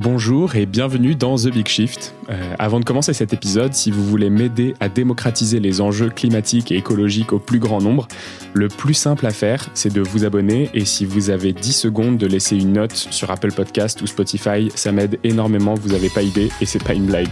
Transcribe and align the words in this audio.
Bonjour 0.00 0.56
et 0.56 0.64
bienvenue 0.64 1.14
dans 1.14 1.36
The 1.36 1.48
Big 1.48 1.68
Shift. 1.68 2.14
Euh, 2.30 2.54
avant 2.58 2.80
de 2.80 2.86
commencer 2.86 3.12
cet 3.12 3.34
épisode, 3.34 3.74
si 3.74 3.90
vous 3.90 4.02
voulez 4.02 4.30
m'aider 4.30 4.74
à 4.80 4.88
démocratiser 4.88 5.60
les 5.60 5.82
enjeux 5.82 6.08
climatiques 6.08 6.72
et 6.72 6.76
écologiques 6.76 7.34
au 7.34 7.38
plus 7.38 7.58
grand 7.58 7.82
nombre, 7.82 8.08
le 8.54 8.68
plus 8.68 8.94
simple 8.94 9.26
à 9.26 9.30
faire, 9.30 9.68
c'est 9.74 9.92
de 9.92 10.00
vous 10.00 10.24
abonner 10.24 10.70
et 10.72 10.86
si 10.86 11.04
vous 11.04 11.28
avez 11.28 11.52
10 11.52 11.72
secondes 11.72 12.16
de 12.16 12.26
laisser 12.26 12.56
une 12.56 12.72
note 12.72 12.96
sur 12.96 13.30
Apple 13.30 13.52
Podcast 13.52 14.00
ou 14.00 14.06
Spotify, 14.06 14.70
ça 14.74 14.90
m'aide 14.90 15.18
énormément, 15.22 15.74
vous 15.74 15.90
n'avez 15.90 16.08
pas 16.08 16.22
idée 16.22 16.48
et 16.62 16.64
c'est 16.64 16.82
pas 16.82 16.94
une 16.94 17.04
blague. 17.04 17.28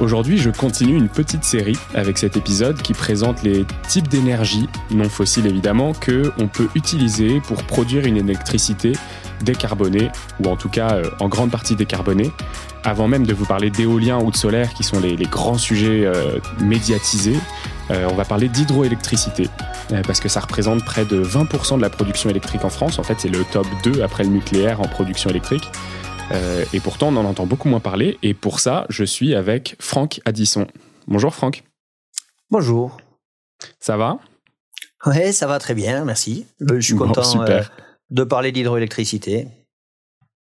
Aujourd'hui, 0.00 0.38
je 0.38 0.50
continue 0.50 0.96
une 0.96 1.08
petite 1.08 1.44
série 1.44 1.78
avec 1.94 2.18
cet 2.18 2.36
épisode 2.36 2.82
qui 2.82 2.94
présente 2.94 3.44
les 3.44 3.64
types 3.86 4.08
d'énergie, 4.08 4.68
non 4.90 5.08
fossiles 5.08 5.46
évidemment, 5.46 5.92
que 5.92 6.32
on 6.38 6.48
peut 6.48 6.68
utiliser 6.74 7.40
pour 7.40 7.62
produire 7.62 8.04
une 8.04 8.16
électricité 8.16 8.94
décarbonée, 9.42 10.10
ou 10.42 10.48
en 10.48 10.56
tout 10.56 10.68
cas 10.68 10.94
euh, 10.94 11.10
en 11.20 11.28
grande 11.28 11.52
partie 11.52 11.76
décarbonée. 11.76 12.32
Avant 12.82 13.06
même 13.06 13.24
de 13.24 13.32
vous 13.32 13.46
parler 13.46 13.70
d'éolien 13.70 14.18
ou 14.18 14.32
de 14.32 14.36
solaire, 14.36 14.74
qui 14.74 14.82
sont 14.82 14.98
les, 14.98 15.16
grands 15.16 15.58
sujets 15.58 16.04
euh, 16.04 16.38
médiatisés, 16.60 17.38
euh, 17.90 18.08
on 18.10 18.14
va 18.14 18.24
parler 18.24 18.48
d'hydroélectricité, 18.48 19.48
parce 20.06 20.18
que 20.18 20.28
ça 20.28 20.40
représente 20.40 20.84
près 20.84 21.04
de 21.04 21.22
20% 21.22 21.76
de 21.76 21.82
la 21.82 21.90
production 21.90 22.30
électrique 22.30 22.64
en 22.64 22.70
France. 22.70 22.98
En 22.98 23.04
fait, 23.04 23.14
c'est 23.18 23.28
le 23.28 23.44
top 23.52 23.66
2 23.84 24.02
après 24.02 24.24
le 24.24 24.30
nucléaire 24.30 24.80
en 24.80 24.88
production 24.88 25.30
électrique. 25.30 25.70
Et 26.72 26.80
pourtant, 26.80 27.08
on 27.08 27.16
en 27.16 27.24
entend 27.24 27.46
beaucoup 27.46 27.68
moins 27.68 27.80
parler. 27.80 28.18
Et 28.22 28.34
pour 28.34 28.60
ça, 28.60 28.86
je 28.88 29.04
suis 29.04 29.34
avec 29.34 29.76
Franck 29.78 30.20
Addisson. 30.24 30.66
Bonjour 31.06 31.34
Franck. 31.34 31.62
Bonjour. 32.50 32.96
Ça 33.80 33.96
va? 33.96 34.18
Ouais, 35.06 35.32
ça 35.32 35.46
va 35.46 35.58
très 35.58 35.74
bien, 35.74 36.04
merci. 36.04 36.46
Je 36.60 36.80
suis 36.80 36.96
content. 36.96 37.22
super 37.22 37.70
de 38.10 38.24
parler 38.24 38.52
d'hydroélectricité. 38.52 39.48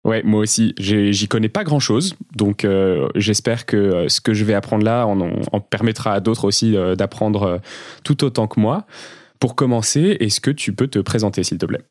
Ouais, 0.04 0.23
moi 0.23 0.42
aussi, 0.42 0.73
j'y 0.80 1.28
connais 1.28 1.50
pas 1.50 1.64
grand 1.64 1.80
chose, 1.80 2.16
donc 2.36 2.66
euh, 2.66 3.08
j'espère 3.16 3.68
que 3.68 3.78
euh, 3.78 4.10
ce 4.10 4.20
que 4.20 4.34
je 4.34 4.44
vais 4.44 4.56
apprendre 4.56 4.84
là 4.84 5.06
en, 5.06 5.60
permettra 5.60 6.14
à 6.14 6.20
d'autres 6.20 6.45
aussi 6.45 6.76
euh, 6.76 6.95
d'apprendre 6.95 7.62
tout 8.04 8.23
autant 8.23 8.48
que 8.48 8.60
moi. 8.60 8.88
Pour 9.40 9.56
commencer, 9.56 10.18
est-ce 10.20 10.42
que 10.42 10.52
tu 10.52 10.73
peux 10.73 10.88
te 10.88 11.00
présenter, 11.00 11.44
s'il 11.44 11.60
te 11.60 11.66
plaît? 11.66 11.84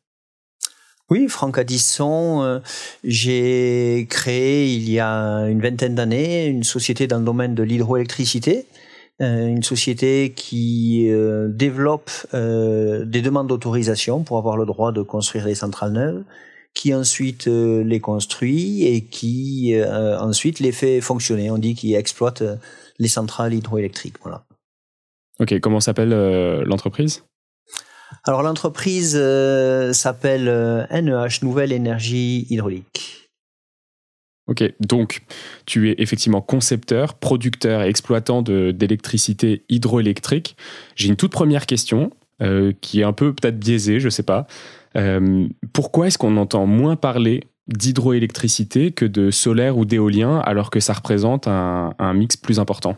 Oui, 1.11 1.27
Franck 1.27 1.59
Addisson, 1.59 2.61
j'ai 3.03 4.07
créé 4.09 4.73
il 4.73 4.89
y 4.89 4.99
a 4.99 5.11
une 5.49 5.61
vingtaine 5.61 5.93
d'années 5.93 6.47
une 6.47 6.63
société 6.63 7.05
dans 7.05 7.19
le 7.19 7.25
domaine 7.25 7.53
de 7.53 7.63
l'hydroélectricité 7.63 8.65
euh, 9.21 9.47
une 9.47 9.61
société 9.61 10.33
qui 10.35 11.07
euh, 11.11 11.47
développe 11.47 12.09
euh, 12.33 13.05
des 13.05 13.21
demandes 13.21 13.47
d'autorisation 13.47 14.23
pour 14.23 14.39
avoir 14.39 14.57
le 14.57 14.65
droit 14.65 14.91
de 14.91 15.03
construire 15.03 15.45
des 15.45 15.53
centrales 15.53 15.91
neuves, 15.91 16.23
qui 16.73 16.95
ensuite 16.95 17.45
les 17.45 17.99
construit 17.99 18.85
et 18.85 19.01
qui 19.01 19.75
ensuite 19.85 20.61
les 20.61 20.71
fait 20.71 21.01
fonctionner. 21.01 21.51
On 21.51 21.57
dit 21.57 21.75
qu'il 21.75 21.93
exploite 21.95 22.41
les 22.97 23.09
centrales 23.09 23.53
hydroélectriques. 23.53 24.15
Voilà. 24.21 24.45
Ok, 25.41 25.59
comment 25.59 25.81
s'appelle 25.81 26.11
l'entreprise? 26.65 27.25
Alors 28.23 28.43
l'entreprise 28.43 29.13
s'appelle 29.93 30.87
NEH, 30.91 31.43
Nouvelle 31.43 31.71
Énergie 31.71 32.45
Hydraulique. 32.49 33.21
Ok, 34.47 34.63
donc 34.81 35.21
tu 35.65 35.89
es 35.89 35.95
effectivement 35.99 36.41
concepteur, 36.41 37.13
producteur 37.13 37.83
et 37.83 37.87
exploitant 37.87 38.41
d'électricité 38.41 39.63
hydroélectrique. 39.69 40.57
J'ai 40.95 41.07
une 41.07 41.15
toute 41.15 41.31
première 41.31 41.65
question 41.65 42.11
euh, 42.41 42.73
qui 42.81 43.01
est 43.01 43.03
un 43.03 43.13
peu 43.13 43.33
peut-être 43.33 43.59
biaisée, 43.59 43.99
je 43.99 44.05
ne 44.05 44.09
sais 44.09 44.23
pas. 44.23 44.47
Euh, 44.97 45.47
pourquoi 45.73 46.07
est-ce 46.07 46.17
qu'on 46.17 46.37
entend 46.37 46.65
moins 46.65 46.95
parler 46.95 47.43
d'hydroélectricité 47.67 48.91
que 48.91 49.05
de 49.05 49.31
solaire 49.31 49.77
ou 49.77 49.85
d'éolien 49.85 50.39
alors 50.39 50.69
que 50.69 50.79
ça 50.79 50.93
représente 50.93 51.47
un, 51.47 52.13
mix 52.13 52.35
plus 52.35 52.59
important? 52.59 52.97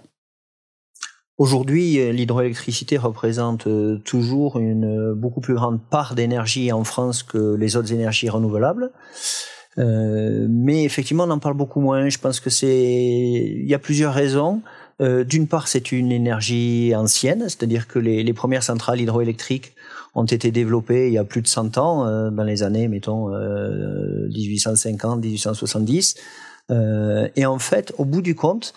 Aujourd'hui, 1.43 1.99
euh, 1.99 2.13
l'hydroélectricité 2.13 2.97
représente 2.97 3.67
toujours 4.05 4.59
une 4.59 5.13
beaucoup 5.13 5.41
plus 5.41 5.55
grande 5.55 5.81
part 5.81 6.15
d'énergie 6.15 6.71
en 6.71 6.85
France 6.85 7.21
que 7.21 7.55
les 7.55 7.75
autres 7.75 7.91
énergies 7.91 8.29
renouvelables. 8.29 8.91
Euh, 9.77 10.45
mais 10.49 10.85
effectivement, 10.85 11.25
on 11.25 11.31
en 11.31 11.39
parle 11.39 11.55
beaucoup 11.55 11.81
moins. 11.81 12.07
Je 12.07 12.17
pense 12.17 12.39
que 12.39 12.49
c'est, 12.49 12.69
il 12.69 13.67
y 13.67 13.73
a 13.73 13.79
plusieurs 13.79 14.13
raisons. 14.13 14.61
Euh, 15.01 15.25
D'une 15.25 15.47
part, 15.47 15.67
c'est 15.67 15.91
une 15.91 16.13
énergie 16.13 16.93
ancienne, 16.95 17.41
c'est-à-dire 17.49 17.87
que 17.87 17.99
les, 17.99 18.33
premières 18.33 18.63
centrales 18.63 19.01
hydroélectriques 19.01 19.73
ont 20.15 20.25
été 20.25 20.49
développées 20.51 21.07
il 21.07 21.13
y 21.13 21.17
a 21.17 21.23
plus 21.25 21.41
de 21.41 21.47
100 21.47 21.77
ans, 21.77 22.05
euh, 22.05 22.29
dans 22.29 22.43
les 22.43 22.63
années, 22.63 22.87
mettons, 22.87 23.33
euh, 23.33 24.29
1850, 24.29 25.19
1870. 25.21 26.15
Euh, 26.71 27.27
et 27.35 27.45
en 27.45 27.59
fait, 27.59 27.93
au 27.97 28.05
bout 28.05 28.21
du 28.21 28.35
compte, 28.35 28.73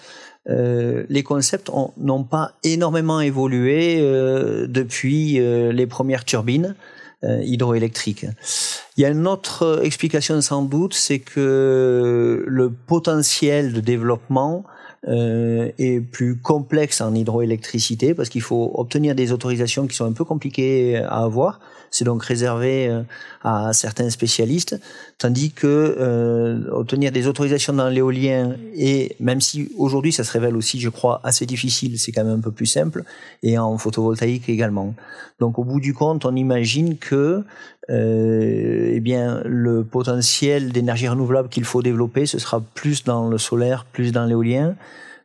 euh, 0.48 1.04
les 1.08 1.22
concepts 1.22 1.70
n'ont 1.98 2.24
pas 2.24 2.52
énormément 2.62 3.20
évolué 3.20 3.96
depuis 4.68 5.40
les 5.40 5.86
premières 5.86 6.24
turbines. 6.24 6.74
Euh, 7.24 7.42
hydroélectrique. 7.42 8.26
Il 8.96 9.00
y 9.00 9.06
a 9.06 9.08
une 9.08 9.26
autre 9.26 9.80
explication 9.82 10.38
sans 10.42 10.60
doute, 10.60 10.92
c'est 10.92 11.18
que 11.18 12.44
le 12.46 12.70
potentiel 12.70 13.72
de 13.72 13.80
développement 13.80 14.64
euh, 15.08 15.70
est 15.78 16.00
plus 16.00 16.36
complexe 16.36 17.00
en 17.00 17.14
hydroélectricité 17.14 18.12
parce 18.12 18.28
qu'il 18.28 18.42
faut 18.42 18.72
obtenir 18.74 19.14
des 19.14 19.30
autorisations 19.30 19.86
qui 19.86 19.94
sont 19.94 20.04
un 20.04 20.12
peu 20.12 20.24
compliquées 20.24 20.96
à 20.96 21.22
avoir. 21.22 21.60
C'est 21.90 22.04
donc 22.04 22.24
réservé 22.24 22.88
euh, 22.88 23.02
à 23.44 23.72
certains 23.72 24.10
spécialistes, 24.10 24.80
tandis 25.18 25.52
que 25.52 25.96
euh, 25.98 26.68
obtenir 26.72 27.12
des 27.12 27.28
autorisations 27.28 27.72
dans 27.72 27.88
l'éolien 27.88 28.56
et 28.74 29.14
même 29.20 29.40
si 29.40 29.70
aujourd'hui 29.78 30.12
ça 30.12 30.24
se 30.24 30.32
révèle 30.32 30.56
aussi, 30.56 30.80
je 30.80 30.88
crois, 30.88 31.20
assez 31.22 31.46
difficile, 31.46 31.98
c'est 31.98 32.10
quand 32.10 32.24
même 32.24 32.38
un 32.38 32.42
peu 32.42 32.50
plus 32.50 32.66
simple 32.66 33.04
et 33.42 33.58
en 33.58 33.78
photovoltaïque 33.78 34.48
également. 34.48 34.94
Donc 35.38 35.58
au 35.58 35.64
bout 35.64 35.80
du 35.80 35.94
compte, 35.94 36.24
on 36.24 36.34
imagine 36.34 36.98
que 36.98 37.44
euh, 37.88 38.90
eh 38.94 39.00
bien 39.00 39.42
le 39.44 39.84
potentiel 39.84 40.72
d'énergie 40.72 41.08
renouvelable 41.08 41.48
qu'il 41.48 41.64
faut 41.64 41.82
développer, 41.82 42.26
ce 42.26 42.38
sera 42.38 42.60
plus 42.60 43.04
dans 43.04 43.28
le 43.28 43.38
solaire, 43.38 43.84
plus 43.84 44.12
dans 44.12 44.24
l'éolien, 44.24 44.74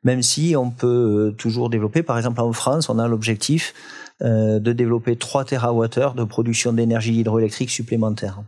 même 0.04 0.22
si 0.22 0.56
on 0.56 0.70
peut 0.70 0.88
euh, 0.88 1.32
toujours 1.32 1.70
développer. 1.70 2.04
Par 2.04 2.18
exemple, 2.18 2.42
en 2.42 2.54
France, 2.54 2.90
on 2.90 3.00
a 3.00 3.08
l'objectif 3.08 3.74
euh, 4.22 4.60
de 4.60 4.74
développer 4.74 5.16
3 5.16 5.46
TWh 5.46 6.16
de 6.16 6.24
production 6.24 6.74
d'énergie 6.74 7.14
hydroélectrique 7.14 7.72
supplémentaire. 7.72 8.42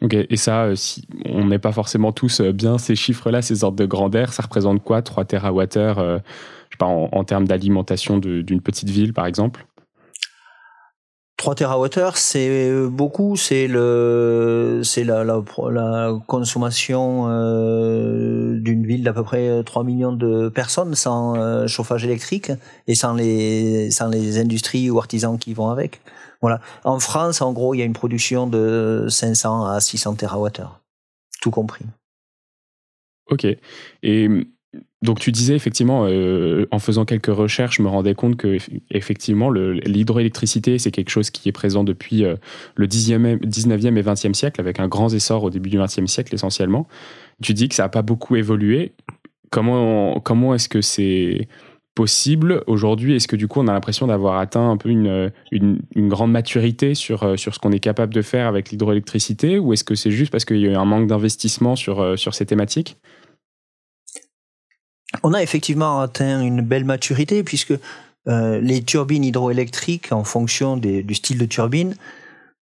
Ok, 0.00 0.14
et 0.14 0.36
ça, 0.36 0.74
si 0.74 1.06
on 1.26 1.44
n'est 1.46 1.60
pas 1.60 1.70
forcément 1.70 2.10
tous 2.10 2.40
bien 2.40 2.76
ces 2.78 2.96
chiffres-là, 2.96 3.40
ces 3.40 3.62
ordres 3.62 3.76
de 3.76 3.86
grandeur, 3.86 4.32
ça 4.32 4.42
représente 4.42 4.82
quoi 4.82 5.00
3 5.00 5.24
TWh 5.26 6.22
sais 6.72 6.78
pas, 6.78 6.86
en 6.86 7.24
termes 7.24 7.46
d'alimentation 7.46 8.18
d'une 8.18 8.60
petite 8.60 8.90
ville, 8.90 9.12
par 9.12 9.26
exemple? 9.26 9.66
3 11.42 11.56
TWh, 11.56 12.12
c'est 12.14 12.86
beaucoup, 12.86 13.36
c'est 13.36 13.66
le, 13.66 14.82
c'est 14.84 15.02
la, 15.02 15.24
consommation 16.28 17.24
euh, 17.26 18.60
d'une 18.60 18.86
ville 18.86 19.02
d'à 19.02 19.12
peu 19.12 19.24
près 19.24 19.64
3 19.64 19.82
millions 19.82 20.12
de 20.12 20.48
personnes 20.50 20.94
sans 20.94 21.34
euh, 21.34 21.66
chauffage 21.66 22.04
électrique 22.04 22.52
et 22.86 22.94
sans 22.94 23.14
les, 23.14 23.90
sans 23.90 24.06
les 24.06 24.38
industries 24.38 24.88
ou 24.88 25.00
artisans 25.00 25.36
qui 25.36 25.52
vont 25.52 25.68
avec. 25.68 26.00
Voilà. 26.42 26.60
En 26.84 27.00
France, 27.00 27.42
en 27.42 27.52
gros, 27.52 27.74
il 27.74 27.78
y 27.78 27.82
a 27.82 27.86
une 27.86 27.92
production 27.92 28.46
de 28.46 29.06
500 29.08 29.66
à 29.66 29.80
600 29.80 30.14
TWh, 30.14 30.46
tout 31.40 31.50
compris. 31.50 31.86
Ok. 33.30 33.48
Et 34.04 34.28
donc 35.02 35.18
tu 35.18 35.32
disais 35.32 35.54
effectivement, 35.54 36.06
euh, 36.06 36.66
en 36.70 36.78
faisant 36.78 37.04
quelques 37.04 37.26
recherches, 37.26 37.78
je 37.78 37.82
me 37.82 37.88
rendais 37.88 38.14
compte 38.14 38.36
que 38.36 38.56
effectivement 38.90 39.50
l'hydroélectricité 39.50 40.78
c'est 40.78 40.90
quelque 40.90 41.10
chose 41.10 41.30
qui 41.30 41.48
est 41.48 41.52
présent 41.52 41.84
depuis 41.84 42.24
euh, 42.24 42.36
le 42.76 42.86
19e 42.86 43.96
et 43.98 44.02
20e 44.02 44.32
siècle, 44.32 44.60
avec 44.60 44.80
un 44.80 44.88
grand 44.88 45.12
essor 45.12 45.44
au 45.44 45.50
début 45.50 45.70
du 45.70 45.78
20e 45.78 46.06
siècle 46.06 46.34
essentiellement. 46.34 46.86
Tu 47.42 47.52
dis 47.52 47.68
que 47.68 47.74
ça 47.74 47.82
n'a 47.82 47.88
pas 47.88 48.02
beaucoup 48.02 48.36
évolué. 48.36 48.92
Comment, 49.50 50.20
comment 50.20 50.54
est-ce 50.54 50.68
que 50.68 50.80
c'est 50.80 51.48
possible 51.94 52.62
aujourd'hui? 52.66 53.16
Est-ce 53.16 53.28
que 53.28 53.36
du 53.36 53.48
coup 53.48 53.60
on 53.60 53.68
a 53.68 53.72
l'impression 53.72 54.06
d'avoir 54.06 54.38
atteint 54.38 54.70
un 54.70 54.78
peu 54.78 54.88
une, 54.88 55.30
une, 55.50 56.08
grande 56.08 56.30
maturité 56.30 56.94
sur, 56.94 57.24
euh, 57.24 57.36
sur 57.36 57.54
ce 57.54 57.58
qu'on 57.58 57.72
est 57.72 57.80
capable 57.80 58.14
de 58.14 58.22
faire 58.22 58.46
avec 58.46 58.70
l'hydroélectricité? 58.70 59.58
Ou 59.58 59.74
est-ce 59.74 59.84
que 59.84 59.96
c'est 59.96 60.12
juste 60.12 60.32
parce 60.32 60.46
qu'il 60.46 60.58
y 60.58 60.66
a 60.68 60.70
eu 60.70 60.76
un 60.76 60.86
manque 60.86 61.08
d'investissement 61.08 61.76
sur, 61.76 62.18
sur 62.18 62.34
ces 62.34 62.46
thématiques? 62.46 62.96
On 65.22 65.34
a 65.34 65.42
effectivement 65.42 66.00
atteint 66.00 66.40
une 66.40 66.60
belle 66.60 66.84
maturité 66.84 67.42
puisque 67.42 67.74
euh, 68.28 68.60
les 68.60 68.82
turbines 68.82 69.24
hydroélectriques, 69.24 70.12
en 70.12 70.24
fonction 70.24 70.76
du 70.76 71.14
style 71.14 71.38
de 71.38 71.46
turbine, 71.46 71.94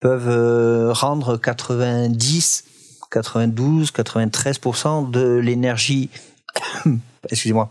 peuvent 0.01 0.29
euh, 0.29 0.93
rendre 0.93 1.37
90, 1.37 2.65
92, 3.11 3.91
93% 3.91 5.11
de 5.11 5.37
l'énergie, 5.37 6.11
excusez-moi, 7.31 7.71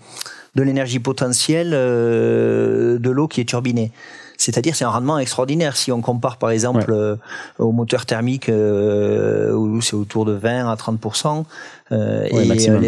de 0.56 0.64
l'énergie 0.64 1.00
potentielle 1.00 1.72
euh, 1.74 2.98
de 2.98 3.10
l'eau 3.10 3.28
qui 3.28 3.42
est 3.42 3.46
turbinée. 3.46 3.92
C'est-à-dire, 4.38 4.76
c'est 4.76 4.86
un 4.86 4.90
rendement 4.90 5.20
extraordinaire. 5.20 5.78
Si 5.78 5.92
on 5.92 6.02
compare, 6.02 6.38
par 6.38 6.52
exemple, 6.52 6.92
euh, 6.92 7.16
au 7.58 7.72
moteur 7.72 8.06
thermique, 8.06 8.50
euh, 8.50 9.54
où 9.54 9.82
c'est 9.82 9.96
autour 9.96 10.26
de 10.26 10.34
20 10.34 10.70
à 10.70 10.76
30% 10.76 11.46
euh, 11.92 12.28
et 12.30 12.46
maximum. 12.46 12.84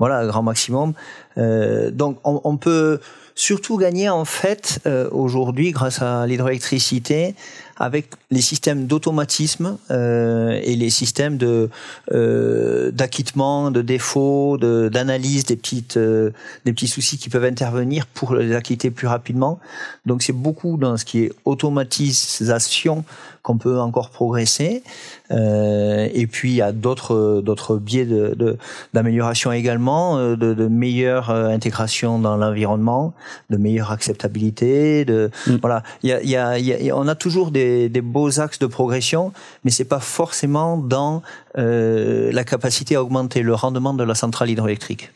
Voilà, 0.00 0.26
grand 0.26 0.42
maximum. 0.42 0.94
donc, 1.36 2.18
on, 2.24 2.40
on, 2.42 2.56
peut 2.56 2.98
surtout 3.36 3.76
gagner 3.76 4.08
en 4.08 4.24
fait 4.24 4.80
aujourd'hui 5.12 5.70
grâce 5.70 6.02
à 6.02 6.26
l'hydroélectricité 6.26 7.36
avec 7.80 8.10
les 8.30 8.42
systèmes 8.42 8.86
d'automatisme 8.86 9.78
euh, 9.90 10.60
et 10.62 10.76
les 10.76 10.90
systèmes 10.90 11.38
de 11.38 11.70
euh, 12.12 12.90
d'acquittement, 12.90 13.70
de 13.70 13.80
défaut, 13.80 14.58
d'analyse 14.58 15.46
des 15.46 15.56
petites 15.56 15.96
euh, 15.96 16.30
des 16.66 16.74
petits 16.74 16.88
soucis 16.88 17.16
qui 17.16 17.30
peuvent 17.30 17.44
intervenir 17.44 18.06
pour 18.06 18.34
les 18.34 18.54
acquitter 18.54 18.90
plus 18.90 19.06
rapidement. 19.06 19.58
Donc 20.04 20.22
c'est 20.22 20.34
beaucoup 20.34 20.76
dans 20.76 20.98
ce 20.98 21.06
qui 21.06 21.20
est 21.20 21.32
automatisation 21.46 23.04
qu'on 23.42 23.56
peut 23.56 23.78
encore 23.78 24.10
progresser. 24.10 24.82
Euh, 25.30 26.08
et 26.12 26.26
puis 26.26 26.50
il 26.50 26.56
y 26.56 26.62
a 26.62 26.72
d'autres 26.72 27.40
d'autres 27.44 27.76
biais 27.76 28.04
de 28.04 28.58
d'amélioration 28.92 29.52
également, 29.52 30.18
euh, 30.18 30.36
de, 30.36 30.54
de, 30.54 30.66
meilleure 30.66 31.30
euh, 31.30 31.48
intégration 31.48 32.18
dans 32.18 32.36
l'environnement, 32.36 33.14
de 33.48 33.56
meilleure 33.56 33.92
acceptabilité. 33.92 35.04
De 35.04 35.30
mm. 35.46 35.56
voilà, 35.62 35.82
il 36.02 36.10
y 36.10 36.12
a, 36.12 36.22
y, 36.22 36.36
a, 36.36 36.58
y 36.58 36.90
a, 36.90 36.96
on 36.96 37.06
a 37.08 37.14
toujours 37.14 37.50
des, 37.50 37.69
des, 37.88 38.00
beaux 38.00 38.40
axes 38.40 38.58
de 38.58 38.66
progression, 38.66 39.32
mais 39.64 39.70
c'est 39.70 39.84
pas 39.84 40.00
forcément 40.00 40.76
dans 40.76 41.22
euh, 41.58 42.32
la 42.32 42.44
capacité 42.44 42.96
à 42.96 43.02
augmenter 43.02 43.42
le 43.42 43.54
rendement 43.54 43.94
de 43.94 44.04
la 44.04 44.14
centrale 44.14 44.50
hydroélectrique. 44.50 45.10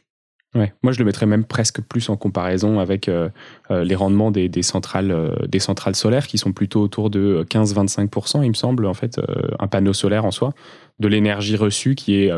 Ouais. 0.55 0.73
Moi, 0.85 0.93
je 0.93 1.01
le 1.01 1.05
mettrais 1.05 1.27
même 1.27 1.45
presque 1.45 1.81
plus 1.81 2.09
en 2.09 2.17
comparaison 2.17 2.79
avec 2.79 3.09
euh, 3.09 3.29
euh, 3.73 3.83
les 3.83 3.97
rendements 3.97 4.31
des, 4.31 4.51
centrales, 4.63 5.37
des 5.49 5.59
centrales 5.59 5.97
solaires 5.97 6.29
qui 6.29 6.39
sont 6.39 6.53
plutôt 6.53 6.81
autour 6.81 7.11
de 7.11 7.45
15-25%, 7.51 8.45
il 8.45 8.51
me 8.51 8.55
semble, 8.55 8.87
en 8.87 8.95
fait, 8.95 9.21
un 9.59 9.67
panneau 9.67 9.93
solaire 9.93 10.25
en 10.25 10.31
soi, 10.31 10.53
de 11.01 11.09
l'énergie 11.09 11.57
reçue 11.57 11.97
qui 11.97 12.17
est, 12.17 12.31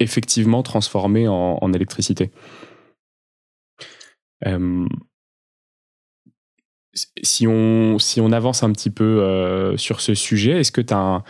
effectivement 0.00 0.62
transformée 0.62 1.28
en, 1.28 1.58
en 1.60 1.72
électricité. 1.72 2.30
Si, 7.22 7.46
on, 7.46 7.98
si 7.98 8.20
on 8.20 8.32
avance 8.32 8.62
un 8.62 8.72
petit 8.72 8.90
peu 8.90 9.74
sur 9.76 10.00
ce 10.00 10.14
sujet, 10.14 10.60
est-ce 10.60 10.72
que 10.72 10.80
tu 10.80 10.94
as 10.94 11.22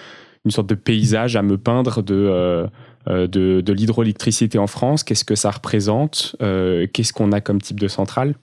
une 0.45 0.51
sorte 0.51 0.69
de 0.69 0.75
paysage 0.75 1.37
à 1.37 1.43
me 1.43 1.59
peindre 1.59 2.03
de 2.03 2.69
euh, 3.09 3.27
de, 3.27 3.61
de 3.61 3.73
l'hydroélectricité 3.73 4.59
en 4.59 4.67
France? 4.67 5.03
Qu'est-ce 5.03 5.25
que 5.25 5.35
ça 5.35 5.51
représente? 5.51 6.37
Euh, 6.43 6.87
Qu'est-ce 6.93 7.13
qu'on 7.13 7.33
a 7.33 7.41
comme 7.41 7.61
type 7.61 7.81
de 7.81 7.89
centrale? 7.89 8.35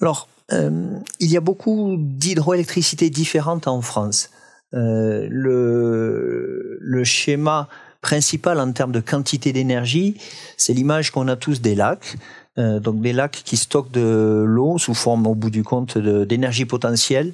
Alors, 0.00 0.28
euh, 0.52 0.98
il 1.20 1.30
y 1.30 1.36
a 1.36 1.40
beaucoup 1.40 1.96
d'hydroélectricité 1.98 3.10
différentes 3.10 3.68
en 3.68 3.80
France. 3.80 4.30
le, 4.72 5.28
le 6.80 7.04
schéma 7.04 7.68
principal 8.06 8.60
en 8.60 8.70
termes 8.70 8.92
de 8.92 9.00
quantité 9.00 9.52
d'énergie, 9.52 10.16
c'est 10.56 10.72
l'image 10.72 11.10
qu'on 11.10 11.26
a 11.26 11.34
tous 11.34 11.60
des 11.60 11.74
lacs. 11.74 12.16
donc 12.56 13.00
des 13.02 13.12
lacs 13.12 13.42
qui 13.44 13.56
stockent 13.56 13.90
de 13.92 14.44
l'eau 14.46 14.78
sous 14.78 14.94
forme, 14.94 15.26
au 15.26 15.34
bout 15.34 15.50
du 15.50 15.62
compte, 15.62 15.98
d'énergie 15.98 16.66
potentielle 16.66 17.32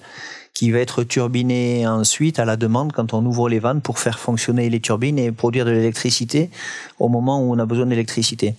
qui 0.54 0.70
va 0.70 0.78
être 0.78 1.04
turbiné 1.04 1.86
ensuite 1.86 2.38
à 2.38 2.44
la 2.44 2.56
demande 2.56 2.92
quand 2.92 3.12
on 3.12 3.24
ouvre 3.26 3.48
les 3.50 3.58
vannes 3.58 3.82
pour 3.82 3.98
faire 3.98 4.18
fonctionner 4.18 4.70
les 4.70 4.80
turbines 4.80 5.18
et 5.18 5.30
produire 5.30 5.64
de 5.66 5.70
l'électricité 5.70 6.50
au 6.98 7.08
moment 7.08 7.42
où 7.42 7.52
on 7.52 7.58
a 7.58 7.66
besoin 7.66 7.86
d'électricité. 7.86 8.54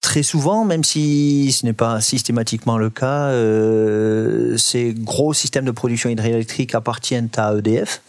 Très 0.00 0.22
souvent, 0.22 0.64
même 0.64 0.84
si 0.84 1.52
ce 1.52 1.66
n'est 1.66 1.72
pas 1.72 2.00
systématiquement 2.00 2.78
le 2.78 2.90
cas, 2.90 3.28
euh, 3.30 4.56
ces 4.56 4.94
gros 4.94 5.32
systèmes 5.32 5.64
de 5.64 5.70
production 5.72 6.08
hydroélectrique 6.10 6.74
appartiennent 6.74 7.30
à 7.36 7.54
EDF. 7.56 8.00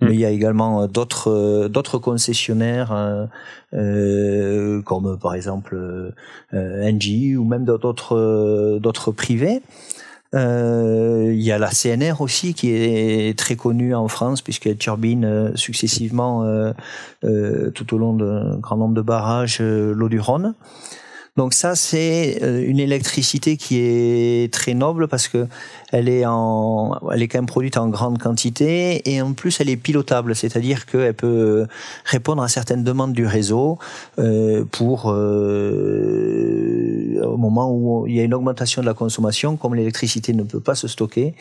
Hmm. 0.00 0.06
Mais 0.06 0.14
il 0.14 0.20
y 0.20 0.24
a 0.24 0.30
également 0.30 0.86
d'autres 0.86 1.30
euh, 1.30 1.68
d'autres 1.68 1.98
concessionnaires 1.98 2.92
euh, 2.92 3.26
euh 3.74 4.82
comme 4.82 5.18
par 5.18 5.34
exemple 5.34 5.76
euh, 6.54 6.90
Engie 6.90 7.36
ou 7.36 7.44
même 7.44 7.64
d'autres 7.64 8.78
d'autres 8.80 9.12
privés 9.12 9.62
euh, 10.32 11.30
il 11.32 11.42
y 11.42 11.50
a 11.50 11.58
la 11.58 11.70
CNR 11.70 12.20
aussi 12.20 12.54
qui 12.54 12.70
est 12.70 13.36
très 13.36 13.56
connue 13.56 13.94
en 13.94 14.06
France 14.06 14.42
puisqu'elle 14.42 14.76
turbine 14.76 15.24
euh, 15.24 15.56
successivement 15.56 16.44
euh, 16.44 16.72
euh, 17.24 17.70
tout 17.72 17.94
au 17.94 17.98
long 17.98 18.14
d'un 18.14 18.58
grand 18.58 18.76
nombre 18.76 18.94
de 18.94 19.02
barrages 19.02 19.60
l'eau 19.60 20.08
du 20.08 20.20
Rhône. 20.20 20.54
Donc 21.36 21.54
ça, 21.54 21.74
c'est 21.74 22.40
une 22.42 22.80
électricité 22.80 23.56
qui 23.56 23.78
est 23.78 24.52
très 24.52 24.74
noble 24.74 25.08
parce 25.08 25.28
que 25.28 25.46
elle 25.92 26.08
est 26.08 26.24
en, 26.26 26.98
elle 27.12 27.22
est 27.22 27.28
quand 27.28 27.38
même 27.38 27.46
produite 27.46 27.76
en 27.76 27.88
grande 27.88 28.18
quantité 28.18 29.08
et 29.10 29.22
en 29.22 29.32
plus 29.32 29.60
elle 29.60 29.68
est 29.68 29.76
pilotable, 29.76 30.34
c'est-à-dire 30.34 30.86
qu'elle 30.86 31.14
peut 31.14 31.66
répondre 32.04 32.42
à 32.42 32.48
certaines 32.48 32.84
demandes 32.84 33.12
du 33.12 33.26
réseau 33.26 33.78
euh, 34.18 34.64
pour 34.70 35.10
euh, 35.10 37.20
au 37.24 37.36
moment 37.36 37.72
où 37.72 38.06
il 38.06 38.16
y 38.16 38.20
a 38.20 38.24
une 38.24 38.34
augmentation 38.34 38.82
de 38.82 38.86
la 38.86 38.94
consommation, 38.94 39.56
comme 39.56 39.74
l'électricité 39.74 40.32
ne 40.32 40.42
peut 40.42 40.60
pas 40.60 40.74
se 40.74 40.88
stocker, 40.88 41.34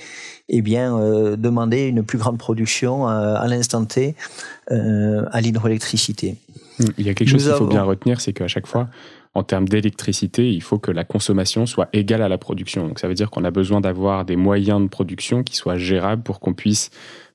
eh 0.49 0.61
bien 0.61 0.97
euh, 0.97 1.35
demander 1.35 1.87
une 1.87 2.03
plus 2.03 2.17
grande 2.17 2.37
production 2.37 3.07
à, 3.07 3.45
l'instant 3.47 3.85
T 3.85 4.15
à 4.69 5.41
l'hydroélectricité. 5.41 6.35
Il 6.97 7.05
y 7.05 7.09
a 7.09 7.13
quelque 7.13 7.29
chose 7.29 7.43
qu'il 7.43 7.53
faut 7.53 7.65
bien 7.65 7.83
retenir, 7.83 8.21
c'est 8.21 8.33
qu'à 8.33 8.47
chaque 8.47 8.67
fois, 8.67 8.87
en 9.35 9.43
termes 9.43 9.67
d'électricité, 9.67 10.51
il 10.51 10.61
faut 10.61 10.79
que 10.79 10.91
la 10.91 11.03
consommation 11.03 11.65
soit 11.65 11.89
égale 11.93 12.21
à 12.21 12.29
la 12.29 12.37
production. 12.37 12.87
Donc 12.87 12.99
ça 12.99 13.07
veut 13.07 13.13
dire 13.13 13.29
qu'on 13.29 13.43
a 13.43 13.51
besoin 13.51 13.79
d'avoir 13.79 14.25
des 14.25 14.35
moyens 14.35 14.81
de 14.81 14.87
production 14.87 15.43
qui 15.43 15.55
soient 15.55 15.77
gérables 15.77 16.23
pour 16.23 16.39
qu'on 16.39 16.53
puisse 16.53 16.89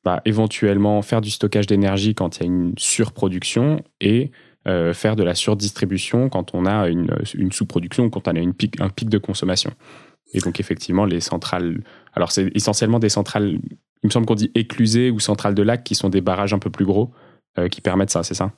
bah, 0.05 0.21
éventuellement 0.25 1.01
faire 1.03 1.21
du 1.21 1.31
stockage 1.31 1.67
d'énergie 1.67 2.15
quand 2.15 2.37
il 2.37 2.41
y 2.41 2.43
a 2.45 2.47
une 2.47 2.75
surproduction 2.77 3.83
et 4.01 4.33
euh, 4.67 4.93
faire 4.93 5.15
de 5.15 5.23
la 5.23 5.35
surdistribution 5.35 6.29
quand 6.29 6.55
on 6.55 6.67
a 6.67 6.89
une, 6.89 7.15
une 7.35 7.53
sous-production, 7.53 8.11
quand 8.11 8.27
on 8.27 8.35
a 8.35 8.41
un 8.41 8.89
pic 8.89 9.09
de 9.09 9.19
consommation. 9.19 9.71
Et 10.33 10.41
donc 10.41 10.59
effectivement, 10.59 11.05
les 11.05 11.21
centrales, 11.21 11.83
alors 12.13 12.33
c'est 12.33 12.51
essentiellement 12.57 12.99
des 12.99 13.09
centrales, 13.09 13.59
il 14.03 14.07
me 14.07 14.11
semble 14.11 14.27
qu'on 14.27 14.35
dit 14.35 14.51
éclusées 14.55 15.11
ou 15.11 15.21
centrales 15.21 15.55
de 15.55 15.63
lac 15.63 15.85
qui 15.85 15.95
sont 15.95 16.09
des 16.09 16.21
barrages 16.21 16.53
un 16.53 16.59
peu 16.59 16.71
plus 16.71 16.85
gros 16.85 17.13
euh, 17.59 17.69
qui 17.69 17.81
permettent 17.81 18.11
ça, 18.11 18.25
c'est 18.25 18.35
ça? 18.35 18.53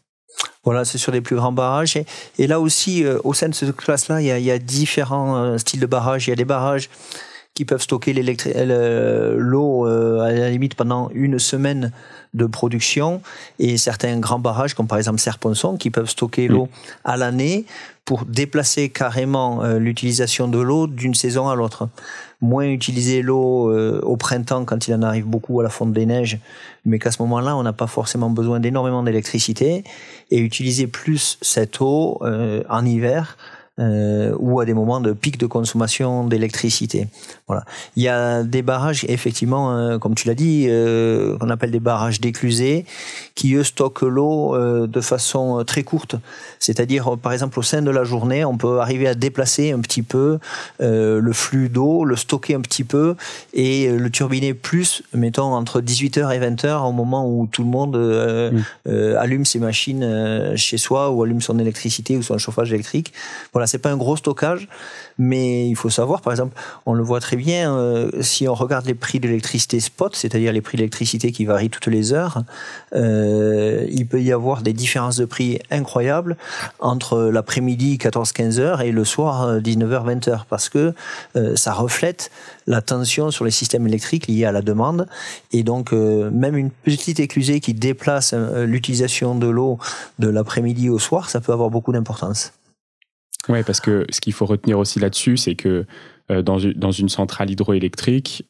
Voilà, 0.64 0.84
c'est 0.84 0.98
sur 0.98 1.12
des 1.12 1.20
plus 1.20 1.36
grands 1.36 1.52
barrages. 1.52 1.96
Et, 2.38 2.46
là 2.46 2.60
aussi, 2.60 3.04
euh, 3.04 3.18
au 3.24 3.34
sein 3.34 3.48
de 3.48 3.54
cette 3.54 3.74
classe-là, 3.76 4.20
il, 4.20 4.26
y 4.26 4.50
a, 4.50 4.58
différents 4.58 5.36
euh, 5.36 5.58
styles 5.58 5.80
de 5.80 5.86
barrages. 5.86 6.26
Il 6.26 6.30
y 6.30 6.32
a 6.32 6.36
des 6.36 6.44
barrages 6.44 6.90
qui 7.56 7.64
peuvent 7.64 7.80
stocker 7.80 8.14
euh, 8.54 9.34
l'eau 9.38 9.86
à 9.86 10.30
la 10.30 10.50
limite 10.50 10.74
pendant 10.74 11.10
une 11.14 11.40
semaine 11.40 11.90
de 12.34 12.44
production. 12.46 13.22
Et 13.58 13.78
certains 13.78 14.18
grands 14.20 14.38
barrages 14.38 14.74
comme 14.74 14.86
par 14.86 14.98
exemple 14.98 15.18
Serponçon 15.18 15.76
qui 15.76 15.90
peuvent 15.90 16.10
stocker 16.10 16.48
l'eau 16.48 16.68
à 17.02 17.16
l'année 17.16 17.64
pour 18.04 18.24
déplacer 18.24 18.88
carrément 18.88 19.64
l'utilisation 19.64 20.46
de 20.46 20.58
l'eau 20.58 20.86
d'une 20.86 21.14
saison 21.14 21.48
à 21.48 21.56
l'autre. 21.56 21.88
Moins 22.42 22.66
utiliser 22.66 23.22
l'eau 23.22 23.70
euh, 23.70 24.00
au 24.02 24.16
printemps 24.16 24.64
quand 24.66 24.86
il 24.86 24.94
en 24.94 25.02
arrive 25.02 25.24
beaucoup 25.24 25.58
à 25.60 25.62
la 25.62 25.70
fonte 25.70 25.94
des 25.94 26.04
neiges, 26.04 26.38
mais 26.84 26.98
qu'à 26.98 27.10
ce 27.10 27.22
moment-là, 27.22 27.56
on 27.56 27.62
n'a 27.62 27.72
pas 27.72 27.86
forcément 27.86 28.28
besoin 28.28 28.60
d'énormément 28.60 29.02
d'électricité, 29.02 29.84
et 30.30 30.38
utiliser 30.38 30.86
plus 30.86 31.38
cette 31.40 31.80
eau 31.80 32.18
euh, 32.22 32.62
en 32.68 32.84
hiver 32.84 33.38
euh, 33.78 34.34
ou 34.38 34.60
à 34.60 34.64
des 34.64 34.74
moments 34.74 35.00
de 35.00 35.12
pic 35.12 35.38
de 35.38 35.46
consommation 35.46 36.24
d'électricité. 36.24 37.08
Voilà. 37.46 37.64
Il 37.94 38.02
y 38.02 38.08
a 38.08 38.42
des 38.42 38.62
barrages, 38.62 39.04
effectivement, 39.08 39.76
euh, 39.76 39.98
comme 39.98 40.14
tu 40.14 40.26
l'as 40.28 40.34
dit, 40.34 40.66
euh, 40.68 41.36
qu'on 41.38 41.50
appelle 41.50 41.70
des 41.70 41.80
barrages 41.80 42.20
d'éclusés, 42.20 42.86
qui 43.34 43.54
eux 43.54 43.64
stockent 43.64 44.02
l'eau 44.02 44.54
euh, 44.54 44.86
de 44.86 45.00
façon 45.00 45.62
très 45.66 45.82
courte. 45.82 46.16
C'est-à-dire, 46.58 47.16
par 47.18 47.32
exemple, 47.32 47.58
au 47.58 47.62
sein 47.62 47.82
de 47.82 47.90
la 47.90 48.04
journée, 48.04 48.44
on 48.44 48.56
peut 48.56 48.80
arriver 48.80 49.08
à 49.08 49.14
déplacer 49.14 49.72
un 49.72 49.80
petit 49.80 50.02
peu 50.02 50.38
le 50.80 51.32
flux 51.32 51.68
d'eau, 51.68 52.04
le 52.04 52.16
stocker 52.16 52.54
un 52.54 52.60
petit 52.60 52.84
peu 52.84 53.14
et 53.52 53.90
le 53.90 54.10
turbiner 54.10 54.54
plus, 54.54 55.02
mettons 55.12 55.54
entre 55.54 55.80
18h 55.80 56.34
et 56.34 56.40
20h, 56.40 56.86
au 56.86 56.92
moment 56.92 57.28
où 57.28 57.46
tout 57.46 57.62
le 57.62 57.68
monde 57.68 57.96
mmh. 57.96 58.90
allume 59.18 59.44
ses 59.44 59.58
machines 59.58 60.54
chez 60.56 60.78
soi 60.78 61.10
ou 61.10 61.22
allume 61.22 61.40
son 61.40 61.58
électricité 61.58 62.16
ou 62.16 62.22
son 62.22 62.38
chauffage 62.38 62.72
électrique. 62.72 63.12
Voilà 63.52 63.65
c'est 63.66 63.78
pas 63.78 63.90
un 63.90 63.96
gros 63.96 64.16
stockage, 64.16 64.68
mais 65.18 65.68
il 65.68 65.76
faut 65.76 65.90
savoir, 65.90 66.20
par 66.20 66.32
exemple, 66.32 66.56
on 66.84 66.94
le 66.94 67.02
voit 67.02 67.20
très 67.20 67.36
bien, 67.36 67.74
euh, 67.74 68.10
si 68.20 68.48
on 68.48 68.54
regarde 68.54 68.86
les 68.86 68.94
prix 68.94 69.20
de 69.20 69.28
l'électricité 69.28 69.80
spot, 69.80 70.14
c'est-à-dire 70.14 70.52
les 70.52 70.60
prix 70.60 70.76
d'électricité 70.76 71.32
qui 71.32 71.44
varient 71.44 71.70
toutes 71.70 71.86
les 71.86 72.12
heures, 72.12 72.42
euh, 72.94 73.86
il 73.90 74.06
peut 74.06 74.22
y 74.22 74.32
avoir 74.32 74.62
des 74.62 74.72
différences 74.72 75.16
de 75.16 75.24
prix 75.24 75.58
incroyables 75.70 76.36
entre 76.80 77.18
l'après-midi 77.18 77.98
14-15 77.98 78.58
heures 78.58 78.80
et 78.80 78.92
le 78.92 79.04
soir 79.04 79.60
19h-20 79.60 80.30
heures, 80.30 80.46
parce 80.48 80.68
que 80.68 80.92
euh, 81.36 81.56
ça 81.56 81.72
reflète 81.72 82.30
la 82.66 82.82
tension 82.82 83.30
sur 83.30 83.44
les 83.44 83.50
systèmes 83.50 83.86
électriques 83.86 84.26
liés 84.26 84.44
à 84.44 84.52
la 84.52 84.62
demande, 84.62 85.06
et 85.52 85.62
donc 85.62 85.92
même 85.92 86.56
une 86.56 86.70
petite 86.70 87.20
éclusée 87.20 87.60
qui 87.60 87.74
déplace 87.74 88.34
l'utilisation 88.34 89.34
de 89.34 89.46
l'eau 89.46 89.78
de 90.18 90.28
l'après-midi 90.28 90.88
au 90.88 90.98
soir, 90.98 91.30
ça 91.30 91.40
peut 91.40 91.52
avoir 91.52 91.70
beaucoup 91.70 91.92
d'importance. 91.92 92.52
Ouais, 93.48 93.62
parce 93.62 93.80
que 93.80 94.06
ce 94.10 94.20
qu'il 94.20 94.32
faut 94.32 94.46
retenir 94.46 94.78
aussi 94.78 94.98
là-dessus, 94.98 95.36
c'est 95.36 95.54
que 95.54 95.86
dans, 96.28 96.58
une 96.58 97.08
centrale 97.08 97.50
hydroélectrique, 97.50 98.44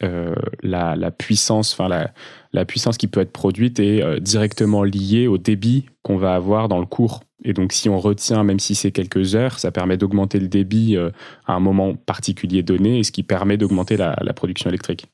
la, 0.63 1.11
puissance, 1.11 1.75
enfin 1.75 2.11
la, 2.53 2.65
puissance 2.65 2.97
qui 2.97 3.07
peut 3.07 3.21
être 3.21 3.33
produite 3.33 3.79
est 3.79 4.21
directement 4.21 4.83
liée 4.83 5.27
au 5.27 5.37
débit 5.37 5.85
qu'on 6.03 6.17
va 6.17 6.35
avoir 6.35 6.69
dans 6.69 6.81
le 6.81 6.87
cours. 6.87 7.21
Et 7.45 7.53
donc, 7.53 7.73
si 7.73 7.91
on 7.91 7.99
retient, 7.99 8.45
même 8.45 8.59
si 8.59 8.75
c'est 8.75 8.93
quelques 8.93 9.35
heures, 9.35 9.59
ça 9.59 9.71
permet 9.73 9.99
d'augmenter 9.99 10.41
le 10.41 10.49
débit 10.49 10.97
à 10.97 11.53
un 11.53 11.61
moment 11.61 11.95
particulier 11.95 12.63
donné, 12.63 13.01
et 13.01 13.05
ce 13.05 13.13
qui 13.13 13.23
permet 13.23 13.59
d'augmenter 13.59 13.99
la 13.99 14.33
production 14.33 14.71
électrique. 14.71 15.07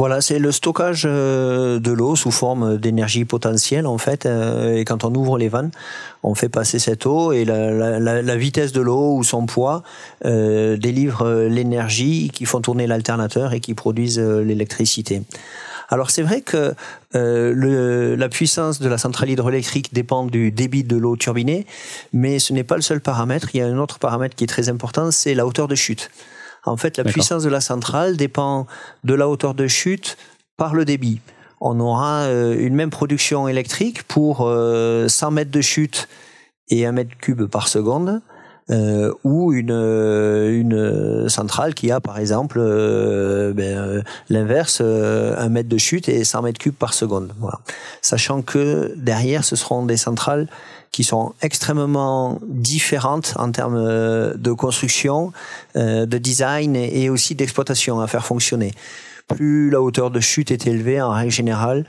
Voilà, 0.00 0.22
c'est 0.22 0.38
le 0.38 0.50
stockage 0.50 1.02
euh, 1.04 1.78
de 1.78 1.92
l'eau 1.92 2.16
sous 2.16 2.30
forme 2.30 2.78
d'énergie 2.78 3.26
potentielle 3.26 3.86
en 3.86 3.98
fait. 3.98 4.24
Euh, 4.24 4.78
et 4.78 4.86
quand 4.86 5.04
on 5.04 5.14
ouvre 5.14 5.36
les 5.36 5.50
vannes, 5.50 5.70
on 6.22 6.34
fait 6.34 6.48
passer 6.48 6.78
cette 6.78 7.04
eau 7.04 7.32
et 7.32 7.44
la, 7.44 8.36
vitesse 8.36 8.72
de 8.72 8.80
l'eau 8.80 9.16
ou 9.16 9.24
son 9.24 9.44
poids 9.44 9.82
euh, 10.24 10.78
délivre 10.78 11.30
l'énergie 11.50 12.30
qui 12.32 12.46
font 12.46 12.62
tourner 12.62 12.86
l'alternateur 12.86 13.52
et 13.52 13.60
qui 13.60 13.74
produisent 13.74 14.18
l'électricité. 14.18 15.22
Alors 15.90 16.10
c'est 16.10 16.22
vrai 16.22 16.40
que 16.40 16.74
la 17.12 18.28
puissance 18.30 18.80
de 18.80 18.88
la 18.88 18.96
centrale 18.96 19.28
hydroélectrique 19.28 19.92
dépend 19.92 20.24
du 20.24 20.50
débit 20.50 20.82
de 20.82 20.96
l'eau 20.96 21.16
turbinée, 21.16 21.66
mais 22.14 22.38
ce 22.38 22.54
n'est 22.54 22.64
pas 22.64 22.76
le 22.76 22.82
seul 22.82 23.02
paramètre. 23.02 23.50
Il 23.52 23.58
y 23.58 23.62
a 23.62 23.66
un 23.66 23.76
autre 23.76 23.98
paramètre 23.98 24.34
qui 24.34 24.44
est 24.44 24.46
très 24.46 24.70
important, 24.70 25.10
c'est 25.10 25.34
la 25.34 25.46
hauteur 25.46 25.68
de 25.68 25.74
chute. 25.74 26.10
En 26.64 26.76
fait, 26.76 26.98
la 26.98 27.04
puissance 27.04 27.42
de 27.42 27.48
la 27.48 27.60
centrale 27.60 28.16
dépend 28.16 28.66
de 29.04 29.14
la 29.14 29.28
hauteur 29.28 29.54
de 29.54 29.66
chute 29.66 30.16
par 30.56 30.74
le 30.74 30.84
débit. 30.84 31.20
On 31.60 31.78
aura 31.80 32.22
euh, 32.22 32.56
une 32.58 32.74
même 32.74 32.90
production 32.90 33.46
électrique 33.46 34.02
pour 34.04 34.38
100 34.38 34.44
euh, 34.48 35.30
mètres 35.30 35.50
de 35.50 35.60
chute 35.60 36.08
et 36.68 36.86
1 36.86 36.92
mètre 36.92 37.16
cube 37.18 37.44
par 37.44 37.68
seconde. 37.68 38.20
Euh, 38.70 39.12
ou 39.24 39.52
une, 39.52 39.72
une 39.72 41.28
centrale 41.28 41.74
qui 41.74 41.90
a 41.90 41.98
par 41.98 42.18
exemple 42.18 42.60
ben, 42.60 44.04
l'inverse, 44.28 44.80
1 44.80 45.48
mètre 45.48 45.68
de 45.68 45.76
chute 45.76 46.08
et 46.08 46.22
100 46.22 46.42
mètres 46.42 46.58
cubes 46.58 46.74
par 46.74 46.94
seconde. 46.94 47.32
Voilà. 47.40 47.58
Sachant 48.00 48.42
que 48.42 48.94
derrière, 48.96 49.44
ce 49.44 49.56
seront 49.56 49.84
des 49.84 49.96
centrales 49.96 50.46
qui 50.90 51.04
sont 51.04 51.34
extrêmement 51.40 52.40
différentes 52.42 53.34
en 53.36 53.52
termes 53.52 53.76
euh, 53.76 54.34
de 54.34 54.52
construction, 54.52 55.32
euh, 55.76 56.06
de 56.06 56.18
design 56.18 56.76
et 56.76 57.08
aussi 57.10 57.34
d'exploitation 57.34 58.00
à 58.00 58.06
faire 58.06 58.24
fonctionner. 58.24 58.72
Plus 59.28 59.70
la 59.70 59.80
hauteur 59.80 60.10
de 60.10 60.20
chute 60.20 60.50
est 60.50 60.66
élevée 60.66 61.00
en 61.00 61.10
règle 61.10 61.30
générale, 61.30 61.86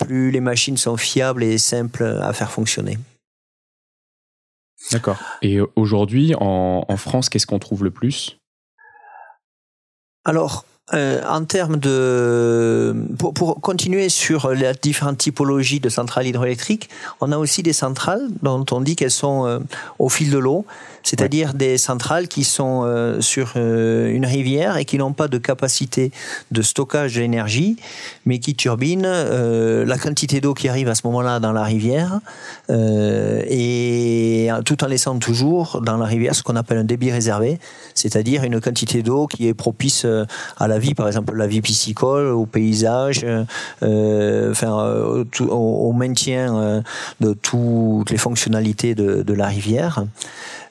plus 0.00 0.30
les 0.30 0.40
machines 0.40 0.76
sont 0.76 0.96
fiables 0.96 1.44
et 1.44 1.58
simples 1.58 2.04
à 2.04 2.32
faire 2.32 2.50
fonctionner. 2.50 2.98
D'accord. 4.90 5.18
Et 5.42 5.60
aujourd'hui, 5.76 6.34
en, 6.40 6.84
en 6.88 6.96
France, 6.96 7.28
qu'est-ce 7.28 7.46
qu'on 7.46 7.58
trouve 7.58 7.84
le 7.84 7.90
plus? 7.90 8.38
Alors, 10.24 10.64
euh, 10.92 11.22
en 11.28 11.44
termes 11.44 11.76
de 11.76 12.94
pour, 13.18 13.60
continuer 13.60 14.08
sur 14.08 14.50
les 14.50 14.72
différentes 14.80 15.18
typologies 15.18 15.80
de 15.80 15.88
centrales 15.88 16.26
hydroélectriques, 16.26 16.88
on 17.20 17.30
a 17.32 17.38
aussi 17.38 17.62
des 17.62 17.72
centrales 17.72 18.28
dont 18.42 18.64
on 18.72 18.80
dit 18.80 18.96
qu'elles 18.96 19.10
sont 19.10 19.46
euh, 19.46 19.58
au 19.98 20.08
fil 20.08 20.30
de 20.30 20.38
l'eau 20.38 20.64
c'est-à-dire 21.02 21.54
des 21.54 21.78
centrales 21.78 22.28
qui 22.28 22.44
sont 22.44 22.82
euh, 22.84 23.20
sur 23.20 23.54
euh, 23.56 24.10
une 24.12 24.26
rivière 24.26 24.76
et 24.76 24.84
qui 24.84 24.98
n'ont 24.98 25.12
pas 25.12 25.28
de 25.28 25.38
capacité 25.38 26.12
de 26.50 26.62
stockage 26.62 27.14
d'énergie, 27.14 27.76
mais 28.26 28.38
qui 28.38 28.54
turbinent 28.54 29.04
euh, 29.06 29.84
la 29.84 29.98
quantité 29.98 30.40
d'eau 30.40 30.54
qui 30.54 30.68
arrive 30.68 30.88
à 30.88 30.94
ce 30.94 31.02
moment-là 31.06 31.40
dans 31.40 31.52
la 31.52 31.64
rivière, 31.64 32.20
et 32.68 34.48
tout 34.64 34.84
en 34.84 34.86
laissant 34.86 35.18
toujours 35.18 35.80
dans 35.80 35.96
la 35.96 36.06
rivière 36.06 36.34
ce 36.34 36.42
qu'on 36.42 36.56
appelle 36.56 36.78
un 36.78 36.84
débit 36.84 37.10
réservé, 37.10 37.58
c'est-à-dire 37.94 38.44
une 38.44 38.60
quantité 38.60 39.02
d'eau 39.02 39.26
qui 39.26 39.48
est 39.48 39.54
propice 39.54 40.06
à 40.58 40.68
la 40.68 40.78
vie, 40.78 40.94
par 40.94 41.06
exemple 41.06 41.34
la 41.36 41.46
vie 41.46 41.60
piscicole, 41.60 42.26
au 42.28 42.46
paysage, 42.46 43.26
enfin 43.82 44.72
au, 45.48 45.92
maintien 45.92 46.82
de 47.20 47.32
toutes 47.32 48.10
les 48.10 48.18
fonctionnalités 48.18 48.94
de, 48.94 49.22
de 49.22 49.34
la 49.34 49.46
rivière. 49.46 50.04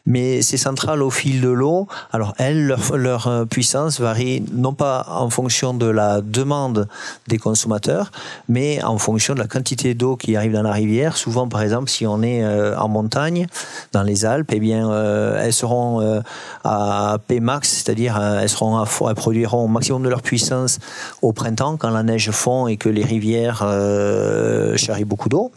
Mais 0.06 0.19
ces 0.42 0.58
centrales 0.58 1.02
au 1.02 1.10
fil 1.10 1.42
de 1.42 1.50
l'eau, 1.50 1.88
alors 2.12 2.34
elles, 2.38 2.76
leur, 2.94 3.28
euh, 3.28 3.46
puissance 3.46 4.00
varie 4.00 4.44
non 4.54 4.74
pas 4.74 5.06
en 5.10 5.30
fonction 5.30 5.74
de 5.74 5.86
la 5.86 6.22
demande 6.22 6.88
des 7.28 7.38
consommateurs, 7.38 8.12
mais 8.48 8.84
en 8.84 8.98
fonction 8.98 9.34
de 9.34 9.40
la 9.40 9.48
quantité 9.48 9.94
d'eau 9.94 10.16
qui 10.16 10.36
arrive 10.36 10.54
dans 10.54 10.64
la 10.64 10.72
rivière. 10.72 11.18
Souvent, 11.18 11.48
par 11.48 11.62
exemple, 11.62 11.90
si 11.90 12.06
on 12.06 12.22
est 12.22 12.44
euh, 12.44 12.78
en 12.78 12.88
montagne, 12.88 13.48
dans 13.92 14.04
les 14.04 14.26
Alpes, 14.26 14.52
eh 14.54 14.60
bien, 14.60 14.90
euh, 14.90 15.42
elles 15.42 15.54
seront 15.54 16.22
à 16.64 17.18
P 17.28 17.40
max, 17.40 17.70
c'est-à-dire 17.70 18.20
elles 18.42 18.50
seront 18.50 18.84
elles 18.84 19.16
produiront 19.16 19.66
au 19.66 19.68
maximum 19.68 20.04
de 20.04 20.10
leur 20.10 20.22
puissance 20.22 20.80
au 21.22 21.34
printemps 21.34 21.78
quand 21.78 21.90
la 21.90 22.04
neige 22.04 22.32
fond 22.32 22.68
et 22.68 22.78
que 22.78 22.90
les 22.90 23.04
rivières 23.04 23.60
charrient 24.78 25.06
beaucoup 25.06 25.30
d'eau. 25.30 25.52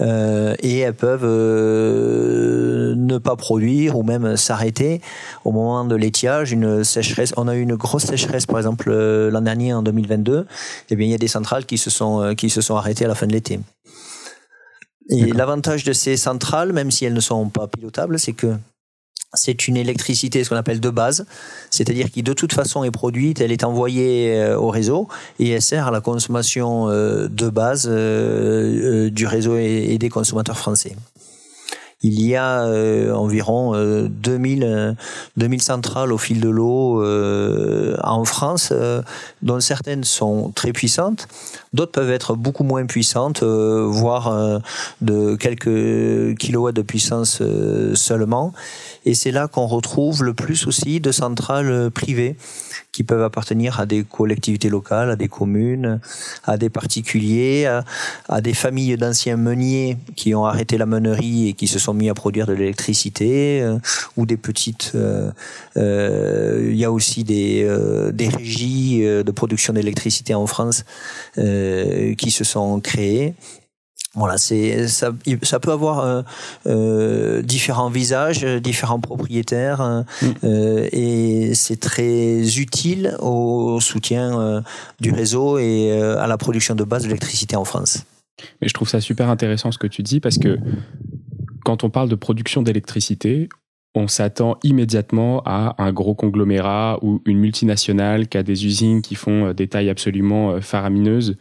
Euh, 0.00 0.54
et 0.60 0.78
elles 0.78 0.94
peuvent 0.94 1.24
euh, 1.24 2.94
ne 2.96 3.18
pas 3.18 3.36
produire 3.36 3.98
ou 3.98 4.02
même 4.02 4.36
s'arrêter 4.36 5.00
au 5.44 5.52
moment 5.52 5.84
de 5.84 5.94
l'étiage. 5.94 6.52
Une 6.52 6.84
sécheresse, 6.84 7.32
on 7.36 7.48
a 7.48 7.54
eu 7.54 7.60
une 7.60 7.76
grosse 7.76 8.04
sécheresse 8.04 8.46
par 8.46 8.58
exemple 8.58 8.88
euh, 8.90 9.30
l'an 9.30 9.42
dernier 9.42 9.74
en 9.74 9.82
2022. 9.82 10.46
Eh 10.90 10.96
bien, 10.96 11.06
il 11.06 11.10
y 11.10 11.14
a 11.14 11.18
des 11.18 11.28
centrales 11.28 11.66
qui 11.66 11.78
se 11.78 11.90
sont 11.90 12.34
qui 12.36 12.50
se 12.50 12.60
sont 12.60 12.76
arrêtées 12.76 13.04
à 13.04 13.08
la 13.08 13.14
fin 13.14 13.26
de 13.26 13.32
l'été. 13.32 13.60
Et 15.10 15.32
l'avantage 15.32 15.82
de 15.82 15.92
ces 15.92 16.16
centrales, 16.16 16.72
même 16.72 16.90
si 16.92 17.04
elles 17.04 17.14
ne 17.14 17.20
sont 17.20 17.48
pas 17.48 17.66
pilotables, 17.66 18.18
c'est 18.18 18.32
que 18.32 18.54
c'est 19.34 19.68
une 19.68 19.76
électricité, 19.76 20.42
ce 20.42 20.50
qu'on 20.50 20.56
appelle 20.56 20.80
de 20.80 20.90
base, 20.90 21.26
c'est-à-dire 21.70 22.10
qui 22.10 22.22
de 22.22 22.32
toute 22.32 22.52
façon 22.52 22.84
est 22.84 22.90
produite, 22.90 23.40
elle 23.40 23.52
est 23.52 23.64
envoyée 23.64 24.34
euh, 24.36 24.58
au 24.58 24.68
réseau 24.68 25.08
et 25.38 25.50
elle 25.50 25.62
sert 25.62 25.86
à 25.86 25.90
la 25.90 26.00
consommation 26.00 26.88
euh, 26.88 27.28
de 27.28 27.48
base 27.48 27.86
euh, 27.88 29.10
du 29.10 29.26
réseau 29.26 29.56
et 29.56 29.98
des 29.98 30.08
consommateurs 30.08 30.58
français 30.58 30.96
il 32.02 32.20
y 32.24 32.36
a 32.36 32.62
euh, 32.62 33.12
environ 33.12 33.74
2000, 34.08 34.96
2000 35.36 35.62
centrales 35.62 36.12
au 36.12 36.18
fil 36.18 36.40
de 36.40 36.48
l'eau 36.48 37.02
en 38.02 38.24
France, 38.24 38.72
dont 39.42 39.60
certaines 39.60 40.04
sont 40.04 40.50
très 40.54 40.72
puissantes, 40.72 41.28
d'autres 41.72 41.92
peuvent 41.92 42.10
être 42.10 42.34
beaucoup 42.34 42.64
moins 42.64 42.86
puissantes, 42.86 43.42
voire 43.42 44.60
de 45.00 45.36
quelques 45.36 46.36
kilowatts 46.38 46.76
de 46.76 46.82
puissance 46.82 47.42
seulement. 47.94 48.52
Et 49.04 49.14
c'est 49.14 49.32
là 49.32 49.48
qu'on 49.48 49.66
retrouve 49.66 50.24
le 50.24 50.34
plus 50.34 50.66
aussi 50.66 51.00
de 51.00 51.12
centrales 51.12 51.90
privées 51.90 52.36
qui 52.92 53.04
peuvent 53.04 53.22
appartenir 53.22 53.80
à 53.80 53.86
des 53.86 54.04
collectivités 54.04 54.68
locales, 54.68 55.10
à 55.10 55.16
des 55.16 55.28
communes, 55.28 56.00
à 56.44 56.56
des 56.56 56.70
particuliers, 56.70 57.66
à, 58.28 58.40
des 58.40 58.54
familles 58.54 58.96
d'anciens 58.96 59.36
meuniers 59.36 59.96
qui 60.16 60.34
ont 60.34 60.44
arrêté 60.44 60.76
la 60.76 60.86
meunerie 60.86 61.48
et 61.48 61.52
qui 61.52 61.66
se 61.66 61.78
sont 61.78 61.89
mis 61.94 62.08
à 62.08 62.14
produire 62.14 62.46
de 62.46 62.52
l'électricité, 62.52 63.62
euh, 63.62 63.78
ou 64.16 64.26
des 64.26 64.36
petites. 64.36 64.92
Euh, 64.94 65.30
euh, 65.76 66.68
il 66.70 66.76
y 66.76 66.84
a 66.84 66.92
aussi 66.92 67.24
des, 67.24 67.68
des 68.12 68.28
régies 68.28 69.00
de 69.00 69.30
production 69.30 69.72
d'électricité 69.72 70.34
en 70.34 70.46
France 70.46 70.84
qui 71.34 72.30
se 72.30 72.44
sont 72.44 72.80
créées 72.80 73.34
voilà, 74.14 74.38
c'est 74.38 74.88
ça, 74.88 75.12
ça 75.42 75.60
peut 75.60 75.70
avoir 75.70 76.00
euh, 76.00 76.22
euh 76.66 77.42
différents 77.42 77.90
visages, 77.90 78.44
différents 78.44 78.98
propriétaires, 78.98 79.80
euh, 79.80 80.02
mm. 80.22 80.26
euh, 80.42 80.88
et 80.90 81.54
c'est 81.54 81.78
très 81.78 82.58
utile 82.58 83.16
au 83.20 83.78
soutien 83.80 84.64
du 85.00 85.12
réseau 85.12 85.58
et 85.58 85.92
à 85.92 86.26
la 86.26 86.38
production 86.38 86.74
de 86.74 86.82
base 86.82 87.04
d'électricité 87.04 87.56
en 87.56 87.64
France. 87.64 88.04
Mais 88.60 88.68
je 88.68 88.74
trouve 88.74 88.88
ça 88.88 89.00
super 89.00 89.28
intéressant 89.28 89.70
ce 89.70 89.78
que 89.78 89.86
tu 89.86 90.02
dis 90.02 90.18
parce 90.18 90.38
que 90.38 90.58
quand 91.70 91.84
on 91.84 91.90
parle 91.90 92.08
de 92.08 92.16
production 92.16 92.62
d'électricité, 92.62 93.48
on 93.94 94.08
s'attend 94.08 94.58
immédiatement 94.64 95.40
à 95.46 95.76
un 95.78 95.92
gros 95.92 96.16
conglomérat 96.16 96.98
ou 97.00 97.22
une 97.26 97.38
multinationale 97.38 98.26
qui 98.26 98.38
a 98.38 98.42
des 98.42 98.66
usines 98.66 99.02
qui 99.02 99.14
font 99.14 99.52
des 99.52 99.68
tailles 99.68 99.88
absolument 99.88 100.60
faramineuses. 100.60 101.36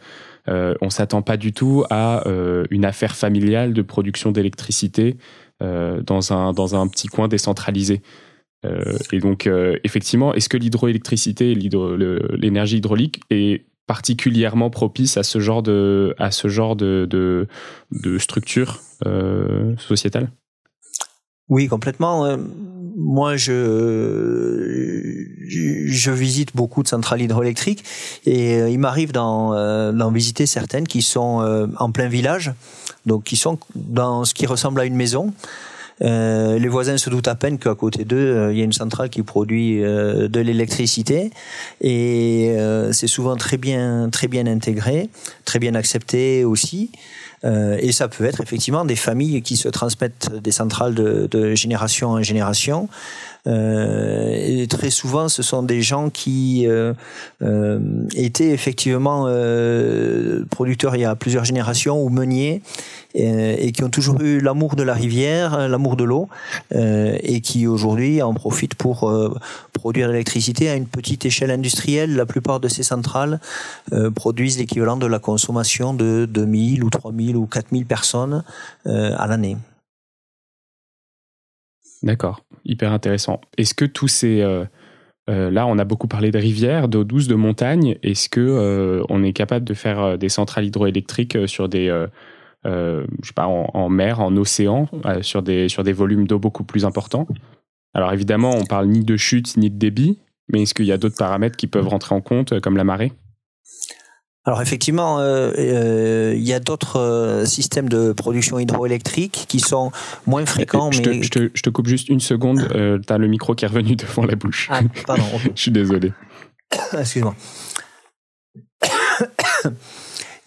Euh, 0.47 0.75
on 0.81 0.91
s'attend 0.91 1.23
pas 1.23 1.35
du 1.35 1.51
tout 1.51 1.83
à 1.89 2.27
euh, 2.27 2.65
une 2.69 2.85
affaire 2.85 3.15
familiale 3.15 3.73
de 3.73 3.81
production 3.81 4.31
d'électricité 4.31 5.17
euh, 5.63 6.03
dans, 6.03 6.31
un, 6.31 6.53
dans 6.53 6.75
un 6.75 6.87
petit 6.87 7.07
coin 7.07 7.27
décentralisé. 7.27 8.03
et 9.11 9.19
donc, 9.19 9.49
effectivement, 9.83 10.35
est-ce 10.35 10.49
que 10.49 10.57
l'hydroélectricité, 10.57 11.55
l'énergie 11.55 12.77
hydraulique 12.77 13.21
est 13.31 13.65
particulièrement 13.89 14.69
propice 14.69 15.17
à 15.17 15.23
ce 15.23 15.39
genre 15.39 15.63
de, 15.63 16.13
à 16.19 16.29
ce 16.29 16.47
genre 16.47 16.75
de, 16.75 17.07
de, 17.09 18.17
structure 18.19 18.79
sociétale? 19.77 20.29
Oui, 21.49 21.67
complètement 21.67 22.37
moi, 22.99 23.37
je, 23.37 23.53
je 25.47 26.11
visite 26.11 26.55
beaucoup 26.55 26.83
de 26.83 26.87
centrales 26.87 27.21
hydroélectriques 27.21 27.83
et 28.25 28.55
euh, 28.59 28.69
il 28.69 28.77
m'arrive 28.79 29.11
d'en, 29.13 29.53
euh, 29.53 30.09
visiter 30.11 30.45
certaines 30.45 30.87
qui 30.87 31.01
sont 31.01 31.41
euh, 31.41 31.67
en 31.77 31.91
plein 31.91 32.07
village, 32.07 32.53
donc 33.05 33.23
qui 33.23 33.37
sont 33.37 33.57
dans 33.75 34.25
ce 34.25 34.33
qui 34.33 34.45
ressemble 34.45 34.81
à 34.81 34.85
une 34.85 34.95
maison. 34.95 35.33
Les 36.01 36.67
voisins 36.67 36.97
se 36.97 37.09
doutent 37.09 37.27
à 37.27 37.35
peine 37.35 37.57
qu'à 37.57 37.75
côté 37.75 38.05
d'eux, 38.05 38.49
il 38.51 38.57
y 38.57 38.61
a 38.61 38.63
une 38.63 38.73
centrale 38.73 39.09
qui 39.09 39.23
produit 39.23 39.79
de 39.81 40.39
l'électricité 40.39 41.31
et 41.81 42.55
c'est 42.91 43.07
souvent 43.07 43.35
très 43.35 43.57
bien, 43.57 44.09
très 44.11 44.27
bien 44.27 44.47
intégré, 44.47 45.09
très 45.45 45.59
bien 45.59 45.75
accepté 45.75 46.45
aussi. 46.45 46.91
Euh, 47.45 47.77
et 47.79 47.91
ça 47.91 48.07
peut 48.07 48.25
être 48.25 48.41
effectivement 48.41 48.85
des 48.85 48.95
familles 48.95 49.41
qui 49.41 49.57
se 49.57 49.69
transmettent 49.69 50.31
des 50.31 50.51
centrales 50.51 50.93
de, 50.93 51.27
de 51.29 51.55
génération 51.55 52.09
en 52.09 52.21
génération. 52.21 52.89
Euh, 53.47 54.33
et 54.35 54.67
très 54.67 54.89
souvent, 54.89 55.29
ce 55.29 55.43
sont 55.43 55.63
des 55.63 55.81
gens 55.81 56.09
qui 56.09 56.67
euh, 56.67 56.93
euh 57.41 57.79
étaient 58.15 58.49
effectivement 58.49 59.25
euh, 59.27 60.43
producteurs 60.49 60.95
il 60.95 61.01
y 61.01 61.05
a 61.05 61.15
plusieurs 61.15 61.45
générations 61.45 62.03
ou 62.03 62.09
meuniers 62.09 62.61
et, 63.15 63.71
qui 63.71 63.83
ont 63.83 63.89
toujours 63.89 64.21
eu 64.21 64.39
l'amour 64.39 64.75
de 64.75 64.83
la 64.83 64.93
rivière, 64.93 65.67
l'amour 65.67 65.95
de 65.95 66.03
l'eau, 66.03 66.29
et 66.71 67.41
qui 67.41 67.65
aujourd'hui 67.65 68.21
en 68.21 68.35
profitent 68.35 68.75
pour 68.75 69.11
produire 69.73 70.09
l'électricité 70.09 70.69
à 70.69 70.75
une 70.75 70.85
petite 70.85 71.25
échelle 71.25 71.49
industrielle. 71.49 72.15
La 72.15 72.27
plupart 72.27 72.59
de 72.59 72.67
ces 72.67 72.83
centrales 72.83 73.39
produisent 74.13 74.59
l'équivalent 74.59 74.95
de 74.95 75.07
la 75.07 75.17
consommation 75.17 75.95
de 75.95 76.27
2000 76.29 76.83
ou 76.83 76.91
3000 76.91 77.35
ou 77.35 77.47
4000 77.47 77.87
personnes 77.87 78.43
à 78.85 79.25
l'année. 79.25 79.57
D'accord, 82.03 82.45
hyper 82.65 82.91
intéressant. 82.91 83.41
Est-ce 83.57 83.73
que 83.73 83.85
tous 83.85 84.07
ces... 84.07 84.41
Euh, 84.41 84.65
euh, 85.29 85.51
là, 85.51 85.67
on 85.67 85.77
a 85.77 85.83
beaucoup 85.83 86.07
parlé 86.07 86.31
de 86.31 86.37
rivières, 86.37 86.87
d'eau 86.87 87.03
douce, 87.03 87.27
de 87.27 87.35
montagnes. 87.35 87.97
Est-ce 88.01 88.29
que 88.29 88.39
euh, 88.39 89.03
on 89.09 89.23
est 89.23 89.33
capable 89.33 89.65
de 89.65 89.73
faire 89.73 90.17
des 90.17 90.29
centrales 90.29 90.65
hydroélectriques 90.65 91.37
sur 91.47 91.69
des, 91.69 91.87
je 92.65 92.97
sais 93.23 93.33
pas, 93.35 93.45
en, 93.45 93.89
mer, 93.89 94.21
en 94.21 94.35
océan, 94.37 94.87
sur 95.21 95.43
des 95.43 95.69
sur 95.69 95.83
des 95.83 95.93
volumes 95.93 96.25
d'eau 96.25 96.39
beaucoup 96.39 96.63
plus 96.63 96.83
importants? 96.83 97.27
Alors 97.93 98.11
évidemment, 98.11 98.51
on 98.55 98.65
parle 98.65 98.87
ni 98.87 99.03
de 99.03 99.17
chute 99.17 99.55
ni 99.57 99.69
de 99.69 99.77
débit, 99.77 100.17
mais 100.51 100.63
est-ce 100.63 100.73
qu'il 100.73 100.85
y 100.85 100.91
a 100.91 100.97
d'autres 100.97 101.17
paramètres 101.17 101.57
qui 101.57 101.67
peuvent 101.67 101.87
rentrer 101.87 102.15
en 102.15 102.21
compte, 102.21 102.59
comme 102.59 102.77
la 102.77 102.83
marée? 102.83 103.11
Alors 104.45 104.61
effectivement, 104.61 105.19
euh, 105.19 105.51
euh, 105.57 106.33
il 106.35 106.43
y 106.43 106.53
a 106.53 106.59
d'autres 106.59 106.97
euh, 106.99 107.45
systèmes 107.45 107.89
de 107.89 108.13
production 108.13 108.57
hydroélectrique 108.57 109.45
qui 109.47 109.59
sont 109.59 109.91
moins 110.25 110.45
fréquents. 110.45 110.91
Je, 110.91 111.01
mais... 111.01 111.19
te, 111.19 111.49
je, 111.53 111.61
te, 111.61 111.69
coupe 111.69 111.87
juste 111.87 112.09
une 112.09 112.21
seconde, 112.21 112.67
tu 113.05 113.13
as 113.13 113.17
le 113.17 113.27
micro 113.27 113.53
qui 113.53 113.65
est 113.65 113.67
revenu 113.67 113.95
devant 113.97 114.25
la 114.25 114.35
bouche. 114.35 114.69
Ah, 114.71 114.81
pardon. 115.05 115.23
je 115.55 115.61
suis 115.61 115.71
désolé. 115.71 116.13
Excuse-moi. 116.97 117.35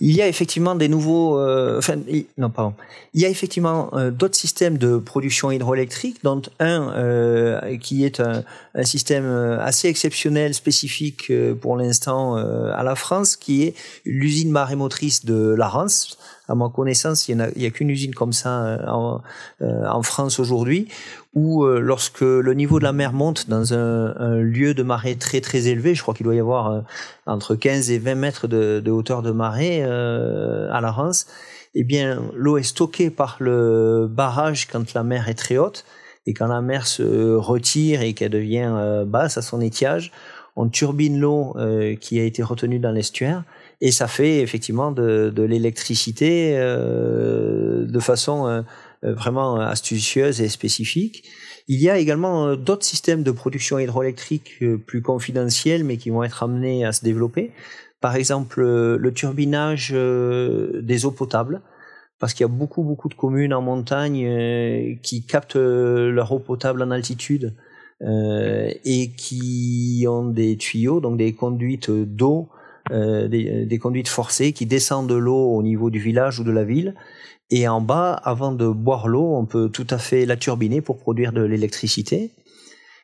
Il 0.04 0.16
y 0.16 0.20
a 0.20 0.26
effectivement 0.26 0.74
des 0.74 0.88
nouveaux, 0.88 1.38
euh, 1.38 1.78
enfin, 1.78 1.96
non 2.36 2.50
pardon, 2.50 2.74
il 3.14 3.20
y 3.20 3.24
a 3.24 3.28
effectivement 3.28 3.88
euh, 3.92 4.10
d'autres 4.10 4.34
systèmes 4.34 4.76
de 4.76 4.96
production 4.96 5.52
hydroélectrique, 5.52 6.24
dont 6.24 6.42
un 6.58 6.92
euh, 6.96 7.78
qui 7.78 8.04
est 8.04 8.18
un, 8.18 8.42
un, 8.74 8.82
système 8.82 9.24
assez 9.60 9.86
exceptionnel, 9.86 10.54
spécifique 10.54 11.32
pour 11.60 11.76
l'instant 11.76 12.34
à 12.34 12.82
la 12.82 12.96
France, 12.96 13.36
qui 13.36 13.62
est 13.62 13.74
l'usine 14.04 14.50
marémotrice 14.50 15.24
de 15.24 15.54
la 15.56 15.68
Rance 15.68 16.18
à 16.48 16.54
ma 16.54 16.68
connaissance, 16.68 17.28
il 17.28 17.36
n'y 17.36 17.64
a, 17.64 17.68
a 17.68 17.70
qu'une 17.70 17.90
usine 17.90 18.14
comme 18.14 18.32
ça 18.32 18.64
euh, 18.64 18.86
en, 18.86 19.22
euh, 19.62 19.86
en 19.86 20.02
France 20.02 20.38
aujourd'hui, 20.38 20.88
où 21.34 21.64
euh, 21.64 21.80
lorsque 21.80 22.20
le 22.20 22.54
niveau 22.54 22.78
de 22.78 22.84
la 22.84 22.92
mer 22.92 23.12
monte 23.12 23.48
dans 23.48 23.74
un, 23.74 24.14
un, 24.16 24.40
lieu 24.40 24.74
de 24.74 24.82
marée 24.82 25.16
très 25.16 25.40
très 25.40 25.68
élevé, 25.68 25.94
je 25.94 26.02
crois 26.02 26.14
qu'il 26.14 26.24
doit 26.24 26.34
y 26.34 26.40
avoir 26.40 26.84
entre 27.26 27.54
15 27.54 27.90
et 27.90 27.98
20 27.98 28.14
mètres 28.14 28.48
de, 28.48 28.80
de 28.80 28.90
hauteur 28.90 29.22
de 29.22 29.30
marée 29.30 29.82
à 29.82 30.80
la 30.80 30.90
Rance, 30.90 31.26
eh 31.74 31.84
bien 31.84 32.22
l'eau 32.34 32.58
est 32.58 32.62
stockée 32.62 33.10
par 33.10 33.36
le 33.40 34.08
barrage 34.10 34.66
quand 34.66 34.92
la 34.94 35.04
mer 35.04 35.28
est 35.28 35.34
très 35.34 35.56
haute, 35.56 35.84
et 36.26 36.34
quand 36.34 36.48
la 36.48 36.60
mer 36.60 36.86
se 36.86 37.34
retire 37.34 38.02
et 38.02 38.12
qu'elle 38.12 38.30
devient 38.30 39.04
basse 39.06 39.38
à 39.38 39.42
son 39.42 39.60
étiage, 39.60 40.12
on 40.54 40.68
turbine 40.68 41.18
l'eau 41.18 41.56
qui 42.00 42.20
a 42.20 42.24
été 42.24 42.42
retenue 42.42 42.78
dans 42.78 42.92
l'estuaire. 42.92 43.42
Et 43.84 43.90
ça 43.90 44.06
fait 44.06 44.38
effectivement 44.38 44.92
de, 44.92 45.32
de 45.34 45.42
l'électricité 45.42 46.52
euh, 46.56 47.84
de 47.84 47.98
façon 47.98 48.46
euh, 48.46 48.62
vraiment 49.02 49.56
astucieuse 49.56 50.40
et 50.40 50.48
spécifique. 50.48 51.24
Il 51.68 51.80
y 51.80 51.90
a 51.90 51.98
également 51.98 52.46
euh, 52.46 52.56
d'autres 52.56 52.84
systèmes 52.84 53.22
de 53.22 53.30
production 53.30 53.78
hydroélectrique 53.78 54.58
euh, 54.62 54.78
plus 54.78 55.02
confidentiels, 55.02 55.84
mais 55.84 55.96
qui 55.96 56.10
vont 56.10 56.22
être 56.22 56.42
amenés 56.42 56.84
à 56.84 56.92
se 56.92 57.04
développer. 57.04 57.52
Par 58.00 58.16
exemple, 58.16 58.60
le 58.60 59.12
turbinage 59.14 59.92
des 59.92 61.04
eaux 61.06 61.12
potables, 61.12 61.60
parce 62.18 62.34
qu'il 62.34 62.42
y 62.42 62.50
a 62.50 62.52
beaucoup 62.52 62.82
beaucoup 62.82 63.08
de 63.08 63.14
communes 63.14 63.54
en 63.54 63.62
montagne 63.62 64.98
qui 65.04 65.24
captent 65.24 65.54
leur 65.54 66.32
eau 66.32 66.40
potable 66.40 66.82
en 66.82 66.90
altitude 66.90 67.54
et 68.00 69.12
qui 69.16 70.04
ont 70.08 70.24
des 70.24 70.56
tuyaux, 70.56 70.98
donc 70.98 71.16
des 71.16 71.32
conduites 71.32 71.92
d'eau 71.92 72.48
euh, 72.90 73.28
des, 73.28 73.64
des, 73.64 73.78
conduites 73.78 74.08
forcées 74.08 74.52
qui 74.52 74.66
descendent 74.66 75.08
de 75.08 75.14
l'eau 75.14 75.54
au 75.54 75.62
niveau 75.62 75.90
du 75.90 76.00
village 76.00 76.40
ou 76.40 76.44
de 76.44 76.50
la 76.50 76.64
ville. 76.64 76.94
Et 77.50 77.68
en 77.68 77.80
bas, 77.80 78.12
avant 78.12 78.52
de 78.52 78.66
boire 78.66 79.08
l'eau, 79.08 79.36
on 79.36 79.44
peut 79.44 79.68
tout 79.68 79.86
à 79.90 79.98
fait 79.98 80.26
la 80.26 80.36
turbiner 80.36 80.80
pour 80.80 80.98
produire 80.98 81.32
de 81.32 81.42
l'électricité. 81.42 82.30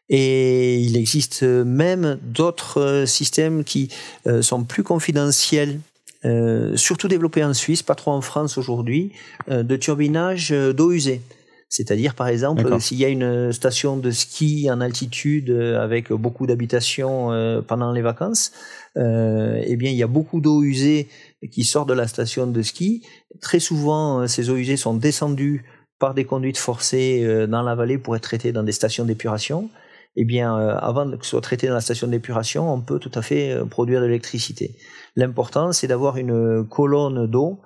Et 0.09 0.77
il 0.79 0.97
existe 0.97 1.43
même 1.43 2.19
d'autres 2.23 3.05
systèmes 3.07 3.63
qui 3.63 3.91
euh, 4.27 4.41
sont 4.41 4.65
plus 4.65 4.83
confidentiels, 4.83 5.81
euh, 6.25 6.77
surtout 6.77 7.09
développés 7.09 7.45
en 7.45 7.53
Suisse, 7.53 7.83
pas 7.83 7.95
trop 7.95 8.13
en 8.13 8.23
France 8.23 8.57
aujourd'hui, 8.57 9.13
euh, 9.51 9.63
de 9.63 9.77
turbinage 9.77 10.51
d'eau 10.51 10.93
usée. 10.93 11.21
C'est-à-dire, 11.69 12.15
par 12.15 12.29
exemple, 12.29 12.81
s'il 12.81 12.99
y 12.99 13.05
a 13.05 13.09
une 13.09 13.53
station 13.53 13.99
de 13.99 14.11
ski 14.11 14.71
en 14.71 14.81
altitude 14.81 15.51
avec 15.51 16.11
beaucoup 16.13 16.47
d'habitations 16.47 17.29
pendant 17.67 17.93
les 17.93 18.01
vacances, 18.01 18.53
euh, 18.99 19.61
eh 19.65 19.77
bien, 19.77 19.91
il 19.91 19.97
y 19.97 20.03
a 20.03 20.09
beaucoup 20.09 20.41
d'eau 20.41 20.63
usée 20.63 21.09
qui 21.53 21.65
sort 21.65 21.87
de 21.87 21.95
la 21.95 22.09
station 22.09 22.47
de 22.47 22.63
ski. 22.63 23.07
Très 23.41 23.61
souvent, 23.61 24.21
euh, 24.21 24.27
ces 24.27 24.51
eaux 24.51 24.57
usées 24.57 24.77
sont 24.77 24.95
descendues 24.95 25.65
par 25.99 26.15
des 26.15 26.25
conduites 26.25 26.59
forcées 26.59 27.23
euh, 27.25 27.47
dans 27.47 27.63
la 27.63 27.75
vallée 27.75 27.99
pour 27.99 28.17
être 28.17 28.23
traitées 28.23 28.53
dans 28.53 28.63
des 28.63 28.73
stations 28.73 29.05
d'épuration. 29.05 29.71
Eh 30.17 30.25
bien, 30.25 30.53
avant 30.57 31.09
que 31.17 31.25
ce 31.25 31.31
soit 31.31 31.41
traité 31.41 31.69
dans 31.69 31.75
la 31.75 31.81
station 31.81 32.09
d'épuration, 32.09 32.73
on 32.73 32.81
peut 32.81 32.99
tout 32.99 33.13
à 33.15 33.23
fait 33.23 33.57
produire 33.71 34.01
de 34.01 34.07
l'électricité. 34.07 34.75
L'important, 35.15 35.71
c'est 35.71 35.87
d'avoir 35.87 36.17
une 36.17 36.67
colonne 36.67 37.29
d'eau 37.29 37.61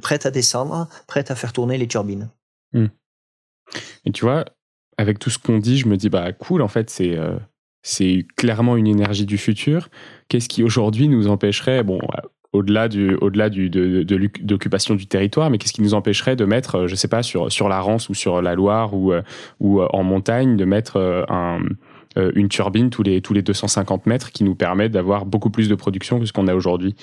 prête 0.00 0.24
à 0.24 0.30
descendre, 0.30 0.88
prête 1.08 1.32
à 1.32 1.34
faire 1.34 1.52
tourner 1.52 1.76
les 1.76 1.88
turbines. 1.88 2.28
Hmm. 2.72 2.86
Et 4.04 4.12
tu 4.12 4.24
vois, 4.24 4.44
avec 4.96 5.18
tout 5.18 5.30
ce 5.30 5.38
qu'on 5.38 5.58
dit, 5.58 5.78
je 5.78 5.88
me 5.88 5.96
dis, 5.96 6.08
bah 6.08 6.32
cool, 6.32 6.62
en 6.62 6.68
fait, 6.68 6.90
c'est 6.90 7.16
c'est 7.82 8.26
clairement 8.36 8.76
une 8.76 8.86
énergie 8.86 9.26
du 9.26 9.38
futur. 9.38 9.88
Qu'est-ce 10.28 10.48
qui 10.48 10.62
aujourd'hui 10.62 11.08
nous 11.08 11.28
empêcherait, 11.28 11.82
bon, 11.84 12.00
au-delà 12.52 12.88
du, 12.88 13.14
au-delà 13.16 13.50
du, 13.50 13.70
de, 13.70 14.02
d'occupation 14.40 14.94
du 14.94 15.06
territoire, 15.06 15.50
mais 15.50 15.58
qu'est-ce 15.58 15.72
qui 15.72 15.82
nous 15.82 15.94
empêcherait 15.94 16.36
de 16.36 16.44
mettre, 16.44 16.76
euh, 16.76 16.86
je 16.86 16.94
sais 16.94 17.08
pas, 17.08 17.22
sur, 17.22 17.52
sur 17.52 17.68
la 17.68 17.80
Rance 17.80 18.08
ou 18.08 18.14
sur 18.14 18.40
la 18.40 18.54
Loire 18.54 18.94
ou, 18.94 19.12
euh, 19.12 19.22
ou 19.60 19.80
euh, 19.80 19.88
en 19.92 20.02
montagne, 20.02 20.56
de 20.56 20.64
mettre 20.64 21.26
un, 21.28 21.60
une 22.16 22.48
turbine 22.48 22.90
tous 22.90 23.02
les, 23.02 23.20
tous 23.20 23.34
les 23.34 23.42
250 23.42 24.06
mètres 24.06 24.32
qui 24.32 24.44
nous 24.44 24.54
permet 24.54 24.88
d'avoir 24.88 25.26
beaucoup 25.26 25.50
plus 25.50 25.68
de 25.68 25.74
production 25.74 26.18
que 26.18 26.26
ce 26.26 26.32
qu'on 26.32 26.48
a 26.48 26.54
aujourd'hui? 26.54 26.96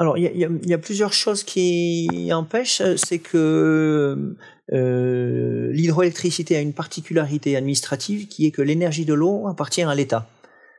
Alors, 0.00 0.16
il 0.16 0.24
y 0.24 0.74
a, 0.74 0.78
plusieurs 0.78 1.12
choses 1.12 1.42
qui 1.42 2.30
empêchent. 2.32 2.82
C'est 2.96 3.18
que 3.18 4.36
euh, 4.72 5.70
l'hydroélectricité 5.72 6.56
a 6.56 6.60
une 6.60 6.72
particularité 6.72 7.56
administrative 7.56 8.28
qui 8.28 8.46
est 8.46 8.50
que 8.50 8.62
l'énergie 8.62 9.04
de 9.04 9.14
l'eau 9.14 9.46
appartient 9.48 9.82
à 9.82 9.94
l'État. 9.94 10.28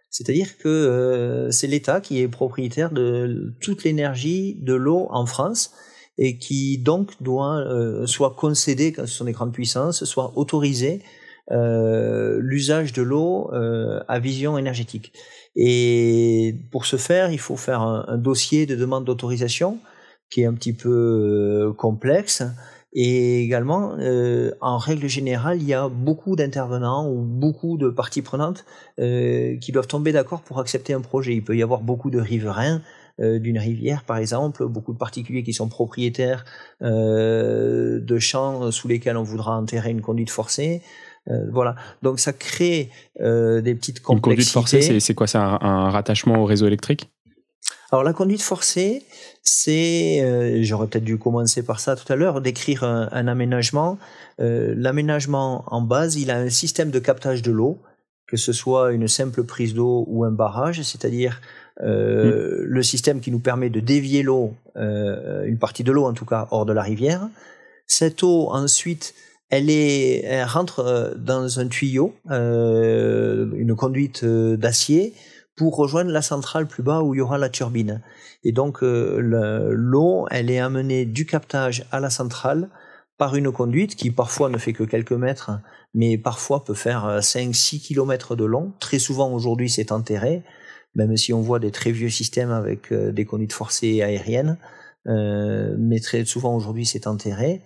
C'est-à-dire 0.10 0.58
que 0.58 0.68
euh, 0.68 1.52
c'est 1.52 1.68
l'État 1.68 2.02
qui 2.02 2.20
est 2.22 2.28
propriétaire 2.28 2.92
de 2.92 3.54
toute 3.62 3.84
l'énergie 3.84 4.58
de 4.62 4.74
l'eau 4.74 5.08
en 5.12 5.26
France 5.26 5.72
et 6.18 6.38
qui 6.38 6.78
donc 6.78 7.12
doit 7.22 7.58
euh, 7.58 8.06
soit 8.06 8.36
concéder 8.36 8.92
quand 8.92 9.06
ce 9.08 9.14
sont 9.14 9.26
des 9.26 9.32
grandes 9.32 9.54
puissances, 9.54 10.04
soit 10.04 10.34
autoriser 10.36 11.02
euh, 11.52 12.40
l'usage 12.42 12.94
de 12.94 13.02
l'eau 13.02 13.50
euh, 13.54 14.02
à 14.08 14.20
vision 14.20 14.58
énergétique. 14.58 15.14
Et 15.56 16.56
pour 16.72 16.86
ce 16.86 16.98
faire, 16.98 17.32
il 17.32 17.40
faut 17.40 17.56
faire 17.56 17.82
un, 17.82 18.06
un 18.08 18.18
dossier 18.18 18.66
de 18.66 18.76
demande 18.76 19.06
d'autorisation 19.06 19.80
qui 20.30 20.42
est 20.42 20.46
un 20.46 20.54
petit 20.54 20.74
peu 20.74 20.90
euh, 20.90 21.74
complexe 21.74 22.44
et 22.92 23.44
également, 23.44 23.96
euh, 24.00 24.52
en 24.62 24.78
règle 24.78 25.08
générale, 25.08 25.62
il 25.62 25.68
y 25.68 25.76
a 25.76 25.90
beaucoup 25.90 26.36
d'intervenants 26.36 27.08
ou 27.08 27.22
beaucoup 27.22 27.78
de 27.78 27.90
parties 27.90 28.24
prenantes 28.24 28.66
euh, 29.00 29.58
qui 29.58 29.72
doivent 29.72 29.88
tomber 29.88 30.12
d'accord 30.12 30.42
pour 30.42 30.60
accepter 30.60 30.94
un 30.94 31.02
projet. 31.02 31.36
Il 31.36 31.44
peut 31.44 31.56
y 31.56 31.62
avoir 31.62 31.82
beaucoup 31.82 32.10
de 32.10 32.20
riverains 32.20 32.82
euh, 33.20 33.38
d'une 33.38 33.60
rivière, 33.60 34.04
par 34.06 34.18
exemple, 34.18 34.66
beaucoup 34.66 34.94
de 34.94 34.98
particuliers 34.98 35.44
qui 35.44 35.54
sont 35.54 35.70
propriétaires 35.70 36.46
euh, 36.82 38.00
de 38.00 38.18
champs 38.18 38.72
sous 38.72 38.88
lesquels 38.88 39.18
on 39.18 39.24
voudra 39.24 39.56
enterrer 39.56 39.92
une 39.92 40.02
conduite 40.02 40.32
forcée. 40.32 40.82
Euh, 41.28 41.46
voilà. 41.52 41.76
Donc 42.02 42.20
ça 42.20 42.34
crée 42.34 42.90
des 43.20 43.76
petites 43.76 44.02
complexités. 44.02 44.14
Une 44.14 44.22
conduite 44.22 44.50
forcée, 44.50 45.00
c'est 45.00 45.14
quoi? 45.14 45.28
C'est 45.28 45.38
un, 45.38 45.60
un 45.62 45.90
rattachement 45.92 46.42
au 46.42 46.46
réseau 46.46 46.66
électrique? 46.66 47.12
Alors 47.92 48.04
la 48.04 48.14
conduite 48.14 48.42
forcée, 48.42 49.04
c'est, 49.42 50.22
euh, 50.22 50.60
j'aurais 50.62 50.88
peut-être 50.88 51.04
dû 51.04 51.18
commencer 51.18 51.64
par 51.64 51.80
ça 51.80 51.96
tout 51.96 52.12
à 52.12 52.16
l'heure, 52.16 52.40
d'écrire 52.40 52.84
un, 52.84 53.28
aménagement. 53.28 53.98
Euh, 54.40 54.74
l'aménagement 54.78 55.64
en 55.68 55.82
base, 55.82 56.16
il 56.16 56.30
a 56.30 56.38
un 56.38 56.50
système 56.50 56.92
de 56.92 57.00
captage 57.00 57.42
de 57.42 57.52
l'eau, 57.52 57.80
que 58.28 58.38
ce 58.38 58.54
soit 58.54 58.92
une 58.92 59.08
simple 59.08 59.44
prise 59.44 59.74
d'eau 59.74 60.06
ou 60.08 60.24
un 60.24 60.32
barrage, 60.32 60.84
c'est-à-dire 60.84 61.42
euh, 61.82 62.62
mm. 62.62 62.64
le 62.66 62.84
système 62.84 63.22
qui 63.22 63.32
nous 63.32 63.40
permet 63.40 63.72
de 63.72 63.80
dévier 63.80 64.22
l'eau, 64.22 64.54
une 64.76 65.58
partie 65.60 65.84
de 65.84 65.92
l'eau 65.92 66.06
en 66.06 66.14
tout 66.14 66.26
cas, 66.26 66.48
hors 66.52 66.66
de 66.66 66.74
la 66.74 66.84
rivière. 66.84 67.28
Cette 67.88 68.24
eau 68.24 68.50
ensuite 68.52 69.16
elle, 69.50 69.72
est, 69.72 70.22
elle 70.26 70.46
rentre 70.46 71.16
dans 71.18 71.60
un 71.60 71.68
tuyau, 71.68 72.14
une 72.30 73.76
conduite 73.76 74.24
d'acier, 74.24 75.16
pour 75.60 75.76
rejoindre 75.76 76.10
la 76.10 76.22
centrale 76.22 76.68
plus 76.68 76.84
bas 76.84 77.02
où 77.02 77.14
il 77.14 77.18
y 77.18 77.22
aura 77.22 77.38
la 77.38 77.50
turbine. 77.50 78.02
Et 78.46 78.54
donc 78.54 78.82
euh, 78.82 79.20
l'eau, 79.74 80.26
elle 80.32 80.50
est 80.50 80.60
amenée 80.60 81.04
du 81.04 81.26
captage 81.26 81.86
à 81.92 82.00
la 82.00 82.10
centrale 82.10 82.70
par 83.18 83.36
une 83.36 83.52
conduite 83.52 83.98
qui 83.98 84.10
parfois 84.10 84.48
ne 84.48 84.58
fait 84.58 84.72
que 84.72 84.86
quelques 84.86 85.12
mètres, 85.12 85.52
mais 85.94 86.18
parfois 86.18 86.64
peut 86.64 86.74
faire 86.74 87.20
5-6 87.20 87.76
euh, 87.76 87.80
km 87.80 88.38
de 88.38 88.46
long. 88.46 88.72
Très 88.80 89.00
souvent 89.00 89.34
aujourd'hui 89.34 89.70
c'est 89.70 89.92
enterré, 89.92 90.44
même 90.96 91.18
si 91.18 91.34
on 91.34 91.42
voit 91.42 91.60
des 91.60 91.72
très 91.72 91.92
vieux 91.92 92.10
systèmes 92.10 92.52
avec 92.52 92.94
euh, 92.94 93.12
des 93.12 93.26
conduites 93.26 93.52
forcées 93.52 94.02
aériennes. 94.02 94.56
mais 95.06 96.00
très 96.00 96.24
souvent 96.24 96.56
aujourd'hui 96.56 96.86
c'est 96.86 97.06
enterré. 97.06 97.62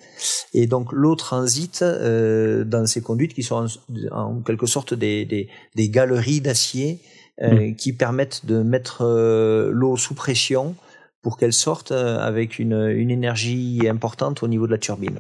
Et 0.55 0.65
donc 0.65 0.91
l'eau 0.91 1.13
transite 1.13 1.83
dans 1.83 2.87
ces 2.87 3.01
conduites 3.03 3.35
qui 3.35 3.43
sont 3.43 3.67
en, 4.11 4.41
quelque 4.41 4.65
sorte 4.65 4.95
des, 4.95 5.25
des, 5.25 5.47
des 5.75 5.89
galeries 5.89 6.41
d'acier 6.41 6.99
euh, 7.41 7.69
mm. 7.69 7.75
qui 7.77 7.93
permettent 7.93 8.45
de 8.45 8.61
mettre 8.61 9.03
euh, 9.03 9.71
l'eau 9.73 9.97
sous 9.97 10.13
pression 10.13 10.75
pour 11.23 11.37
qu'elle 11.37 11.51
sorte 11.51 11.91
euh, 11.91 12.19
avec 12.19 12.59
une, 12.59 12.89
une, 12.89 13.09
énergie 13.09 13.87
importante 13.89 14.43
au 14.43 14.47
niveau 14.47 14.67
de 14.67 14.71
la 14.71 14.77
turbine. 14.77 15.17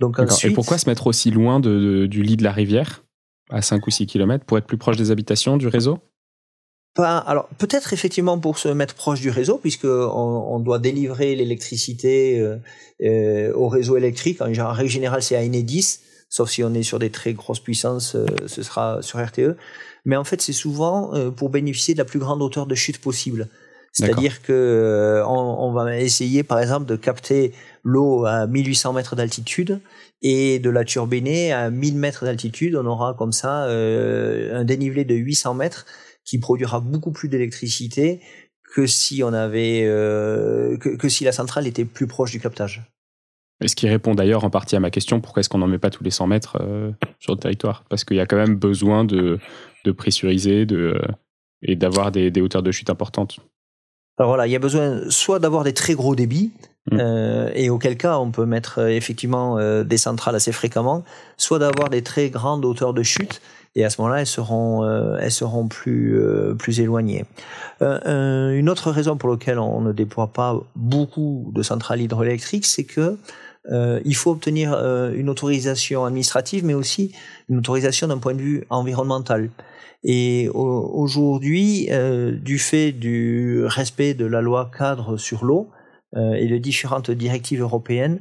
Donc 0.00 0.18
ensuite, 0.18 0.50
Et 0.50 0.54
pourquoi 0.54 0.76
se 0.76 0.88
mettre 0.88 1.06
aussi 1.06 1.30
loin 1.30 1.60
de, 1.60 2.06
du 2.06 2.24
lit 2.24 2.36
de 2.36 2.42
la 2.42 2.50
rivière, 2.50 3.04
à 3.48 3.62
5 3.62 3.86
ou 3.86 3.90
6 3.90 4.06
km, 4.06 4.44
pour 4.44 4.58
être 4.58 4.66
plus 4.66 4.76
proche 4.76 4.96
des 4.96 5.12
habitations, 5.12 5.56
du 5.56 5.68
réseau? 5.68 6.00
Alors 6.96 7.46
peut-être 7.58 7.92
effectivement 7.92 8.40
pour 8.40 8.58
se 8.58 8.68
mettre 8.68 8.96
proche 8.96 9.20
du 9.20 9.30
réseau, 9.30 9.58
puisque 9.58 9.84
on, 9.84 10.58
doit 10.58 10.80
délivrer 10.80 11.36
l'électricité 11.36 12.44
euh, 13.04 13.52
au 13.54 13.68
réseau 13.68 13.96
électrique. 13.96 14.40
En, 14.40 14.72
règle 14.72 14.90
générale, 14.90 15.22
c'est 15.22 15.36
à 15.36 15.42
Enedis, 15.42 16.00
sauf 16.28 16.50
si 16.50 16.64
on 16.64 16.74
est 16.74 16.82
sur 16.82 16.98
des 16.98 17.10
très 17.10 17.34
grosses 17.34 17.60
puissances, 17.60 18.16
ce 18.46 18.62
sera 18.64 19.00
sur 19.00 19.24
RTE 19.24 19.56
mais 20.06 20.16
en 20.16 20.24
fait 20.24 20.40
c'est 20.40 20.54
souvent 20.54 21.14
euh, 21.14 21.30
pour 21.30 21.50
bénéficier 21.50 21.92
de 21.92 21.98
la 21.98 22.06
plus 22.06 22.18
grande 22.18 22.40
hauteur 22.40 22.66
de 22.66 22.74
chute 22.74 22.98
possible. 22.98 23.48
C'est-à-dire 23.92 24.42
que 24.42 24.52
euh, 24.52 25.26
on, 25.26 25.72
va 25.72 25.98
essayer 25.98 26.42
par 26.42 26.60
exemple 26.60 26.84
de 26.84 26.96
capter 26.96 27.54
l'eau 27.82 28.26
à 28.26 28.46
1800 28.46 28.92
mètres 28.92 29.16
d'altitude 29.16 29.80
et 30.20 30.58
de 30.58 30.68
la 30.68 30.84
turbiner 30.84 31.50
à 31.54 31.70
1000 31.70 31.96
mètres 31.96 32.26
d'altitude. 32.26 32.76
On 32.76 32.84
aura 32.84 33.14
comme 33.14 33.32
ça 33.32 33.64
euh, 33.64 34.54
un 34.54 34.64
dénivelé 34.64 35.06
de 35.06 35.14
800 35.14 35.54
mètres 35.54 35.86
qui 36.26 36.38
produira 36.38 36.80
beaucoup 36.80 37.10
plus 37.10 37.30
d'électricité 37.30 38.20
que 38.74 38.86
si 38.86 39.22
on 39.22 39.32
avait 39.32 39.84
que, 39.86 40.96
que 40.96 41.08
si 41.08 41.24
la 41.24 41.32
centrale 41.32 41.66
était 41.66 41.86
plus 41.86 42.06
proche 42.06 42.32
du 42.32 42.40
captage. 42.40 42.82
Et 43.62 43.68
ce 43.68 43.76
qui 43.76 43.88
répond 43.88 44.14
d'ailleurs 44.14 44.44
en 44.44 44.50
partie 44.50 44.76
à 44.76 44.80
ma 44.80 44.90
question, 44.90 45.20
pourquoi 45.20 45.40
est-ce 45.40 45.48
qu'on 45.48 45.58
n'en 45.58 45.66
met 45.66 45.78
pas 45.78 45.90
tous 45.90 46.04
les 46.04 46.10
100 46.10 46.26
mètres 46.26 46.58
euh, 46.60 46.92
sur 47.18 47.32
le 47.32 47.38
territoire? 47.38 47.84
Parce 47.88 48.04
qu'il 48.04 48.16
y 48.16 48.20
a 48.20 48.26
quand 48.26 48.36
même 48.36 48.56
besoin 48.56 49.04
de, 49.04 49.38
de 49.84 49.92
pressuriser 49.92 50.66
de, 50.66 50.76
euh, 50.76 51.12
et 51.62 51.76
d'avoir 51.76 52.12
des, 52.12 52.30
des, 52.30 52.40
hauteurs 52.40 52.62
de 52.62 52.70
chute 52.70 52.90
importantes. 52.90 53.38
Alors 54.18 54.30
voilà, 54.30 54.46
il 54.46 54.50
y 54.50 54.56
a 54.56 54.58
besoin 54.58 55.02
soit 55.10 55.38
d'avoir 55.38 55.64
des 55.64 55.74
très 55.74 55.94
gros 55.94 56.14
débits, 56.14 56.52
mmh. 56.90 56.98
euh, 56.98 57.50
et 57.54 57.68
auquel 57.68 57.96
cas 57.96 58.18
on 58.18 58.30
peut 58.30 58.46
mettre 58.46 58.78
effectivement 58.78 59.58
euh, 59.58 59.84
des 59.84 59.98
centrales 59.98 60.34
assez 60.34 60.52
fréquemment, 60.52 61.04
soit 61.36 61.58
d'avoir 61.58 61.90
des 61.90 62.02
très 62.02 62.30
grandes 62.30 62.64
hauteurs 62.64 62.94
de 62.94 63.02
chute, 63.02 63.42
et 63.74 63.84
à 63.84 63.90
ce 63.90 64.00
moment-là 64.00 64.20
elles 64.20 64.26
seront, 64.26 64.84
euh, 64.84 65.18
elles 65.20 65.32
seront 65.32 65.68
plus, 65.68 66.18
plus 66.58 66.80
éloignées. 66.80 67.26
une 67.80 68.70
autre 68.70 68.90
raison 68.90 69.18
pour 69.18 69.30
laquelle 69.30 69.58
on 69.58 69.82
ne 69.82 69.92
déploie 69.92 70.28
pas 70.28 70.58
beaucoup 70.76 71.50
de 71.54 71.62
centrales 71.62 72.00
hydroélectriques, 72.00 72.66
c'est 72.66 72.84
que 72.84 73.18
euh, 73.72 74.00
il 74.04 74.14
faut 74.14 74.30
obtenir 74.30 74.72
euh, 74.72 75.12
une 75.12 75.28
autorisation 75.28 76.04
administrative, 76.04 76.64
mais 76.64 76.74
aussi 76.74 77.12
une 77.48 77.58
autorisation 77.58 78.06
d'un 78.08 78.18
point 78.18 78.34
de 78.34 78.42
vue 78.42 78.64
environnemental. 78.70 79.50
Et 80.04 80.48
aujourd'hui, 80.52 81.88
euh, 81.90 82.30
du 82.32 82.58
fait 82.58 82.92
du 82.92 83.64
respect 83.64 84.14
de 84.14 84.24
la 84.24 84.40
loi 84.40 84.70
cadre 84.76 85.16
sur 85.16 85.44
l'eau 85.44 85.70
et 86.14 86.46
de 86.48 86.56
différentes 86.56 87.10
directives 87.10 87.60
européennes, 87.60 88.20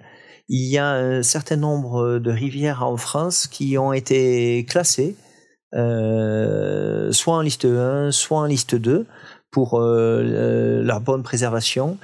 il 0.49 0.67
y 0.67 0.77
a 0.77 0.89
un 0.89 1.23
certain 1.23 1.55
nombre 1.55 2.19
de 2.19 2.31
rivières 2.31 2.83
en 2.83 2.97
France 2.97 3.47
qui 3.47 3.77
ont 3.77 3.93
été 3.93 4.65
classées, 4.65 5.15
soit 5.71 7.35
en 7.35 7.41
liste 7.41 7.63
1, 7.63 8.11
soit 8.11 8.39
en 8.39 8.45
liste 8.45 8.75
2, 8.75 9.05
pour 9.55 9.79
euh, 9.79 10.83
leur 10.83 10.99
bonne 10.99 11.23
préservation. 11.23 11.97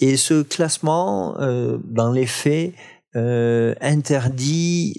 Et 0.00 0.16
ce 0.16 0.42
classement, 0.42 1.38
euh, 1.38 1.76
dans 1.84 2.10
les 2.10 2.24
faits, 2.24 2.72
euh, 3.14 3.74
interdit 3.82 4.98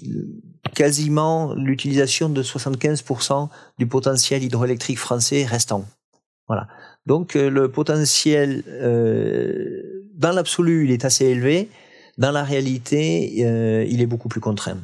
quasiment 0.72 1.52
l'utilisation 1.54 2.28
de 2.28 2.44
75% 2.44 3.48
du 3.78 3.88
potentiel 3.88 4.44
hydroélectrique 4.44 5.00
français 5.00 5.44
restant. 5.44 5.84
Voilà. 6.46 6.68
Donc 7.06 7.34
le 7.34 7.68
potentiel, 7.72 8.62
dans 10.14 10.32
l'absolu, 10.32 10.84
il 10.84 10.92
est 10.92 11.04
assez 11.04 11.24
élevé. 11.24 11.68
Dans 12.18 12.30
la 12.30 12.44
réalité, 12.44 13.86
il 13.90 14.00
est 14.00 14.06
beaucoup 14.06 14.28
plus 14.28 14.40
contraint. 14.40 14.78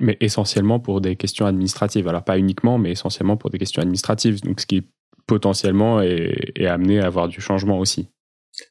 Mais 0.00 0.16
essentiellement 0.20 0.80
pour 0.80 1.02
des 1.02 1.16
questions 1.16 1.44
administratives. 1.44 2.08
Alors 2.08 2.24
pas 2.24 2.38
uniquement, 2.38 2.78
mais 2.78 2.92
essentiellement 2.92 3.36
pour 3.36 3.50
des 3.50 3.58
questions 3.58 3.82
administratives. 3.82 4.40
Donc 4.42 4.60
ce 4.60 4.66
qui 4.66 4.82
potentiellement 5.26 6.00
est, 6.00 6.66
amené 6.66 7.00
à 7.00 7.06
avoir 7.06 7.28
du 7.28 7.40
changement 7.40 7.78
aussi. 7.78 8.08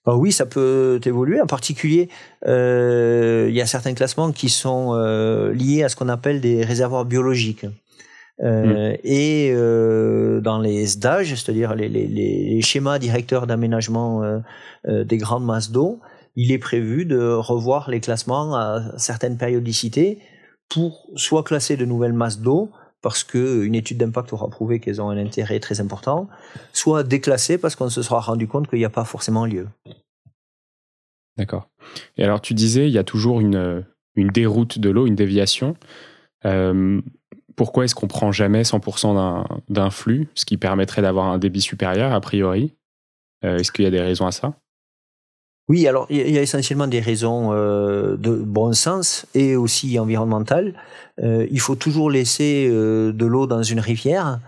Ah 0.05 0.15
oui, 0.15 0.31
ça 0.31 0.45
peut 0.45 0.99
évoluer. 1.03 1.41
En 1.41 1.47
particulier, 1.47 2.09
euh, 2.47 3.47
il 3.49 3.55
y 3.55 3.61
a 3.61 3.65
certains 3.65 3.93
classements 3.93 4.31
qui 4.31 4.49
sont 4.49 4.93
euh, 4.93 5.53
liés 5.53 5.83
à 5.83 5.89
ce 5.89 5.95
qu'on 5.95 6.09
appelle 6.09 6.39
des 6.39 6.63
réservoirs 6.63 7.05
biologiques. 7.05 7.65
Euh, 8.43 8.93
mm. 8.93 8.97
Et 9.03 9.53
dans 10.41 10.59
les 10.59 10.85
SDAG, 10.85 11.25
c'est-à-dire 11.25 11.75
les, 11.75 11.89
les, 11.89 12.61
schémas 12.61 12.99
directeurs 12.99 13.47
d'aménagement 13.47 14.21
des 14.87 15.17
grandes 15.17 15.45
masses 15.45 15.71
d'eau, 15.71 15.99
il 16.35 16.51
est 16.51 16.59
prévu 16.59 17.05
de 17.05 17.33
revoir 17.33 17.89
les 17.89 17.99
classements 17.99 18.55
à 18.55 18.81
certaines 18.97 19.37
périodicités 19.37 20.19
pour 20.69 21.07
soit 21.15 21.43
classer 21.43 21.75
de 21.75 21.85
nouvelles 21.85 22.13
masses 22.13 22.39
d'eau, 22.39 22.71
parce 23.01 23.23
qu'une 23.23 23.75
étude 23.75 23.97
d'impact 23.97 24.33
aura 24.33 24.49
prouvé 24.49 24.79
qu'elles 24.79 25.01
ont 25.01 25.09
un 25.09 25.17
intérêt 25.17 25.59
très 25.59 25.81
important, 25.81 26.29
soit 26.73 27.03
déclassées 27.03 27.57
parce 27.57 27.75
qu'on 27.75 27.89
se 27.89 28.01
sera 28.01 28.19
rendu 28.19 28.47
compte 28.47 28.69
qu'il 28.69 28.79
n'y 28.79 28.85
a 28.85 28.89
pas 28.89 29.05
forcément 29.05 29.45
lieu. 29.45 29.67
D'accord. 31.37 31.67
Et 32.17 32.23
alors 32.23 32.41
tu 32.41 32.53
disais, 32.53 32.87
il 32.87 32.93
y 32.93 32.99
a 32.99 33.03
toujours 33.03 33.41
une, 33.41 33.83
une 34.15 34.27
déroute 34.27 34.79
de 34.79 34.89
l'eau, 34.89 35.07
une 35.07 35.15
déviation. 35.15 35.75
Euh, 36.45 37.01
pourquoi 37.55 37.85
est-ce 37.85 37.95
qu'on 37.95 38.07
prend 38.07 38.31
jamais 38.31 38.63
100% 38.63 39.45
d'un 39.69 39.89
flux, 39.89 40.29
ce 40.35 40.45
qui 40.45 40.57
permettrait 40.57 41.01
d'avoir 41.01 41.27
un 41.27 41.37
débit 41.37 41.61
supérieur 41.61 42.13
a 42.13 42.21
priori? 42.21 42.73
Euh, 43.43 43.57
Est-ce 43.57 43.71
qu'il 43.71 43.83
y 43.83 43.87
a 43.87 43.91
des 43.91 44.01
raisons 44.01 44.25
à 44.25 44.31
ça? 44.31 44.53
Oui, 45.71 45.87
alors 45.87 46.05
il 46.09 46.29
y 46.29 46.37
a 46.37 46.41
essentiellement 46.41 46.87
des 46.87 46.99
raisons 46.99 47.53
euh, 47.53 48.17
de 48.17 48.35
bon 48.35 48.73
sens 48.73 49.25
et 49.33 49.55
aussi 49.55 49.97
environnementales. 49.99 50.73
Euh, 51.23 51.47
il 51.49 51.61
faut 51.61 51.75
toujours 51.75 52.11
laisser 52.11 52.67
euh, 52.69 53.13
de 53.13 53.25
l'eau 53.25 53.47
dans 53.47 53.63
une 53.63 53.79
rivière 53.79 54.41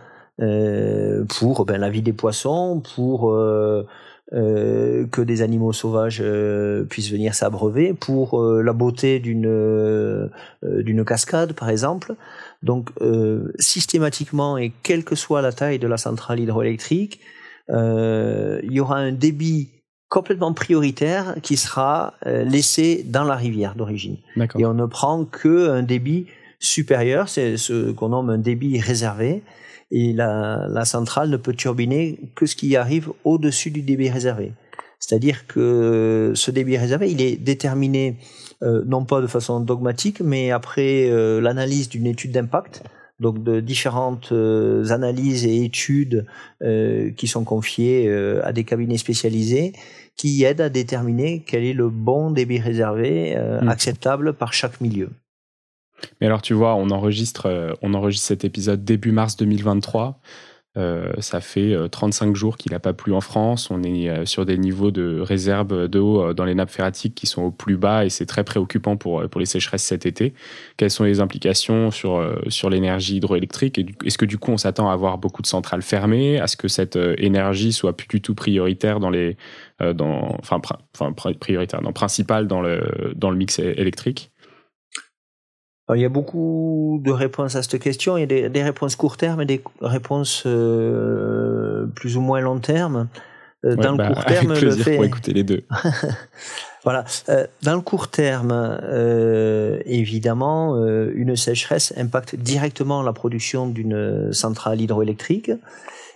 pour 1.29 1.65
ben, 1.65 1.77
la 1.77 1.89
vie 1.89 2.01
des 2.01 2.11
poissons, 2.11 2.81
pour 2.95 3.31
que 4.31 5.21
des 5.21 5.41
animaux 5.43 5.71
sauvages 5.71 6.23
puissent 6.89 7.11
venir 7.11 7.35
s'abreuver, 7.35 7.93
pour 7.93 8.41
la 8.41 8.73
beauté 8.73 9.19
d'une 9.19 10.29
d'une 10.63 11.05
cascade 11.05 11.53
par 11.53 11.69
exemple. 11.69 12.15
Donc 12.63 12.89
systématiquement 13.59 14.57
et 14.57 14.73
quelle 14.81 15.05
que 15.05 15.15
soit 15.15 15.43
la 15.43 15.53
taille 15.53 15.79
de 15.79 15.87
la 15.87 15.97
centrale 15.97 16.39
hydroélectrique, 16.39 17.21
il 17.69 18.71
y 18.71 18.79
aura 18.79 18.97
un 18.97 19.11
débit 19.11 19.69
complètement 20.13 20.53
prioritaire 20.53 21.33
qui 21.41 21.57
sera 21.57 22.13
euh, 22.27 22.43
laissé 22.43 23.03
dans 23.03 23.23
la 23.23 23.35
rivière 23.35 23.73
d'origine. 23.73 24.17
Et 24.59 24.63
on 24.63 24.75
ne 24.75 24.85
prend 24.85 25.25
que 25.25 25.71
un 25.71 25.81
débit 25.81 26.27
supérieur, 26.59 27.29
c'est 27.29 27.57
ce 27.57 27.89
qu'on 27.91 28.09
nomme 28.09 28.29
un 28.29 28.37
débit 28.37 28.79
réservé. 28.79 29.41
Et 29.89 30.13
la, 30.13 30.67
la 30.69 30.85
centrale 30.85 31.31
ne 31.31 31.37
peut 31.37 31.53
turbiner 31.53 32.19
que 32.35 32.45
ce 32.45 32.55
qui 32.55 32.75
arrive 32.75 33.11
au-dessus 33.23 33.71
du 33.71 33.81
débit 33.81 34.11
réservé. 34.11 34.51
C'est-à-dire 34.99 35.47
que 35.47 36.33
ce 36.35 36.51
débit 36.51 36.77
réservé, 36.77 37.09
il 37.09 37.19
est 37.19 37.35
déterminé 37.35 38.17
euh, 38.61 38.83
non 38.85 39.05
pas 39.05 39.19
de 39.19 39.27
façon 39.27 39.61
dogmatique, 39.61 40.21
mais 40.21 40.51
après 40.51 41.09
euh, 41.09 41.41
l'analyse 41.41 41.89
d'une 41.89 42.05
étude 42.05 42.31
d'impact 42.31 42.83
donc 43.19 43.41
de 43.43 43.61
différentes 43.61 44.33
analyses 44.89 45.45
et 45.45 45.63
études 45.63 46.25
qui 47.15 47.27
sont 47.27 47.45
confiées 47.45 48.11
à 48.43 48.51
des 48.51 48.63
cabinets 48.65 48.97
spécialisés 48.97 49.71
qui 50.15 50.43
aident 50.43 50.61
à 50.61 50.69
déterminer 50.69 51.43
quel 51.45 51.63
est 51.63 51.73
le 51.73 51.89
bon 51.89 52.31
débit 52.31 52.59
réservé 52.59 53.35
mmh. 53.35 53.67
acceptable 53.67 54.33
par 54.33 54.53
chaque 54.53 54.79
milieu. 54.79 55.09
Mais 56.19 56.27
alors, 56.27 56.41
tu 56.41 56.53
vois, 56.53 56.75
on 56.75 56.89
enregistre, 56.89 57.47
euh, 57.47 57.73
on 57.81 57.93
enregistre 57.93 58.27
cet 58.27 58.45
épisode 58.45 58.83
début 58.83 59.11
mars 59.11 59.37
2023. 59.37 60.19
Euh, 60.75 61.13
ça 61.19 61.39
fait 61.39 61.75
35 61.91 62.31
euh, 62.31 62.33
jours 62.33 62.57
qu'il 62.57 62.71
n'a 62.71 62.79
pas 62.79 62.93
plu 62.93 63.13
en 63.13 63.21
France. 63.21 63.69
On 63.69 63.83
est 63.83 64.25
sur 64.25 64.45
des 64.45 64.57
niveaux 64.57 64.91
de 64.91 65.19
réserve 65.19 65.87
d'eau 65.87 66.33
dans 66.33 66.45
les 66.45 66.55
nappes 66.55 66.71
phréatiques 66.71 67.13
qui 67.15 67.27
sont 67.27 67.43
au 67.43 67.51
plus 67.51 67.77
bas 67.77 68.05
et 68.05 68.09
c'est 68.09 68.25
très 68.25 68.43
préoccupant 68.43 68.97
pour, 68.97 69.27
pour 69.29 69.39
les 69.39 69.45
sécheresses 69.45 69.83
cet 69.83 70.05
été. 70.05 70.33
Quelles 70.77 70.89
sont 70.89 71.03
les 71.03 71.19
implications 71.19 71.91
sur, 71.91 72.27
sur 72.47 72.69
l'énergie 72.69 73.17
hydroélectrique 73.17 73.79
Est-ce 74.03 74.17
que 74.17 74.25
du 74.25 74.37
coup 74.37 74.51
on 74.51 74.57
s'attend 74.57 74.89
à 74.89 74.93
avoir 74.93 75.17
beaucoup 75.19 75.41
de 75.41 75.47
centrales 75.47 75.83
fermées? 75.83 76.39
À 76.39 76.47
ce 76.47 76.57
que 76.57 76.67
cette 76.67 76.97
énergie 77.17 77.71
soit 77.71 77.95
plus 77.95 78.07
du 78.07 78.21
tout 78.21 78.35
prioritaire 78.35 78.99
dans 78.99 79.09
les. 79.09 79.37
Dans, 79.79 80.37
enfin, 80.39 80.61
prioritaire, 81.39 81.81
non, 81.81 81.91
principale 81.91 82.47
dans 82.47 82.61
le, 82.61 83.13
dans 83.15 83.29
le 83.29 83.35
mix 83.35 83.59
électrique? 83.59 84.32
Il 85.95 86.01
y 86.01 86.05
a 86.05 86.09
beaucoup 86.09 86.99
de 87.03 87.11
réponses 87.11 87.55
à 87.55 87.63
cette 87.63 87.79
question. 87.79 88.17
Il 88.17 88.21
y 88.21 88.45
a 88.45 88.49
des, 88.49 88.63
réponses 88.63 88.95
court 88.95 89.17
terme 89.17 89.41
et 89.41 89.45
des 89.45 89.61
réponses 89.81 90.43
euh, 90.45 91.85
plus 91.95 92.17
ou 92.17 92.21
moins 92.21 92.39
long 92.39 92.59
terme. 92.59 93.07
Euh, 93.65 93.75
dans 93.75 93.91
le 93.91 93.97
bah, 93.97 94.09
court 94.09 94.25
terme, 94.25 94.53
le 94.53 94.71
fait... 94.71 94.95
pour 94.95 95.05
écouter 95.05 95.33
les 95.33 95.43
deux. 95.43 95.63
voilà. 96.83 97.05
Euh, 97.29 97.47
dans 97.61 97.75
le 97.75 97.81
court 97.81 98.09
terme, 98.09 98.79
évidemment, 99.85 100.75
une 101.13 101.35
sécheresse 101.35 101.93
impacte 101.97 102.35
directement 102.35 103.01
la 103.01 103.13
production 103.13 103.67
d'une 103.67 104.31
centrale 104.33 104.81
hydroélectrique. 104.81 105.51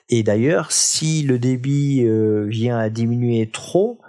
Et 0.10 0.24
d'ailleurs, 0.24 0.72
si 0.72 1.24
le 1.24 1.40
débit 1.40 2.08
vient 2.48 2.78
à 2.78 2.90
diminuer 2.90 3.50
trop, 3.52 4.00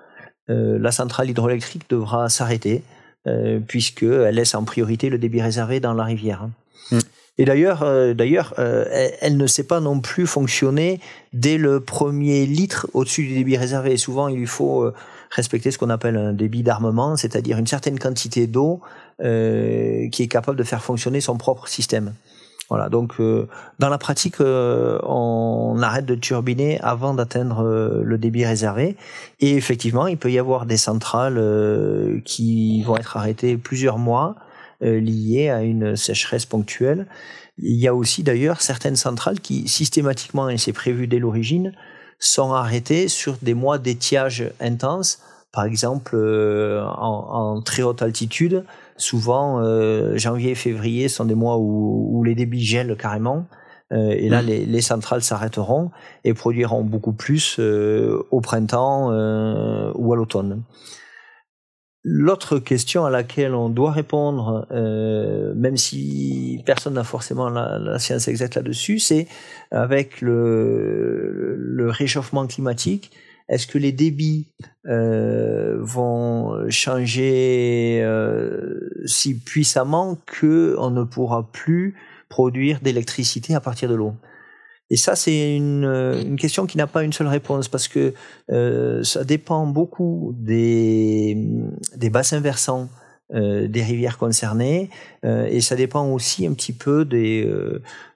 la 0.48 0.92
centrale 0.92 1.30
hydroélectrique 1.30 1.88
devra 1.90 2.28
s'arrêter 2.28 2.82
euh, 3.28 3.60
puisqu'elle 3.66 4.34
laisse 4.34 4.54
en 4.54 4.64
priorité 4.64 5.10
le 5.10 5.18
débit 5.18 5.42
réservé 5.42 5.80
dans 5.80 5.92
la 5.92 6.04
rivière. 6.04 6.42
Hein. 6.42 6.50
Mm. 6.92 6.98
Et 7.40 7.44
d'ailleurs, 7.44 7.82
euh, 7.82 8.14
d'ailleurs, 8.14 8.54
euh, 8.58 9.10
elle, 9.20 9.36
ne 9.36 9.46
sait 9.46 9.64
pas 9.64 9.80
non 9.80 10.00
plus 10.00 10.26
fonctionner 10.26 10.98
dès 11.32 11.58
le 11.58 11.80
premier 11.80 12.46
litre 12.46 12.88
au-dessus 12.94 13.26
du 13.26 13.34
débit 13.34 13.56
réservé. 13.56 13.96
souvent, 13.96 14.28
il 14.28 14.46
faut 14.46 14.90
respecter 15.30 15.70
ce 15.70 15.78
qu'on 15.78 15.90
appelle 15.90 16.16
un 16.16 16.32
débit 16.32 16.62
d'armement, 16.62 17.16
c'est-à-dire 17.16 17.58
une 17.58 17.66
certaine 17.66 17.98
quantité 17.98 18.46
d'eau 18.46 18.80
qui 19.20 19.24
est 20.22 20.28
capable 20.30 20.56
de 20.56 20.64
faire 20.64 20.82
fonctionner 20.82 21.20
son 21.20 21.36
propre 21.36 21.68
système. 21.68 22.12
Voilà, 22.68 22.90
donc 22.90 23.14
euh, 23.18 23.48
dans 23.78 23.88
la 23.88 23.96
pratique, 23.96 24.40
euh, 24.40 24.98
on 25.04 25.80
arrête 25.80 26.04
de 26.04 26.14
turbiner 26.14 26.78
avant 26.80 27.14
d'atteindre 27.14 27.64
euh, 27.64 28.02
le 28.04 28.18
débit 28.18 28.44
réservé. 28.44 28.96
Et 29.40 29.54
effectivement, 29.54 30.06
il 30.06 30.18
peut 30.18 30.30
y 30.30 30.38
avoir 30.38 30.66
des 30.66 30.76
centrales 30.76 31.42
qui 32.24 32.82
vont 32.82 32.96
être 32.96 33.16
arrêtées 33.16 33.56
plusieurs 33.56 33.98
mois 33.98 34.36
liées 34.80 35.48
à 35.48 35.62
une 35.62 35.96
sécheresse 35.96 36.46
ponctuelle. 36.46 37.06
Il 37.58 37.76
y 37.76 37.88
a 37.88 37.94
aussi 37.94 38.22
d'ailleurs 38.22 38.60
certaines 38.60 38.96
centrales 38.96 39.40
qui 39.40 39.66
systématiquement, 39.66 40.48
et 40.48 40.58
c'est 40.58 40.72
prévu 40.72 41.06
dès 41.06 41.18
l'origine, 41.18 41.72
sont 42.18 42.52
arrêtées 42.52 43.08
sur 43.08 43.36
des 43.42 43.54
mois 43.54 43.78
d'étiage 43.78 44.50
intense, 44.60 45.20
par 45.52 45.64
exemple 45.64 46.16
en, 46.16 47.56
en 47.56 47.62
très 47.62 47.82
haute 47.82 48.02
altitude 48.02 48.64
souvent 48.98 49.62
euh, 49.62 50.16
janvier 50.16 50.50
et 50.50 50.54
février 50.54 51.08
sont 51.08 51.24
des 51.24 51.34
mois 51.34 51.56
où, 51.58 52.22
les 52.24 52.34
débits 52.34 52.64
gèlent 52.64 52.96
carrément. 52.96 53.46
Euh, 53.90 54.10
et 54.10 54.28
là, 54.28 54.42
mmh. 54.42 54.46
les, 54.46 54.80
centrales 54.82 55.22
s'arrêteront 55.22 55.90
et 56.24 56.34
produiront 56.34 56.82
beaucoup 56.82 57.14
plus 57.14 57.56
euh, 57.58 58.22
au 58.30 58.42
printemps 58.42 59.08
ou 59.94 60.12
à 60.12 60.16
l'automne. 60.16 60.62
L'autre 62.04 62.58
question 62.58 63.04
à 63.06 63.10
laquelle 63.10 63.54
on 63.54 63.68
doit 63.68 63.92
répondre, 63.92 64.66
même 64.70 65.76
si 65.76 66.62
personne 66.64 66.94
n'a 66.94 67.04
forcément 67.04 67.48
la, 67.48 67.98
science 67.98 68.28
exacte 68.28 68.54
là-dessus, 68.54 68.98
c'est 68.98 69.26
avec 69.70 70.20
le 70.20 71.88
réchauffement 71.90 72.46
climatique, 72.46 73.10
est-ce 73.48 73.66
que 73.66 73.78
les 73.78 73.92
débits 73.92 74.48
euh, 74.86 75.78
vont 75.80 76.68
changer 76.70 78.00
euh, 78.02 78.90
si 79.06 79.38
puissamment 79.38 80.18
que 80.26 80.76
on 80.78 80.90
ne 80.90 81.04
pourra 81.04 81.50
plus 81.50 81.94
produire 82.28 82.80
d'électricité 82.80 83.54
à 83.54 83.60
partir 83.60 83.88
de 83.88 83.94
l'eau? 83.94 84.14
Et 84.90 84.96
ça, 84.96 85.16
c'est 85.16 85.54
une, 85.54 85.84
une, 85.84 86.36
question 86.36 86.66
qui 86.66 86.78
n'a 86.78 86.86
pas 86.86 87.02
une 87.02 87.12
seule 87.12 87.26
réponse 87.26 87.68
parce 87.68 87.88
que 87.88 88.14
euh, 88.50 89.02
ça 89.02 89.22
dépend 89.22 89.66
beaucoup 89.66 90.34
des, 90.38 91.36
des 91.96 92.08
bassins 92.08 92.40
versants 92.40 92.88
euh, 93.34 93.68
des 93.68 93.82
rivières 93.82 94.16
concernées 94.16 94.88
euh, 95.26 95.44
et 95.50 95.60
ça 95.60 95.76
dépend 95.76 96.08
aussi 96.08 96.46
un 96.46 96.54
petit 96.54 96.72
peu 96.72 97.04
des, 97.04 97.46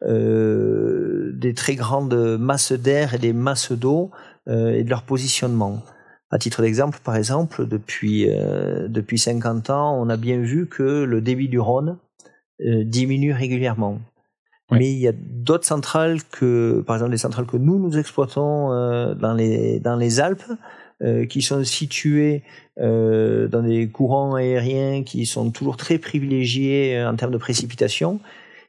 euh, 0.03 1.33
des 1.35 1.53
très 1.53 1.75
grandes 1.75 2.39
masses 2.39 2.73
d'air 2.73 3.13
et 3.13 3.19
des 3.19 3.35
masses 3.35 3.73
d'eau 3.73 4.11
euh, 4.11 4.32
et 4.49 4.85
de 4.85 4.91
leur 4.91 5.03
positionnement. 5.03 5.83
À 6.33 6.39
titre 6.39 6.63
d'exemple, 6.63 6.99
par 7.05 7.15
exemple, 7.15 7.67
depuis, 7.67 8.27
euh, 8.27 8.89
depuis 8.89 9.19
50 9.19 9.69
ans, 9.69 10.01
on 10.01 10.09
a 10.09 10.17
bien 10.17 10.41
vu 10.41 10.67
que 10.67 11.05
le 11.05 11.21
débit 11.21 11.49
du 11.49 11.61
Rhône 11.61 11.99
euh, 12.63 12.85
diminue 12.85 13.33
régulièrement. 13.33 14.01
Mais 14.71 14.91
il 14.91 14.99
y 14.99 15.07
a 15.07 15.13
d'autres 15.13 15.67
centrales 15.67 16.23
que, 16.31 16.83
par 16.87 16.97
exemple, 16.97 17.13
les 17.13 17.19
centrales 17.19 17.45
que 17.45 17.59
nous 17.59 17.79
nous 17.79 17.99
exploitons 17.99 18.69
dans 19.15 19.35
les 19.35 19.81
dans 19.81 19.97
les 19.97 20.19
Alpes, 20.19 20.51
qui 21.29 21.43
sont 21.43 21.63
situées 21.63 22.43
dans 22.79 23.63
des 23.63 23.91
courants 23.91 24.35
aériens 24.35 25.03
qui 25.03 25.27
sont 25.27 25.51
toujours 25.51 25.77
très 25.77 25.99
privilégiés 25.99 27.05
en 27.05 27.15
termes 27.17 27.33
de 27.33 27.39
précipitation 27.39 28.19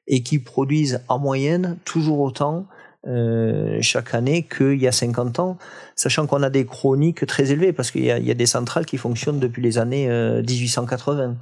et 0.07 0.23
qui 0.23 0.39
produisent 0.39 0.99
en 1.07 1.19
moyenne 1.19 1.77
toujours 1.85 2.19
autant 2.19 2.67
euh, 3.07 3.79
chaque 3.81 4.13
année 4.13 4.43
qu'il 4.43 4.81
y 4.81 4.87
a 4.87 4.91
50 4.91 5.39
ans, 5.39 5.57
sachant 5.95 6.25
qu'on 6.25 6.41
a 6.43 6.49
des 6.49 6.65
chroniques 6.65 7.25
très 7.25 7.51
élevées, 7.51 7.73
parce 7.73 7.91
qu'il 7.91 8.03
y, 8.03 8.07
y 8.07 8.31
a, 8.31 8.33
des 8.33 8.45
centrales 8.45 8.85
qui 8.85 8.97
fonctionnent 8.97 9.39
depuis 9.39 9.61
les 9.61 9.77
années 9.77 10.07
1880. 10.07 11.23
Euh, 11.23 11.33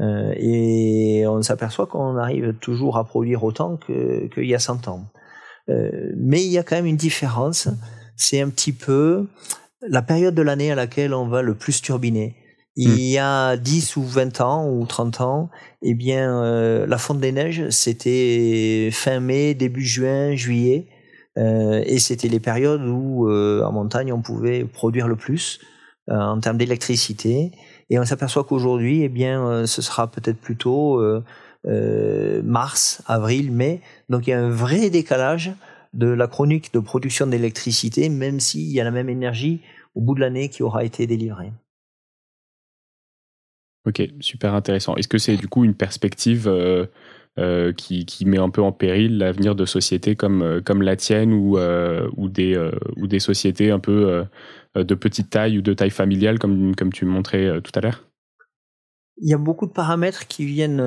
euh, 0.00 0.34
et 0.36 1.24
on 1.26 1.40
s'aperçoit 1.42 1.86
qu'on 1.86 2.16
arrive 2.16 2.54
toujours 2.60 2.96
à 2.96 3.04
produire 3.04 3.44
autant 3.44 3.76
qu'il 3.76 4.30
y 4.44 4.54
a 4.54 4.58
100 4.58 4.88
ans. 4.88 5.04
Mais 5.68 6.44
il 6.44 6.50
y 6.50 6.58
a 6.58 6.62
quand 6.62 6.76
même 6.76 6.86
une 6.86 6.96
différence, 6.96 7.68
c'est 8.16 8.40
un 8.40 8.50
petit 8.50 8.72
peu 8.72 9.26
la 9.88 10.02
période 10.02 10.34
de 10.34 10.42
l'année 10.42 10.70
à 10.70 10.74
laquelle 10.74 11.14
on 11.14 11.26
va 11.26 11.42
le 11.42 11.54
plus 11.54 11.80
turbiner. 11.80 12.36
Il 12.76 12.90
hmm. 12.90 12.98
y 12.98 13.18
a 13.18 13.56
10 13.56 13.96
ou 13.96 14.02
20 14.02 14.40
ans 14.40 14.68
ou 14.68 14.84
30 14.84 15.20
ans, 15.20 15.50
eh 15.82 15.94
bien, 15.94 16.42
euh, 16.42 16.86
la 16.86 16.98
fonte 16.98 17.20
des 17.20 17.30
neiges, 17.30 17.68
c'était 17.70 18.88
fin 18.92 19.20
mai, 19.20 19.54
début 19.54 19.84
juin, 19.84 20.34
juillet. 20.34 20.88
Euh, 21.36 21.82
et 21.86 21.98
c'était 21.98 22.28
les 22.28 22.40
périodes 22.40 22.86
où 22.86 23.28
euh, 23.28 23.62
en 23.64 23.72
montagne 23.72 24.12
on 24.12 24.22
pouvait 24.22 24.64
produire 24.64 25.08
le 25.08 25.16
plus 25.16 25.60
euh, 26.08 26.14
en 26.16 26.38
termes 26.40 26.58
d'électricité. 26.58 27.52
Et 27.90 27.98
on 27.98 28.04
s'aperçoit 28.04 28.44
qu'aujourd'hui, 28.44 29.02
eh 29.02 29.08
bien, 29.08 29.66
ce 29.66 29.82
sera 29.82 30.10
peut-être 30.10 30.38
plutôt 30.38 31.02
mars, 32.42 33.02
avril, 33.06 33.52
mai. 33.52 33.82
Donc 34.08 34.26
il 34.26 34.30
y 34.30 34.32
a 34.32 34.40
un 34.40 34.48
vrai 34.48 34.88
décalage 34.88 35.52
de 35.92 36.06
la 36.06 36.26
chronique 36.26 36.72
de 36.72 36.78
production 36.78 37.26
d'électricité, 37.26 38.08
même 38.08 38.40
s'il 38.40 38.72
y 38.72 38.80
a 38.80 38.84
la 38.84 38.90
même 38.90 39.10
énergie 39.10 39.60
au 39.94 40.00
bout 40.00 40.14
de 40.14 40.20
l'année 40.20 40.48
qui 40.48 40.62
aura 40.62 40.82
été 40.82 41.06
délivrée. 41.06 41.52
Ok, 43.86 44.02
super 44.20 44.54
intéressant. 44.54 44.96
Est-ce 44.96 45.08
que 45.08 45.18
c'est 45.18 45.36
du 45.36 45.46
coup 45.46 45.64
une 45.64 45.74
perspective 45.74 46.48
qui, 47.76 48.06
qui, 48.06 48.26
met 48.26 48.38
un 48.38 48.50
peu 48.50 48.62
en 48.62 48.72
péril 48.72 49.18
l'avenir 49.18 49.54
de 49.54 49.64
sociétés 49.64 50.14
comme, 50.14 50.42
euh, 50.42 50.60
comme 50.60 50.82
la 50.82 50.96
tienne 50.96 51.32
ou, 51.32 51.58
euh, 51.58 52.08
ou, 52.16 52.28
des, 52.28 52.56
ou 52.96 53.06
des 53.06 53.18
sociétés 53.18 53.70
un 53.70 53.80
peu 53.80 54.24
de 54.76 54.94
petite 54.94 55.30
taille 55.30 55.58
ou 55.58 55.62
de 55.62 55.72
taille 55.72 55.90
familiale, 55.90 56.38
comme, 56.38 56.74
comme 56.76 56.92
tu 56.92 57.04
montrais 57.04 57.60
tout 57.62 57.72
à 57.74 57.80
l'heure 57.80 58.04
il 59.22 59.28
y 59.28 59.32
a 59.32 59.38
beaucoup 59.38 59.66
de 59.66 59.70
paramètres 59.70 60.26
qui 60.26 60.44
viennent 60.44 60.84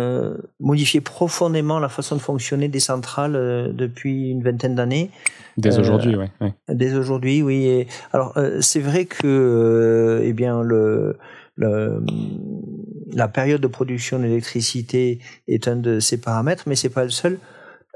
modifier 0.60 1.00
profondément 1.00 1.80
la 1.80 1.88
façon 1.88 2.18
de 2.18 2.20
fonctionner 2.20 2.68
des 2.68 2.82
centrales 2.82 3.74
depuis 3.74 4.32
une 4.32 4.44
vingtaine 4.44 4.76
d'années. 4.76 5.12
Dès 5.56 5.80
aujourd'hui, 5.80 6.18
oui. 6.18 6.26
Ouais. 6.42 6.54
Dès 6.68 6.94
aujourd'hui, 6.94 7.42
oui. 7.42 7.88
alors, 8.12 8.38
c'est 8.60 8.82
vrai 8.82 9.06
que, 9.06 10.22
eh 10.26 10.34
bien, 10.34 10.62
le, 10.62 11.18
la 11.58 13.28
période 13.28 13.62
de 13.62 13.68
production 13.68 14.20
d'électricité 14.20 15.20
est 15.48 15.68
un 15.68 15.76
de 15.76 16.00
ces 16.00 16.18
paramètres, 16.18 16.64
mais 16.68 16.76
c'est 16.76 16.90
pas 16.90 17.04
le 17.04 17.10
seul. 17.10 17.40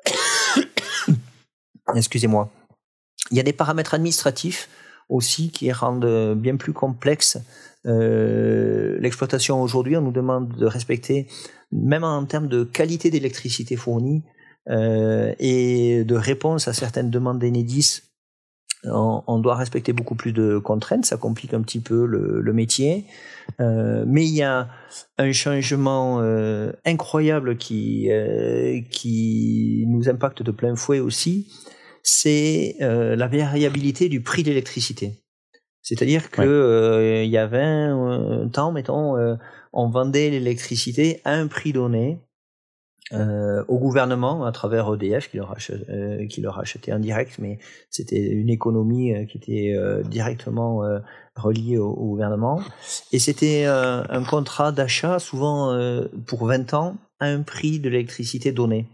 Excusez-moi. 1.96 2.50
Il 3.30 3.38
y 3.38 3.40
a 3.40 3.44
des 3.44 3.54
paramètres 3.54 3.94
administratifs 3.94 4.70
aussi 5.10 5.52
qui 5.52 5.72
rendent 5.72 6.36
bien 6.36 6.56
plus 6.56 6.74
complexe 6.74 7.38
euh, 7.86 8.98
l'exploitation 9.00 9.62
aujourd'hui. 9.62 9.98
On 9.98 10.02
nous 10.02 10.12
demande 10.12 10.56
de 10.56 10.66
respecter, 10.66 11.28
même 11.72 12.04
en 12.04 12.26
termes 12.26 12.48
de 12.48 12.64
qualité 12.64 13.10
d'électricité 13.10 13.76
fournie, 13.76 14.24
et 14.70 16.04
de 16.04 16.16
réponse 16.16 16.68
à 16.68 16.74
certaines 16.74 17.10
demandes 17.10 17.40
d'Enedis 17.40 18.11
on, 18.84 19.40
doit 19.40 19.56
respecter 19.56 19.94
beaucoup 19.94 20.16
plus 20.16 20.32
de 20.32 20.58
contraintes, 20.58 21.06
ça 21.06 21.18
complique 21.18 21.54
un 21.54 21.62
petit 21.62 21.80
peu 21.80 22.06
le, 22.06 22.54
métier. 22.54 23.06
Euh, 23.60 24.04
mais 24.08 24.26
il 24.26 24.34
y 24.34 24.42
a 24.42 24.70
un 25.18 25.32
changement 25.32 26.20
euh, 26.22 26.72
incroyable 26.86 27.58
qui, 27.58 28.12
euh, 28.12 28.82
qui 28.90 29.86
nous 29.88 30.10
impacte 30.10 30.42
de 30.42 30.52
plein 30.52 30.76
fouet 30.76 31.00
aussi, 31.00 31.48
c'est 32.04 32.78
la 32.80 33.28
variabilité 33.28 34.10
du 34.10 34.22
prix 34.22 34.42
de 34.42 34.50
l'électricité. 34.50 35.24
C'est-à-dire 35.84 36.32
que 36.32 37.24
il 37.24 37.30
y 37.30 37.38
a 37.38 37.48
20 37.48 38.50
temps, 38.52 38.72
mettons, 38.72 39.16
on 39.72 39.90
vendait 39.90 40.32
l'électricité 40.32 41.22
à 41.26 41.34
un 41.34 41.48
prix 41.48 41.74
donné 41.74 42.20
euh, 43.14 43.64
au 43.68 43.78
gouvernement 43.78 44.46
à 44.46 44.52
travers 44.52 44.94
EDF 44.94 45.30
qui 45.30 45.38
leur, 45.38 45.52
achetait, 45.52 45.80
euh, 45.90 46.26
qui 46.28 46.42
leur 46.42 46.60
achetait 46.60 46.94
en 46.94 47.00
direct, 47.00 47.40
mais 47.40 47.60
c'était 47.90 48.32
une 48.32 48.50
économie 48.50 49.14
euh, 49.14 49.26
qui 49.26 49.38
était 49.38 49.74
euh, 49.76 50.02
directement 50.04 50.82
reliée 51.36 51.78
au, 51.78 51.94
gouvernement. 51.94 52.62
Et 53.12 53.20
c'était 53.20 53.66
un 53.66 54.24
contrat 54.24 54.72
d'achat 54.72 55.20
souvent 55.20 55.78
pour 56.26 56.46
20 56.46 56.74
ans 56.74 56.98
à 57.20 57.28
un 57.28 57.42
prix 57.42 57.80
de 57.80 57.90
l'électricité 57.90 58.52
donné. 58.52 58.88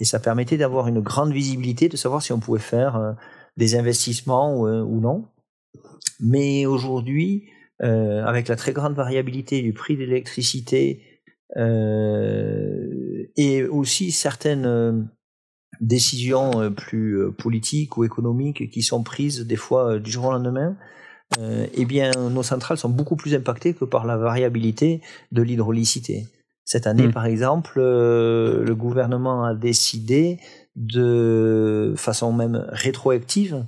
Et 0.00 0.04
ça 0.04 0.18
permettait 0.18 0.56
d'avoir 0.56 0.88
une 0.88 1.00
grande 1.00 1.32
visibilité, 1.32 1.88
de 1.88 1.96
savoir 1.96 2.22
si 2.22 2.32
on 2.32 2.40
pouvait 2.40 2.58
faire 2.58 3.16
des 3.56 3.76
investissements 3.76 4.56
ou, 4.56 4.66
ou 4.66 5.00
non. 5.00 5.26
Mais 6.20 6.64
aujourd'hui, 6.66 7.44
avec 7.80 8.48
la 8.48 8.56
très 8.56 8.72
grande 8.72 8.94
variabilité 8.94 9.60
du 9.60 9.72
prix 9.72 9.96
de 9.96 10.04
l'électricité, 10.04 11.02
euh, 11.02 11.13
et 13.36 13.64
aussi 13.64 14.12
certaines 14.12 14.66
euh, 14.66 14.92
décisions 15.80 16.60
euh, 16.60 16.70
plus 16.70 17.32
politiques 17.32 17.96
ou 17.96 18.04
économiques 18.04 18.70
qui 18.70 18.82
sont 18.82 19.02
prises 19.02 19.40
des 19.40 19.56
fois 19.56 19.98
du 19.98 20.10
jour 20.10 20.26
au 20.26 20.32
lendemain, 20.32 20.76
eh 21.40 21.84
bien 21.84 22.12
nos 22.30 22.44
centrales 22.44 22.78
sont 22.78 22.90
beaucoup 22.90 23.16
plus 23.16 23.34
impactées 23.34 23.74
que 23.74 23.84
par 23.84 24.06
la 24.06 24.16
variabilité 24.16 25.00
de 25.32 25.42
l'hydraulicité. 25.42 26.28
Cette 26.64 26.86
année, 26.86 27.08
hmm. 27.08 27.12
par 27.12 27.26
exemple, 27.26 27.80
le 27.80 28.74
gouvernement 28.74 29.42
a 29.42 29.52
décidé 29.54 30.38
de 30.76 31.92
façon 31.96 32.32
même 32.32 32.66
rétroactive 32.68 33.64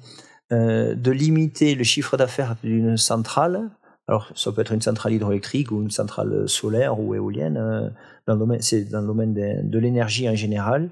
de 0.52 1.10
limiter 1.10 1.74
le 1.74 1.82
chiffre 1.82 2.16
d'affaires 2.16 2.54
d'une 2.62 2.96
centrale 2.96 3.70
alors, 4.08 4.30
ça 4.36 4.52
peut 4.52 4.60
être 4.60 4.72
une 4.72 4.82
centrale 4.82 5.14
hydroélectrique 5.14 5.72
ou 5.72 5.82
une 5.82 5.90
centrale 5.90 6.48
solaire 6.48 7.00
ou 7.00 7.14
éolienne. 7.14 7.56
Euh, 7.56 7.88
dans 8.26 8.34
le 8.34 8.38
domaine, 8.38 8.62
c'est 8.62 8.84
dans 8.84 9.00
le 9.00 9.06
domaine 9.06 9.34
de, 9.34 9.78
l'énergie 9.78 10.28
en 10.28 10.34
général, 10.34 10.90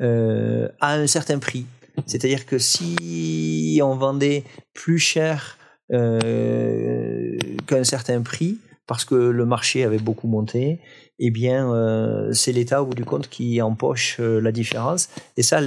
euh, 0.00 0.68
à 0.80 0.94
un 0.94 1.06
certain 1.06 1.38
prix. 1.38 1.66
C'est-à-dire 2.06 2.46
que 2.46 2.58
si 2.58 3.80
on 3.82 3.94
vendait 3.94 4.44
plus 4.72 4.98
cher 4.98 5.58
euh, 5.92 7.36
qu'un 7.66 7.84
certain 7.84 8.22
prix, 8.22 8.58
parce 8.86 9.04
que 9.04 9.14
le 9.14 9.46
marché 9.46 9.84
avait 9.84 9.98
beaucoup 9.98 10.26
monté, 10.26 10.80
eh 11.18 11.30
bien, 11.30 11.72
euh, 11.72 12.32
c'est 12.32 12.52
l'État 12.52 12.82
au 12.82 12.86
bout 12.86 12.94
du 12.94 13.04
compte 13.04 13.28
qui 13.28 13.60
empoche 13.62 14.16
euh, 14.20 14.40
la 14.40 14.52
différence. 14.52 15.08
Et 15.36 15.42
ça, 15.42 15.60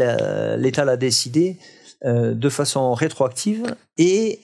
l'État 0.58 0.84
l'a 0.84 0.98
décidé 0.98 1.58
euh, 2.06 2.34
de 2.34 2.50
façon 2.50 2.94
rétroactive 2.94 3.76
et 3.98 4.40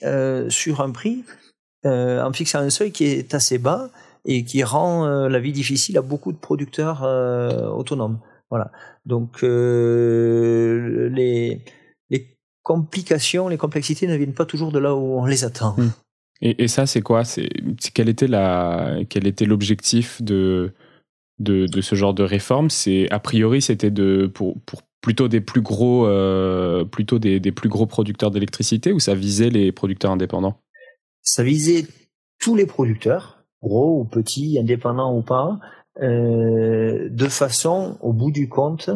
sur 0.48 0.80
un 0.80 0.90
prix 0.90 1.24
euh, 1.24 1.43
en 1.84 2.32
fixant 2.32 2.60
un 2.60 2.70
seuil 2.70 2.92
qui 2.92 3.04
est 3.04 3.34
assez 3.34 3.58
bas 3.58 3.90
et 4.24 4.44
qui 4.44 4.62
rend 4.62 5.06
euh, 5.06 5.28
la 5.28 5.38
vie 5.38 5.52
difficile 5.52 5.98
à 5.98 6.02
beaucoup 6.02 6.32
de 6.32 6.38
producteurs 6.38 7.04
euh, 7.04 7.68
autonomes. 7.68 8.18
Voilà. 8.50 8.72
Donc 9.04 9.42
les, 9.42 9.50
complications, 12.62 13.48
les 13.48 13.58
complexités 13.58 14.06
ne 14.06 14.16
viennent 14.16 14.32
pas 14.32 14.46
toujours 14.46 14.72
de 14.72 14.78
là 14.78 14.94
où 14.94 15.18
on 15.18 15.26
les 15.26 15.44
attend. 15.44 15.74
Hmm. 15.76 15.90
Et, 16.40 16.66
ça, 16.68 16.86
c'est 16.86 17.02
quoi? 17.02 17.24
C'est 17.24 17.48
quel 17.94 18.08
était 18.08 18.28
quel 19.08 19.26
était 19.26 19.44
l'objectif 19.44 20.22
de, 20.22 20.72
de, 21.38 21.80
ce 21.80 21.94
genre 21.94 22.14
de 22.14 22.22
réforme? 22.22 22.70
C'est 22.70 23.10
a 23.10 23.18
priori, 23.18 23.60
c'était 23.62 23.90
de 23.90 24.30
pour, 24.32 24.58
pour 24.66 24.82
plutôt 25.00 25.28
des 25.28 25.40
plus 25.40 25.60
gros 25.60 26.06
euh, 26.06 26.84
plutôt 26.84 27.18
des, 27.18 27.38
des 27.38 27.52
plus 27.52 27.68
gros 27.68 27.86
producteurs 27.86 28.30
d'électricité 28.30 28.92
ou 28.92 29.00
ça 29.00 29.14
visait 29.14 29.50
les 29.50 29.70
producteurs 29.70 30.10
indépendants? 30.12 30.58
Ça 31.24 31.42
visait 31.42 31.86
tous 32.38 32.54
les 32.54 32.66
producteurs, 32.66 33.44
gros 33.62 33.98
ou 33.98 34.04
petits, 34.04 34.58
indépendants 34.60 35.16
ou 35.16 35.22
pas, 35.22 35.58
euh, 36.02 37.08
de 37.10 37.28
façon, 37.28 37.96
au 38.00 38.12
bout 38.12 38.30
du 38.30 38.48
compte, 38.48 38.90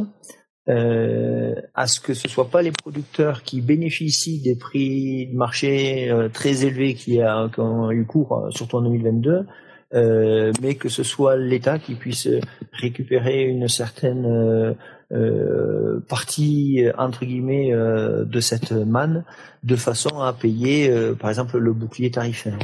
euh, 0.69 1.55
à 1.75 1.87
ce 1.87 1.99
que 1.99 2.12
ce 2.12 2.29
soit 2.29 2.51
pas 2.51 2.61
les 2.61 2.73
producteurs 2.73 3.43
qui 3.43 3.62
bénéficient 3.62 4.43
des 4.43 4.55
prix 4.55 5.27
de 5.29 5.35
marché 5.35 6.11
euh, 6.11 6.29
très 6.29 6.67
élevés 6.67 6.93
qui, 6.93 7.23
a, 7.23 7.49
qui, 7.53 7.61
ont 7.61 7.91
eu 7.91 8.05
cours, 8.05 8.49
surtout 8.51 8.77
en 8.77 8.83
2022, 8.83 9.47
euh, 9.95 10.53
mais 10.61 10.75
que 10.75 10.91
ce 10.91 11.03
soit 11.03 11.37
l'État 11.37 11.79
qui 11.79 11.95
puisse 11.95 12.29
récupérer 12.73 13.45
une 13.45 13.69
certaine 13.69 14.77
euh, 15.12 15.16
euh, 15.16 16.01
partie 16.07 16.85
entre 16.97 17.25
guillemets 17.25 17.73
de 17.73 18.40
cette 18.40 18.73
manne 18.73 19.25
de 19.62 19.77
façon 19.77 20.21
à 20.21 20.33
payer 20.33 20.90
par 21.18 21.31
exemple 21.31 21.59
le 21.59 21.73
bouclier 21.73 22.11
tarifaire. 22.11 22.59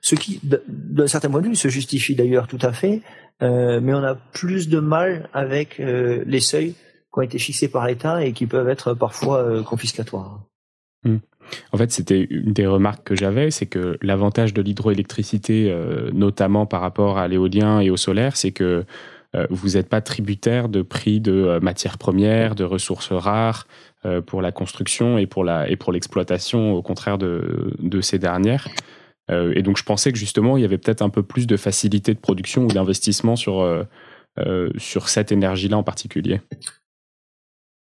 Ce 0.00 0.14
qui, 0.14 0.40
d'un 0.68 1.06
certain 1.06 1.28
point 1.28 1.40
de 1.40 1.48
vue, 1.48 1.56
se 1.56 1.68
justifie 1.68 2.14
d'ailleurs 2.14 2.46
tout 2.46 2.58
à 2.62 2.72
fait, 2.72 3.02
mais 3.40 3.94
on 3.94 4.04
a 4.04 4.14
plus 4.14 4.68
de 4.68 4.78
mal 4.78 5.28
avec 5.32 5.78
les 5.78 6.40
seuils 6.40 6.72
qui 6.72 7.18
ont 7.18 7.22
été 7.22 7.38
fixés 7.38 7.68
par 7.68 7.86
l'État 7.86 8.24
et 8.24 8.32
qui 8.32 8.46
peuvent 8.46 8.68
être 8.68 8.94
parfois 8.94 9.62
confiscatoires. 9.64 10.44
Mmh. 11.04 11.16
En 11.72 11.78
fait, 11.78 11.90
c'était 11.90 12.26
une 12.30 12.52
des 12.52 12.66
remarques 12.66 13.04
que 13.04 13.16
j'avais, 13.16 13.50
c'est 13.50 13.66
que 13.66 13.98
l'avantage 14.02 14.54
de 14.54 14.62
l'hydroélectricité, 14.62 15.70
euh, 15.70 16.10
notamment 16.12 16.66
par 16.66 16.80
rapport 16.80 17.18
à 17.18 17.28
l'éolien 17.28 17.80
et 17.80 17.90
au 17.90 17.96
solaire, 17.96 18.36
c'est 18.36 18.52
que 18.52 18.64
euh, 18.64 18.82
vous 19.50 19.70
n'êtes 19.70 19.88
pas 19.88 20.00
tributaire 20.00 20.68
de 20.68 20.82
prix 20.82 21.20
de 21.20 21.32
euh, 21.32 21.60
matières 21.60 21.98
premières, 21.98 22.54
de 22.54 22.64
ressources 22.64 23.12
rares 23.12 23.66
pour 24.26 24.42
la 24.42 24.52
construction 24.52 25.18
et 25.18 25.26
pour 25.26 25.42
la 25.42 25.68
et 25.68 25.74
pour 25.76 25.92
l'exploitation, 25.92 26.72
au 26.72 26.82
contraire 26.82 27.18
de, 27.18 27.74
de 27.80 28.00
ces 28.00 28.20
dernières. 28.20 28.68
et 29.28 29.60
donc, 29.62 29.76
je 29.76 29.82
pensais 29.82 30.12
que 30.12 30.18
justement, 30.18 30.56
il 30.56 30.60
y 30.60 30.64
avait 30.64 30.78
peut-être 30.78 31.02
un 31.02 31.10
peu 31.10 31.24
plus 31.24 31.48
de 31.48 31.56
facilité 31.56 32.14
de 32.14 32.20
production 32.20 32.64
ou 32.64 32.68
d'investissement 32.68 33.34
sur 33.34 33.86
sur 34.76 35.08
cette 35.08 35.32
énergie-là 35.32 35.76
en 35.76 35.82
particulier. 35.82 36.40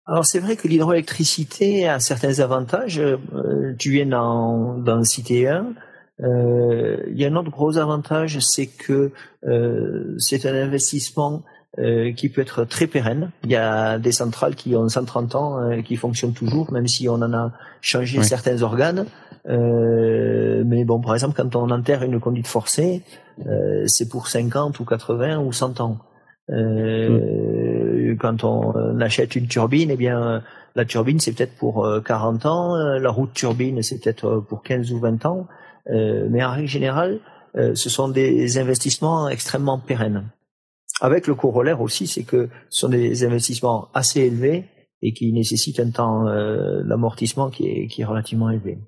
Alors 0.07 0.25
c'est 0.25 0.39
vrai 0.39 0.55
que 0.55 0.69
l'hydroélectricité 0.69 1.88
a 1.88 1.99
certains 1.99 2.39
avantages. 2.39 2.99
Euh, 2.99 3.73
tu 3.77 3.91
viens 3.91 4.05
d'en 4.05 5.03
citer 5.03 5.49
un. 5.49 5.73
Euh, 6.23 6.97
il 7.10 7.19
y 7.19 7.25
a 7.25 7.30
un 7.30 7.36
autre 7.36 7.51
gros 7.51 7.77
avantage, 7.77 8.39
c'est 8.39 8.67
que 8.67 9.12
euh, 9.45 10.15
c'est 10.17 10.45
un 10.45 10.56
investissement 10.56 11.43
qui 12.15 12.30
peut 12.30 12.41
être 12.41 12.63
très 12.63 12.88
pérenne. 12.88 13.30
Il 13.43 13.51
y 13.51 13.56
a 13.56 13.99
des 13.99 14.12
centrales 14.12 14.56
qui 14.56 14.75
ont 14.75 14.89
130 14.89 15.36
ans, 15.36 15.82
qui 15.84 15.95
fonctionnent 15.95 16.34
toujours, 16.34 16.73
même 16.73 16.88
si 16.88 17.08
on 17.08 17.15
en 17.15 17.32
a 17.34 17.51
changé 17.82 18.23
certains 18.23 18.63
organes. 18.63 19.06
mais 19.45 20.86
bon, 20.86 20.99
par 20.99 21.13
exemple, 21.13 21.36
quand 21.38 21.56
on 21.56 21.69
enterre 21.69 22.01
une 22.01 22.19
conduite 22.19 22.47
forcée, 22.47 23.03
c'est 23.86 24.10
pour 24.10 24.27
50 24.27 24.80
ou 24.80 24.86
80 24.86 25.38
ou 25.38 25.53
100 25.53 25.80
ans. 25.82 25.99
Euh, 26.49 28.15
quand 28.19 28.43
on 28.43 28.99
achète 29.01 29.36
une 29.36 29.47
turbine, 29.47 29.91
eh 29.91 29.97
bien 29.97 30.43
la 30.75 30.86
turbine 30.86 31.19
c'est 31.19 31.34
peut-être 31.34 31.56
pour 31.56 31.88
40 32.06 32.45
euh, 32.45 32.49
ans, 32.49 32.75
euh, 32.75 32.99
la 32.99 33.10
route 33.10 33.34
turbine 33.34 33.82
c'est 33.84 34.01
peut-être 34.01 34.43
pour 34.47 34.63
15 34.63 34.91
ou 34.93 34.99
20 34.99 35.25
ans, 35.25 35.47
mais 35.89 36.43
en 36.43 36.52
règle 36.52 36.67
générale, 36.67 37.19
ce 37.56 37.89
sont 37.89 38.10
des 38.10 38.58
investissements 38.58 39.30
extrêmement 39.30 39.80
pérennes. 39.80 40.30
Avec 41.02 41.28
le 41.28 41.36
corollaire 41.36 41.82
aussi, 41.82 42.08
c'est 42.08 42.23
que 42.23 42.50
ce 42.69 42.82
sont 42.82 42.89
des 42.89 43.23
investissements 43.23 43.88
assez 43.93 44.21
élevés 44.21 44.65
et 45.02 45.13
qui 45.13 45.32
nécessitent 45.32 45.80
un 45.80 45.91
temps 45.91 46.26
d'amortissement 46.84 47.50
qui 47.50 47.67
est, 47.67 47.88
qui 47.88 48.02
est 48.02 48.06
relativement 48.06 48.50
élevé. 48.50 48.80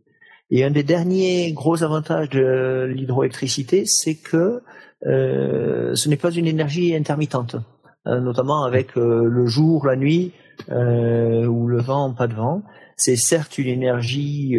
Et 0.51 0.63
un 0.63 0.71
des 0.71 0.83
derniers 0.83 1.51
gros 1.53 1.83
avantages 1.83 2.29
de 2.29 2.91
l'hydroélectricité, 2.91 3.85
c'est 3.85 4.15
que 4.15 4.61
euh, 5.05 5.93
ce 5.95 6.09
n'est 6.09 6.17
pas 6.17 6.31
une 6.31 6.47
énergie 6.47 6.95
intermittente, 6.95 7.55
euh, 8.07 8.19
notamment 8.19 8.63
avec 8.63 8.97
euh, 8.97 9.25
le 9.25 9.45
jour, 9.45 9.85
la 9.85 9.95
nuit 9.95 10.33
ou 10.67 11.67
le 11.67 11.79
vent, 11.79 12.13
pas 12.13 12.27
de 12.27 12.33
vent. 12.33 12.63
C'est 12.97 13.15
certes 13.15 13.57
une 13.57 13.69
énergie 13.69 14.57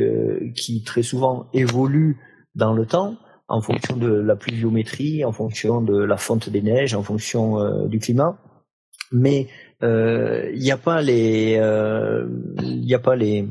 qui 0.57 0.83
très 0.83 1.03
souvent 1.03 1.47
évolue 1.53 2.17
dans 2.55 2.73
le 2.73 2.87
temps 2.87 3.17
en 3.49 3.61
fonction 3.61 3.97
de 3.97 4.09
la 4.09 4.37
pluviométrie, 4.37 5.25
en 5.25 5.33
fonction 5.33 5.81
de 5.81 5.99
la 6.03 6.17
fonte 6.17 6.49
des 6.49 6.63
neiges, 6.63 6.95
en 6.95 7.03
fonction 7.03 7.87
du 7.87 7.99
climat, 7.99 8.39
mais 9.11 9.49
il 9.83 10.59
n'y 10.59 10.71
a 10.71 10.77
pas 10.77 11.03
les 11.03 11.55
il 12.63 12.81
n'y 12.81 12.95
a 12.95 12.99
pas 13.01 13.17
les 13.17 13.49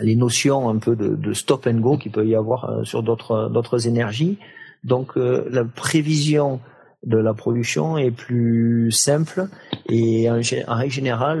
les 0.00 0.16
notions 0.16 0.70
un 0.70 0.78
peu 0.78 0.96
de, 0.96 1.32
stop 1.34 1.66
and 1.66 1.80
go 1.80 1.98
qu'il 1.98 2.12
peut 2.12 2.26
y 2.26 2.34
avoir 2.34 2.80
sur 2.84 3.02
d'autres 3.02 3.50
d'autres 3.52 3.86
énergies. 3.86 4.38
Donc 4.84 5.16
euh, 5.16 5.46
la 5.50 5.64
prévision 5.64 6.60
de 7.04 7.16
la 7.16 7.32
production 7.32 7.96
est 7.96 8.10
plus 8.10 8.90
simple 8.92 9.48
Et 9.88 10.30
en, 10.30 10.40
règle 10.68 10.92
générale, 10.92 11.40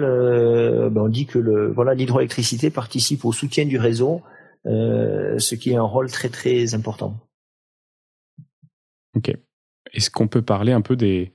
ben, 0.90 1.02
on 1.02 1.08
dit 1.08 1.26
que 1.26 1.38
le, 1.38 1.70
voilà, 1.70 1.92
l'hydroélectricité 1.92 2.70
participe 2.70 3.26
au 3.26 3.32
soutien 3.32 3.66
du 3.66 3.78
réseau, 3.78 4.22
ce 4.64 5.54
qui 5.54 5.70
est 5.70 5.76
un 5.76 5.82
rôle 5.82 6.10
très 6.10 6.28
très 6.28 6.74
important. 6.74 7.16
Ok. 9.16 9.32
Est-ce 9.92 10.10
qu'on 10.10 10.28
peut 10.28 10.42
parler 10.42 10.72
un 10.72 10.82
peu 10.82 10.96
des, 10.96 11.32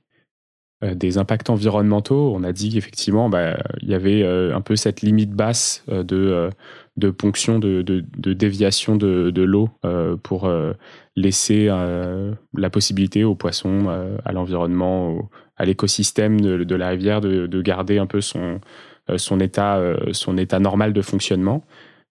euh, 0.84 0.96
des 0.96 1.18
impacts 1.18 1.50
environnementaux? 1.50 2.34
On 2.36 2.44
a 2.44 2.52
dit 2.52 2.70
qu'effectivement, 2.70 3.30
bah, 3.30 3.58
il 3.82 3.90
y 3.90 3.94
avait 3.94 4.24
euh, 4.24 4.56
un 4.56 4.62
peu 4.62 4.76
cette 4.76 5.02
limite 5.02 5.32
basse 5.32 5.84
euh, 5.90 6.04
de, 6.04 6.50
de 6.98 7.10
ponction, 7.10 7.60
de, 7.60 7.82
de, 7.82 8.34
déviation 8.34 8.96
de, 8.96 9.30
de 9.30 9.42
l'eau 9.42 9.70
pour 10.24 10.50
laisser 11.18 11.68
la 11.68 12.70
possibilité 12.70 13.26
aux 13.26 13.36
poissons, 13.36 13.90
à 14.24 14.32
l'environnement, 14.32 15.30
à 15.58 15.66
l'écosystème 15.66 16.40
de, 16.40 16.76
la 16.76 16.90
rivière 16.90 17.20
de, 17.20 17.62
garder 17.62 17.98
un 17.98 18.06
peu 18.06 18.22
son, 18.22 18.62
son, 19.18 19.42
état, 19.42 19.82
son 20.14 20.38
état 20.38 20.60
normal 20.60 20.94
de 20.94 21.02
fonctionnement. 21.02 21.66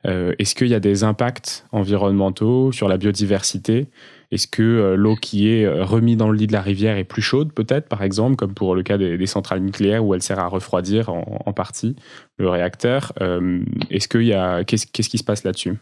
Est-ce 0.04 0.54
qu'il 0.54 0.68
y 0.68 0.74
a 0.74 0.80
des 0.80 1.02
impacts 1.02 1.66
environnementaux 1.72 2.72
sur 2.72 2.88
la 2.88 2.98
biodiversité? 2.98 3.88
Est-ce 4.34 4.48
que 4.48 4.62
euh, 4.62 4.96
l'eau 4.96 5.14
qui 5.14 5.48
est 5.48 5.64
euh, 5.64 5.84
remise 5.84 6.16
dans 6.16 6.28
le 6.28 6.36
lit 6.36 6.48
de 6.48 6.52
la 6.52 6.60
rivière 6.60 6.96
est 6.96 7.04
plus 7.04 7.22
chaude, 7.22 7.52
peut-être, 7.52 7.88
par 7.88 8.02
exemple, 8.02 8.34
comme 8.34 8.52
pour 8.52 8.74
le 8.74 8.82
cas 8.82 8.98
des, 8.98 9.26
centrales 9.26 9.60
nucléaires 9.60 10.04
où 10.04 10.12
elle 10.12 10.22
sert 10.22 10.40
à 10.40 10.48
refroidir 10.48 11.08
en, 11.08 11.52
partie 11.52 11.94
le 12.38 12.48
réacteur? 12.48 13.12
Euh, 13.20 13.60
Est-ce 13.90 14.08
qu'il 14.08 14.24
y 14.24 14.34
a 14.34 14.64
qu'est-ce, 14.64 14.86
qui 14.86 15.18
se 15.18 15.22
passe 15.22 15.44
là-dessus? 15.44 15.78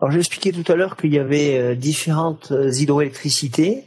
Alors, 0.00 0.10
j'ai 0.10 0.20
expliqué 0.20 0.52
tout 0.52 0.72
à 0.72 0.74
l'heure 0.74 0.96
qu'il 0.96 1.12
y 1.12 1.18
avait 1.18 1.76
différentes 1.76 2.50
hydroélectricités. 2.50 3.84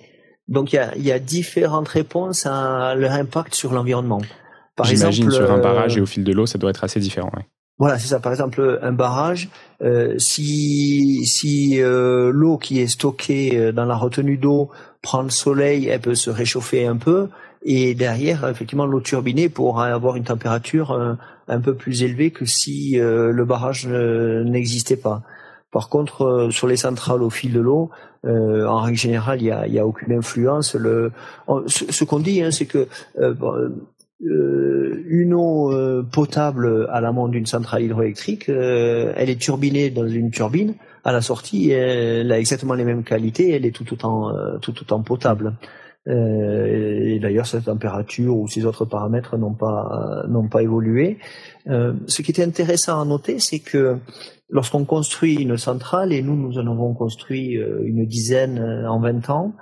Donc, 0.47 0.71
il 0.71 1.03
y, 1.03 1.11
a, 1.11 1.19
différentes 1.19 1.88
réponses 1.88 2.45
à 2.45 2.93
leur 2.95 3.11
impact 3.11 3.55
sur 3.55 3.73
l'environnement. 3.73 4.21
J'imagine 4.84 5.32
sur 5.32 5.51
un 5.51 5.57
barrage 5.57 5.97
et 5.97 6.01
au 6.01 6.05
fil 6.05 6.23
de 6.23 6.32
l'eau, 6.32 6.45
ça 6.45 6.59
doit 6.59 6.69
être 6.69 6.84
assez 6.84 6.99
différent. 6.99 7.32
Voilà, 7.80 7.99
c'est 7.99 8.07
ça. 8.07 8.19
Par 8.19 8.32
exemple, 8.32 8.80
un 8.82 8.91
barrage, 8.91 9.49
euh, 9.84 10.15
si 10.17 11.25
si 11.25 11.80
euh, 11.80 12.32
l'eau 12.34 12.57
qui 12.57 12.82
est 12.82 12.88
stockée 12.88 13.55
euh, 13.55 13.71
dans 13.71 13.86
la 13.86 13.95
retenue 13.95 14.38
d'eau 14.38 14.71
prend 15.03 15.21
le 15.21 15.30
soleil, 15.30 15.88
elle 15.88 16.01
peut 16.01 16.15
se 16.15 16.32
réchauffer 16.32 16.88
un 16.88 16.97
peu, 16.97 17.30
et 17.63 17.93
derrière, 17.93 18.47
effectivement, 18.47 18.88
l'eau 18.88 18.99
turbinée 18.99 19.47
pourra 19.47 19.88
avoir 19.88 20.15
une 20.15 20.23
température 20.23 21.17
un 21.47 21.59
peu 21.59 21.75
plus 21.75 22.03
élevée 22.03 22.32
que 22.32 22.45
si 22.45 22.97
le 22.97 23.45
barrage 23.45 23.88
n'existait 23.88 24.95
pas. 24.95 25.23
Par 25.71 25.89
contre, 25.89 26.49
sur 26.51 26.67
les 26.67 26.78
centrales 26.78 27.23
au 27.23 27.30
fil 27.30 27.51
de 27.51 27.59
l'eau, 27.59 27.89
en 28.25 28.82
règle 28.82 28.97
générale, 28.97 29.41
il 29.41 29.47
y 29.47 29.51
a, 29.51 29.82
a 29.82 29.86
aucune 29.86 30.13
influence. 30.13 30.75
Le, 30.75 31.11
ce, 31.67 32.03
qu'on 32.03 32.19
dit, 32.19 32.41
hein, 32.41 32.51
c'est 32.51 32.67
que 32.67 32.88
une 34.20 35.34
eau 35.34 35.72
euh, 35.72 36.03
potable 36.03 36.88
à 36.91 37.01
l'amont 37.01 37.28
d'une 37.28 37.45
centrale 37.45 37.84
hydroélectrique, 37.84 38.49
euh, 38.49 39.13
elle 39.15 39.30
est 39.30 39.39
turbinée 39.39 39.89
dans 39.89 40.07
une 40.07 40.32
turbine. 40.32 40.76
À 41.03 41.11
la 41.11 41.22
sortie, 41.22 41.70
elle 41.70 42.32
a 42.32 42.39
exactement 42.39 42.74
les 42.74 42.84
mêmes 42.84 43.03
qualités. 43.03 43.51
Elle 43.51 43.65
est 43.65 43.72
tout 43.72 43.93
autant, 43.93 44.34
tout 44.61 44.78
autant 44.82 45.01
potable. 45.03 45.53
et 46.05 47.18
d'ailleurs, 47.22 47.45
sa 47.45 47.61
température 47.61 48.36
ou 48.36 48.49
ses 48.49 48.65
autres 48.65 48.84
paramètres 48.84 49.38
n'ont 49.38 49.53
pas, 49.53 50.26
n'ont 50.28 50.49
pas 50.49 50.63
évolué. 50.63 51.18
ce 51.65 52.22
qui 52.22 52.32
était 52.32 52.43
intéressant 52.43 52.99
à 52.99 53.05
noter, 53.05 53.39
c'est 53.39 53.59
que 53.59 53.99
lorsqu'on 54.49 54.84
construit 54.84 55.36
une 55.36 55.55
centrale, 55.55 56.11
et 56.11 56.22
nous, 56.22 56.36
nous 56.36 56.57
en 56.57 56.68
avons 56.68 56.93
construit 56.93 57.53
une 57.53 58.05
dizaine 58.05 58.59
en 58.86 58.99
20 58.99 59.30
ans, 59.30 59.53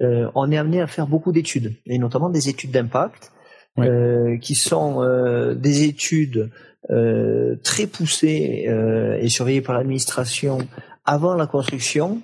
on 0.00 0.50
est 0.50 0.56
amené 0.56 0.80
à 0.80 0.86
faire 0.86 1.08
beaucoup 1.08 1.32
d'études, 1.32 1.74
et 1.84 1.98
notamment 1.98 2.30
des 2.30 2.48
études 2.48 2.70
d'impact 2.70 3.32
euh, 3.78 4.38
qui 4.38 4.54
sont 4.54 5.02
euh, 5.02 5.54
des 5.54 5.82
études 5.82 6.50
euh, 6.90 7.56
très 7.62 7.86
poussées 7.86 8.66
et 9.20 9.28
surveillées 9.28 9.60
par 9.60 9.74
l'administration 9.76 10.58
avant 11.04 11.34
la 11.34 11.46
construction. 11.46 12.22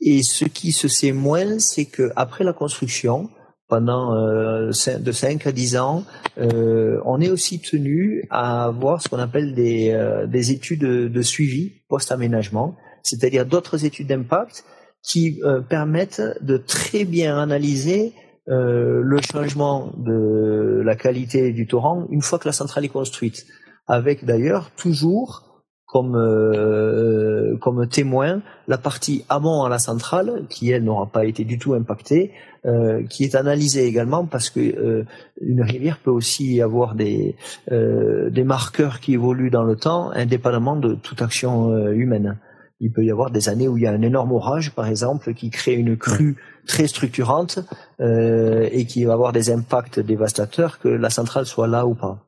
Et 0.00 0.22
ce 0.22 0.46
qui 0.46 0.72
se 0.72 0.88
sait 0.88 1.12
moins, 1.12 1.58
c'est 1.58 1.84
que 1.84 2.10
après 2.16 2.44
la 2.44 2.54
construction, 2.54 3.28
pendant 3.68 4.14
de 4.14 5.12
5 5.12 5.46
à 5.46 5.52
10 5.52 5.76
ans, 5.76 6.04
on 6.38 7.20
est 7.20 7.30
aussi 7.30 7.60
tenu 7.60 8.24
à 8.30 8.64
avoir 8.64 9.02
ce 9.02 9.08
qu'on 9.08 9.18
appelle 9.18 9.54
des, 9.54 9.94
des 10.26 10.50
études 10.50 10.80
de 10.80 11.22
suivi 11.22 11.82
post-aménagement, 11.88 12.76
c'est-à-dire 13.02 13.44
d'autres 13.44 13.84
études 13.84 14.08
d'impact 14.08 14.64
qui 15.02 15.40
permettent 15.68 16.22
de 16.40 16.56
très 16.56 17.04
bien 17.04 17.38
analyser 17.38 18.14
euh, 18.50 19.00
le 19.04 19.20
changement 19.20 19.92
de 19.96 20.82
la 20.84 20.96
qualité 20.96 21.52
du 21.52 21.68
torrent 21.68 22.06
une 22.10 22.20
fois 22.20 22.38
que 22.40 22.48
la 22.48 22.52
centrale 22.52 22.84
est 22.84 22.88
construite, 22.88 23.46
avec 23.86 24.24
d'ailleurs 24.24 24.72
toujours 24.76 25.46
comme 25.86 26.16
euh, 26.16 27.56
comme 27.60 27.86
témoin 27.88 28.42
la 28.66 28.78
partie 28.78 29.24
amont 29.28 29.62
à 29.62 29.68
la 29.68 29.78
centrale 29.78 30.46
qui 30.48 30.70
elle 30.70 30.82
n'aura 30.82 31.06
pas 31.06 31.26
été 31.26 31.44
du 31.44 31.58
tout 31.58 31.74
impactée, 31.74 32.32
euh, 32.66 33.04
qui 33.04 33.22
est 33.22 33.36
analysée 33.36 33.86
également 33.86 34.26
parce 34.26 34.50
que 34.50 35.04
une 35.40 35.62
rivière 35.62 35.98
peut 36.02 36.10
aussi 36.10 36.60
avoir 36.60 36.96
des 36.96 37.36
des 37.70 38.44
marqueurs 38.44 38.98
qui 38.98 39.14
évoluent 39.14 39.50
dans 39.50 39.64
le 39.64 39.76
temps 39.76 40.10
indépendamment 40.10 40.76
de 40.76 40.94
toute 40.94 41.22
action 41.22 41.72
humaine. 41.92 42.36
Il 42.80 42.92
peut 42.92 43.04
y 43.04 43.10
avoir 43.10 43.30
des 43.30 43.48
années 43.48 43.68
où 43.68 43.76
il 43.76 43.84
y 43.84 43.86
a 43.86 43.92
un 43.92 44.02
énorme 44.02 44.32
orage, 44.32 44.74
par 44.74 44.86
exemple, 44.86 45.34
qui 45.34 45.50
crée 45.50 45.74
une 45.74 45.96
crue 45.96 46.36
très 46.66 46.86
structurante 46.86 47.58
euh, 48.00 48.68
et 48.72 48.86
qui 48.86 49.04
va 49.04 49.12
avoir 49.12 49.32
des 49.32 49.50
impacts 49.50 50.00
dévastateurs, 50.00 50.78
que 50.78 50.88
la 50.88 51.10
centrale 51.10 51.46
soit 51.46 51.68
là 51.68 51.86
ou 51.86 51.94
pas. 51.94 52.24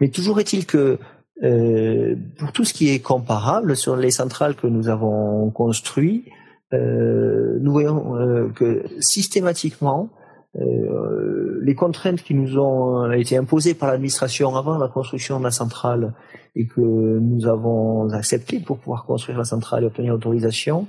Mais 0.00 0.08
toujours 0.10 0.38
est-il 0.38 0.66
que 0.66 0.98
euh, 1.42 2.14
pour 2.38 2.52
tout 2.52 2.64
ce 2.64 2.72
qui 2.72 2.90
est 2.90 3.00
comparable 3.00 3.76
sur 3.76 3.96
les 3.96 4.10
centrales 4.10 4.54
que 4.54 4.66
nous 4.66 4.88
avons 4.88 5.50
construites, 5.50 6.26
euh, 6.72 7.58
nous 7.60 7.72
voyons 7.72 8.16
euh, 8.16 8.48
que 8.54 8.84
systématiquement, 9.00 10.10
les 10.58 11.74
contraintes 11.74 12.22
qui 12.22 12.34
nous 12.34 12.58
ont 12.58 13.10
été 13.12 13.36
imposées 13.36 13.74
par 13.74 13.90
l'administration 13.90 14.56
avant 14.56 14.78
la 14.78 14.88
construction 14.88 15.38
de 15.38 15.44
la 15.44 15.50
centrale 15.50 16.12
et 16.54 16.66
que 16.66 16.80
nous 16.80 17.46
avons 17.46 18.10
acceptées 18.12 18.60
pour 18.60 18.78
pouvoir 18.78 19.04
construire 19.04 19.36
la 19.36 19.44
centrale 19.44 19.84
et 19.84 19.86
obtenir 19.86 20.12
l'autorisation 20.12 20.86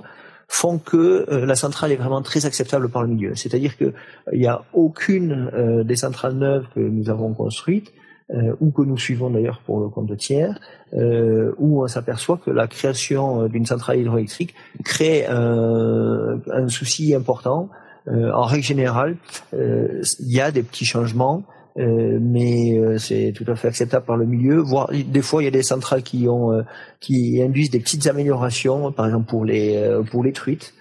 font 0.50 0.78
que 0.78 1.26
euh, 1.30 1.44
la 1.44 1.54
centrale 1.54 1.92
est 1.92 1.96
vraiment 1.96 2.22
très 2.22 2.46
acceptable 2.46 2.88
par 2.88 3.02
le 3.02 3.08
milieu. 3.08 3.34
C'est-à-dire 3.34 3.76
qu'il 3.76 3.92
n'y 4.32 4.46
a 4.46 4.62
aucune 4.72 5.50
euh, 5.52 5.84
des 5.84 5.96
centrales 5.96 6.34
neuves 6.34 6.66
que 6.74 6.80
nous 6.80 7.10
avons 7.10 7.34
construites 7.34 7.92
ou 8.60 8.70
que 8.72 8.82
nous 8.82 8.98
suivons 8.98 9.30
d'ailleurs 9.30 9.62
pour 9.64 9.80
le 9.80 9.88
compte 9.88 10.04
de 10.04 10.14
tiers, 10.14 10.60
où 10.92 11.82
on 11.82 11.88
s'aperçoit 11.88 12.36
que 12.36 12.50
la 12.50 12.66
création 12.66 13.46
d'une 13.46 13.64
centrale 13.64 14.00
hydroélectrique 14.00 14.54
crée 14.84 15.26
un 15.26 16.68
souci 16.68 17.14
important 17.14 17.70
euh, 17.70 17.87
en 18.10 18.42
règle 18.42 18.64
générale, 18.64 19.16
euh, 19.54 20.02
il 20.20 20.32
y 20.32 20.40
a 20.40 20.50
des 20.50 20.62
petits 20.62 20.84
changements. 20.84 21.44
Euh, 21.78 22.18
mais 22.20 22.76
c'est 22.98 23.32
tout 23.36 23.44
à 23.46 23.54
fait 23.54 23.68
acceptable 23.68 24.04
par 24.04 24.16
le 24.16 24.26
milieu. 24.26 24.56
Voire, 24.56 24.90
des 24.90 25.22
fois, 25.22 25.42
il 25.42 25.44
y 25.44 25.48
a 25.48 25.52
des 25.52 25.62
centrales 25.62 26.02
qui 26.02 26.28
ont, 26.28 26.64
qui 26.98 27.40
induisent 27.40 27.70
des 27.70 27.78
petites 27.78 28.08
améliorations, 28.08 28.90
par 28.90 29.06
exemple 29.06 29.30
pour 29.30 29.44
les 29.44 29.80
pour 30.10 30.24
les 30.24 30.32
truites, 30.32 30.74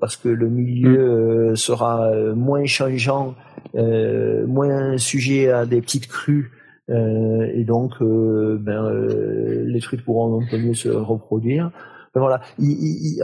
parce 0.00 0.16
que 0.16 0.28
le 0.28 0.50
milieu 0.50 1.52
mm. 1.52 1.56
sera 1.56 2.12
moins 2.34 2.66
changeant, 2.66 3.34
moins 3.74 4.98
sujet 4.98 5.48
à 5.48 5.64
des 5.64 5.80
petites 5.80 6.08
crues, 6.08 6.50
et 6.90 7.64
donc 7.64 7.92
ben, 8.02 9.08
les 9.64 9.80
truites 9.80 10.04
pourront 10.04 10.42
un 10.42 10.46
peu 10.50 10.58
mieux 10.58 10.74
se 10.74 10.90
reproduire. 10.90 11.70
Ben 12.14 12.20
voilà, 12.20 12.42
il, 12.58 13.18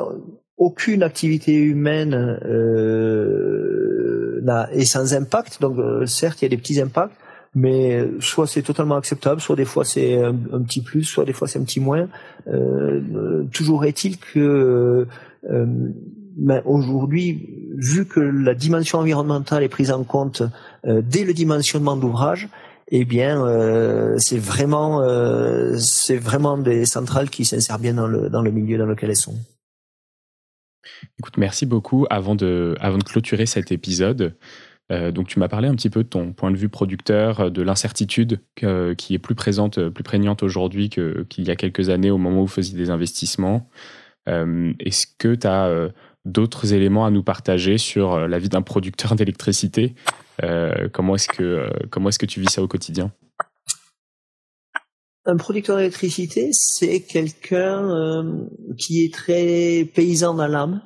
aucune 0.60 1.02
activité 1.02 1.54
humaine 1.54 2.38
euh, 2.44 4.40
est 4.72 4.84
sans 4.84 5.14
impact. 5.14 5.60
Donc 5.60 5.78
euh, 5.78 6.06
certes, 6.06 6.42
il 6.42 6.44
y 6.44 6.46
a 6.46 6.50
des 6.50 6.58
petits 6.58 6.80
impacts, 6.80 7.16
mais 7.54 8.06
soit 8.20 8.46
c'est 8.46 8.60
totalement 8.62 8.96
acceptable, 8.96 9.40
soit 9.40 9.56
des 9.56 9.64
fois 9.64 9.86
c'est 9.86 10.22
un, 10.22 10.34
petit 10.62 10.82
plus, 10.82 11.02
soit 11.02 11.24
des 11.24 11.32
fois 11.32 11.48
c'est 11.48 11.58
un 11.58 11.64
petit 11.64 11.80
moins. 11.80 12.08
Euh, 12.46 13.42
toujours 13.52 13.86
est-il 13.86 14.18
que 14.18 15.08
ben, 15.42 16.62
aujourd'hui, 16.66 17.48
vu 17.76 18.04
que 18.04 18.20
la 18.20 18.54
dimension 18.54 18.98
environnementale 18.98 19.62
est 19.62 19.68
prise 19.68 19.90
en 19.90 20.04
compte 20.04 20.42
dès 20.84 21.24
le 21.24 21.32
dimensionnement 21.32 21.96
d'ouvrage, 21.96 22.50
eh 22.88 23.06
bien, 23.06 23.42
c'est 24.18 24.38
vraiment, 24.38 25.02
c'est 25.78 26.18
vraiment 26.18 26.58
des 26.58 26.84
centrales 26.84 27.30
qui 27.30 27.46
s'insèrent 27.46 27.78
bien 27.78 27.94
dans 27.94 28.06
le, 28.06 28.28
dans 28.28 28.42
le 28.42 28.50
milieu 28.50 28.76
dans 28.76 28.86
lequel 28.86 29.08
elles 29.10 29.16
sont. 29.16 29.36
Écoute, 31.18 31.36
merci 31.36 31.66
beaucoup. 31.66 32.06
Avant 32.10 32.34
de, 32.34 32.76
clôturer 33.04 33.46
cet 33.46 33.72
épisode, 33.72 34.36
euh, 34.90 35.12
donc 35.12 35.28
tu 35.28 35.38
m'as 35.38 35.48
parlé 35.48 35.68
un 35.68 35.74
petit 35.74 35.90
peu 35.90 36.02
de 36.02 36.08
ton 36.08 36.32
point 36.32 36.50
de 36.50 36.56
vue 36.56 36.68
producteur, 36.68 37.40
euh, 37.40 37.50
de 37.50 37.62
l'incertitude 37.62 38.40
qui 38.54 39.14
est 39.14 39.18
plus 39.18 39.34
présente, 39.34 39.78
euh, 39.78 39.90
plus 39.90 40.02
prégnante 40.02 40.42
aujourd'hui 40.42 40.88
qu'il 40.88 41.44
y 41.44 41.50
a 41.50 41.56
quelques 41.56 41.90
années 41.90 42.10
au 42.10 42.18
moment 42.18 42.38
où 42.38 42.46
vous 42.46 42.52
faisiez 42.52 42.76
des 42.76 42.90
investissements. 42.90 43.68
Est-ce 44.26 45.06
que 45.18 45.34
tu 45.34 45.46
as 45.46 45.90
d'autres 46.24 46.72
éléments 46.72 47.04
à 47.04 47.10
nous 47.10 47.24
partager 47.24 47.78
sur 47.78 48.28
la 48.28 48.38
vie 48.38 48.48
d'un 48.48 48.62
producteur 48.62 49.14
d'électricité? 49.16 49.94
Comment 50.92 51.16
est-ce 51.16 51.28
que 51.28 51.68
comment 51.90 52.10
est-ce 52.10 52.18
que 52.20 52.26
tu 52.26 52.40
vis 52.40 52.50
ça 52.50 52.62
au 52.62 52.68
quotidien? 52.68 53.10
Un 55.26 55.36
producteur 55.36 55.76
d'électricité, 55.76 56.50
c'est 56.52 57.00
quelqu'un 57.00 58.24
qui 58.78 59.04
est 59.04 59.12
très 59.12 59.84
paysan 59.94 60.34
dans 60.34 60.46
l'âme, 60.46 60.80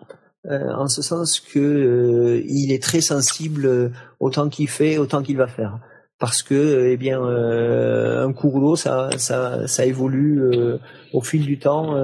en 0.49 0.89
ce 0.89 1.03
sens 1.03 1.41
que 1.41 2.43
il 2.47 2.73
est 2.73 2.83
très 2.83 3.01
sensible 3.01 3.93
au 4.21 4.31
temps 4.31 4.49
qu'il 4.49 4.69
fait, 4.69 4.99
au 4.99 5.07
temps 5.07 5.23
qu'il 5.23 5.37
va 5.37 5.47
faire. 5.47 5.79
Parce 6.19 6.43
que 6.43 6.55
euh, 6.55 6.93
eh 6.93 6.97
bien 6.97 7.23
euh, 7.23 8.27
un 8.27 8.33
cours 8.33 8.61
d'eau 8.61 8.77
ça, 8.77 9.11
ça, 9.19 9.67
ça 9.67 9.85
évolue 9.85 10.43
euh, 10.43 10.79
au 11.13 11.21
fil 11.21 11.45
du 11.45 11.59
temps 11.59 11.95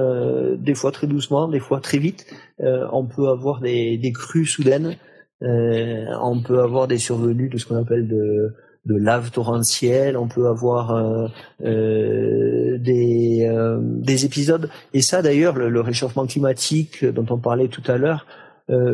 des 0.57 0.75
fois 0.75 0.91
très 0.91 1.07
doucement 1.07 1.47
des 1.47 1.59
fois 1.59 1.79
très 1.79 1.97
vite. 1.97 2.25
On 2.59 3.07
peut 3.07 3.29
avoir 3.29 3.61
des, 3.61 3.97
des 3.97 4.11
crues 4.11 4.45
soudaines 4.45 4.95
on 5.41 6.41
peut 6.45 6.59
avoir 6.59 6.87
des 6.87 6.99
survenues 6.99 7.49
de 7.49 7.57
ce 7.57 7.65
qu'on 7.65 7.77
appelle 7.77 8.07
de 8.07 8.53
de 8.85 8.95
lave 8.95 9.31
torrentielle, 9.31 10.17
on 10.17 10.27
peut 10.27 10.47
avoir 10.47 11.29
des, 11.59 12.79
des 12.79 14.25
épisodes. 14.25 14.69
Et 14.93 15.01
ça, 15.01 15.21
d'ailleurs, 15.21 15.55
le, 15.55 15.69
le, 15.69 15.81
réchauffement 15.81 16.25
climatique 16.25 17.05
dont 17.05 17.25
on 17.29 17.37
parlait 17.37 17.67
tout 17.67 17.83
à 17.85 17.97
l'heure 17.97 18.25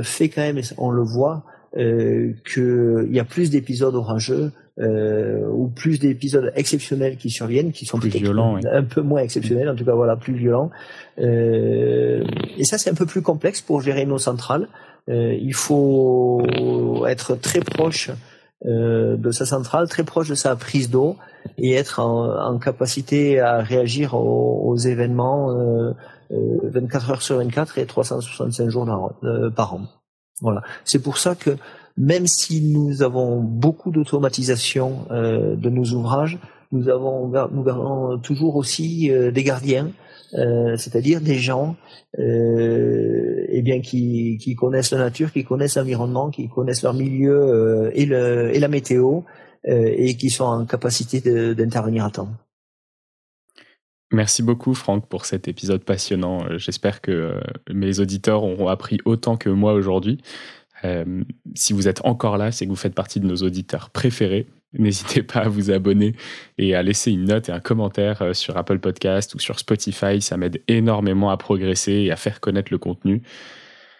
fait 0.03 0.27
quand 0.27 0.41
même, 0.41 0.59
on 0.77 0.91
le 0.91 1.03
voit, 1.03 1.45
qu'il 1.73 3.09
y 3.11 3.19
a 3.19 3.23
plus 3.23 3.49
d'épisodes 3.49 3.95
orageux 3.95 4.51
euh, 4.79 5.47
ou 5.49 5.69
plus 5.69 5.99
d'épisodes 5.99 6.51
exceptionnels 6.55 7.17
qui 7.17 7.31
surviennent, 7.31 7.71
qui 7.71 7.85
sont 7.85 7.97
plus 7.97 8.09
violents, 8.09 8.59
un 8.71 8.83
peu 8.83 9.01
moins 9.01 9.21
exceptionnels, 9.21 9.69
en 9.69 9.75
tout 9.75 9.85
cas 9.85 9.95
voilà, 9.95 10.15
plus 10.15 10.35
violents. 10.35 10.69
Euh, 11.19 12.23
et 12.57 12.63
ça, 12.63 12.77
c'est 12.77 12.91
un 12.91 12.95
peu 12.95 13.07
plus 13.07 13.23
complexe 13.23 13.61
pour 13.61 13.81
gérer 13.81 14.05
nos 14.05 14.19
centrales. 14.19 14.67
Euh, 15.09 15.35
il 15.39 15.53
faut 15.53 16.45
être 17.07 17.35
très 17.35 17.61
proche 17.61 18.09
euh, 18.09 18.13
de 18.65 19.31
sa 19.31 19.45
centrale, 19.45 19.87
très 19.87 20.03
proche 20.03 20.29
de 20.29 20.35
sa 20.35 20.55
prise 20.55 20.89
d'eau 20.89 21.15
et 21.57 21.73
être 21.73 21.99
en, 21.99 22.53
en, 22.53 22.57
capacité 22.57 23.39
à 23.39 23.59
réagir 23.59 24.13
aux, 24.15 24.63
aux 24.65 24.77
événements 24.77 25.53
24 26.29 27.09
euh, 27.09 27.13
heures 27.13 27.21
sur 27.21 27.37
24 27.37 27.77
et 27.77 27.85
365 27.85 28.69
jours 28.69 29.13
par 29.55 29.75
an. 29.75 29.81
Voilà. 30.41 30.61
C'est 30.85 31.01
pour 31.01 31.17
ça 31.17 31.35
que 31.35 31.57
même 31.97 32.27
si 32.27 32.61
nous 32.61 33.01
avons 33.01 33.41
beaucoup 33.41 33.91
d'automatisation 33.91 35.05
euh, 35.11 35.55
de 35.55 35.69
nos 35.69 35.85
ouvrages, 35.93 36.37
nous 36.71 36.89
avons 36.89 37.27
nous 37.27 37.63
gardons 37.63 38.19
toujours 38.19 38.55
aussi 38.55 39.11
euh, 39.11 39.31
des 39.31 39.43
gardiens, 39.43 39.89
euh, 40.33 40.75
c'est-à-dire 40.77 41.21
des 41.21 41.35
gens 41.35 41.75
eh 42.17 43.61
bien 43.61 43.81
qui, 43.81 44.55
connaissent 44.57 44.91
la 44.91 44.99
nature, 44.99 45.31
qui 45.31 45.43
connaissent 45.43 45.77
l'environnement, 45.77 46.29
qui 46.29 46.49
connaissent 46.49 46.83
leur 46.83 46.93
milieu 46.93 47.91
et, 47.93 48.05
le, 48.05 48.55
et 48.55 48.59
la 48.59 48.67
météo 48.67 49.21
et 49.65 50.15
qui 50.15 50.29
sont 50.29 50.45
en 50.45 50.65
capacité 50.65 51.21
d'intervenir 51.53 52.05
à 52.05 52.11
temps. 52.11 52.29
Merci 54.11 54.41
beaucoup 54.41 54.73
Franck 54.73 55.07
pour 55.07 55.25
cet 55.25 55.47
épisode 55.47 55.83
passionnant. 55.83 56.57
J'espère 56.57 57.01
que 57.01 57.39
mes 57.69 57.99
auditeurs 57.99 58.43
auront 58.43 58.69
appris 58.69 58.99
autant 59.05 59.35
que 59.35 59.49
moi 59.49 59.73
aujourd'hui. 59.73 60.19
Euh, 60.83 61.23
si 61.55 61.73
vous 61.73 61.87
êtes 61.87 62.05
encore 62.05 62.37
là, 62.37 62.51
c'est 62.51 62.65
que 62.65 62.69
vous 62.69 62.75
faites 62.75 62.95
partie 62.95 63.19
de 63.19 63.25
nos 63.25 63.37
auditeurs 63.37 63.89
préférés. 63.89 64.47
N'hésitez 64.73 65.23
pas 65.23 65.41
à 65.41 65.49
vous 65.49 65.71
abonner 65.71 66.13
et 66.57 66.75
à 66.75 66.83
laisser 66.83 67.11
une 67.11 67.25
note 67.25 67.49
et 67.49 67.51
un 67.51 67.59
commentaire 67.59 68.21
euh, 68.21 68.33
sur 68.33 68.57
Apple 68.57 68.79
Podcast 68.79 69.33
ou 69.35 69.39
sur 69.39 69.59
Spotify. 69.59 70.21
Ça 70.21 70.37
m'aide 70.37 70.61
énormément 70.67 71.29
à 71.29 71.37
progresser 71.37 71.93
et 71.93 72.11
à 72.11 72.15
faire 72.15 72.39
connaître 72.39 72.71
le 72.71 72.77
contenu. 72.77 73.21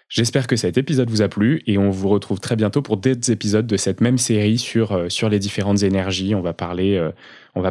J'espère 0.09 0.47
que 0.47 0.55
cet 0.55 0.77
épisode 0.77 1.09
vous 1.09 1.21
a 1.21 1.27
plu 1.27 1.63
et 1.67 1.77
on 1.77 1.89
vous 1.89 2.09
retrouve 2.09 2.39
très 2.39 2.55
bientôt 2.55 2.81
pour 2.81 2.97
d'autres 2.97 3.29
épisodes 3.29 3.67
de 3.67 3.77
cette 3.77 4.01
même 4.01 4.17
série 4.17 4.57
sur, 4.57 4.93
euh, 4.93 5.29
les 5.29 5.39
différentes 5.39 5.83
énergies. 5.83 6.35
On 6.35 6.41
va 6.41 6.53
parler, 6.53 7.01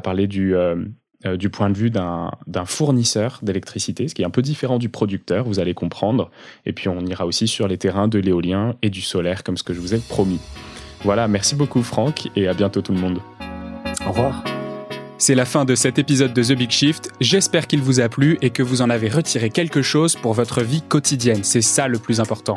parler 0.03 0.27
du, 0.27 0.55
euh, 1.27 1.37
du 1.37 1.49
point 1.49 1.71
de 1.71 1.77
vue 1.77 1.91
d'un 1.91 2.31
fournisseur 2.67 3.41
d'électricité, 3.43 4.07
ce 4.07 4.15
qui 4.15 4.23
est 4.23 4.27
un 4.27 4.31
peu 4.31 4.43
différent 4.43 4.79
du 4.79 4.91
producteur, 4.91 5.45
vous 5.47 5.59
allez 5.59 5.73
comprendre. 5.73 6.31
Et 6.67 6.73
puis 6.73 6.89
on 6.89 7.01
ira 7.07 7.25
aussi 7.25 7.49
sur 7.49 7.69
les 7.69 7.79
terrains 7.79 8.07
de 8.07 8.19
l'éolien 8.19 8.77
et 8.83 8.91
du 8.91 9.01
solaire, 9.01 9.43
comme 9.43 9.57
ce 9.57 9.63
que 9.63 9.73
je 9.73 9.81
vous 9.81 9.95
ai 9.95 9.99
promis. 9.99 10.41
Voilà, 11.05 11.29
merci 11.29 11.55
beaucoup 11.55 11.83
Franck, 11.83 12.29
et 12.37 12.49
à 12.49 12.55
bientôt 12.55 12.83
tout 12.83 12.93
le 12.93 12.99
monde. 12.99 13.21
Au 14.07 14.11
revoir. 14.11 14.43
C'est 15.19 15.35
la 15.35 15.47
fin 15.47 15.65
de 15.65 15.75
cet 15.75 15.99
épisode 15.99 16.35
de 16.35 16.43
The 16.43 16.53
Big 16.53 16.71
Shift. 16.71 17.11
J'espère 17.21 17.67
qu'il 17.67 17.81
vous 17.81 18.01
a 18.01 18.09
plu 18.09 18.37
et 18.43 18.51
que 18.51 18.63
vous 18.63 18.83
en 18.83 18.91
avez 18.91 19.09
retiré 19.09 19.49
quelque 19.49 19.81
chose 19.81 20.15
pour 20.15 20.35
votre 20.35 20.63
vie 20.63 20.83
quotidienne. 20.83 21.43
C'est 21.43 21.63
ça 21.63 21.89
le 21.89 21.99
plus 21.99 22.21
important. 22.21 22.57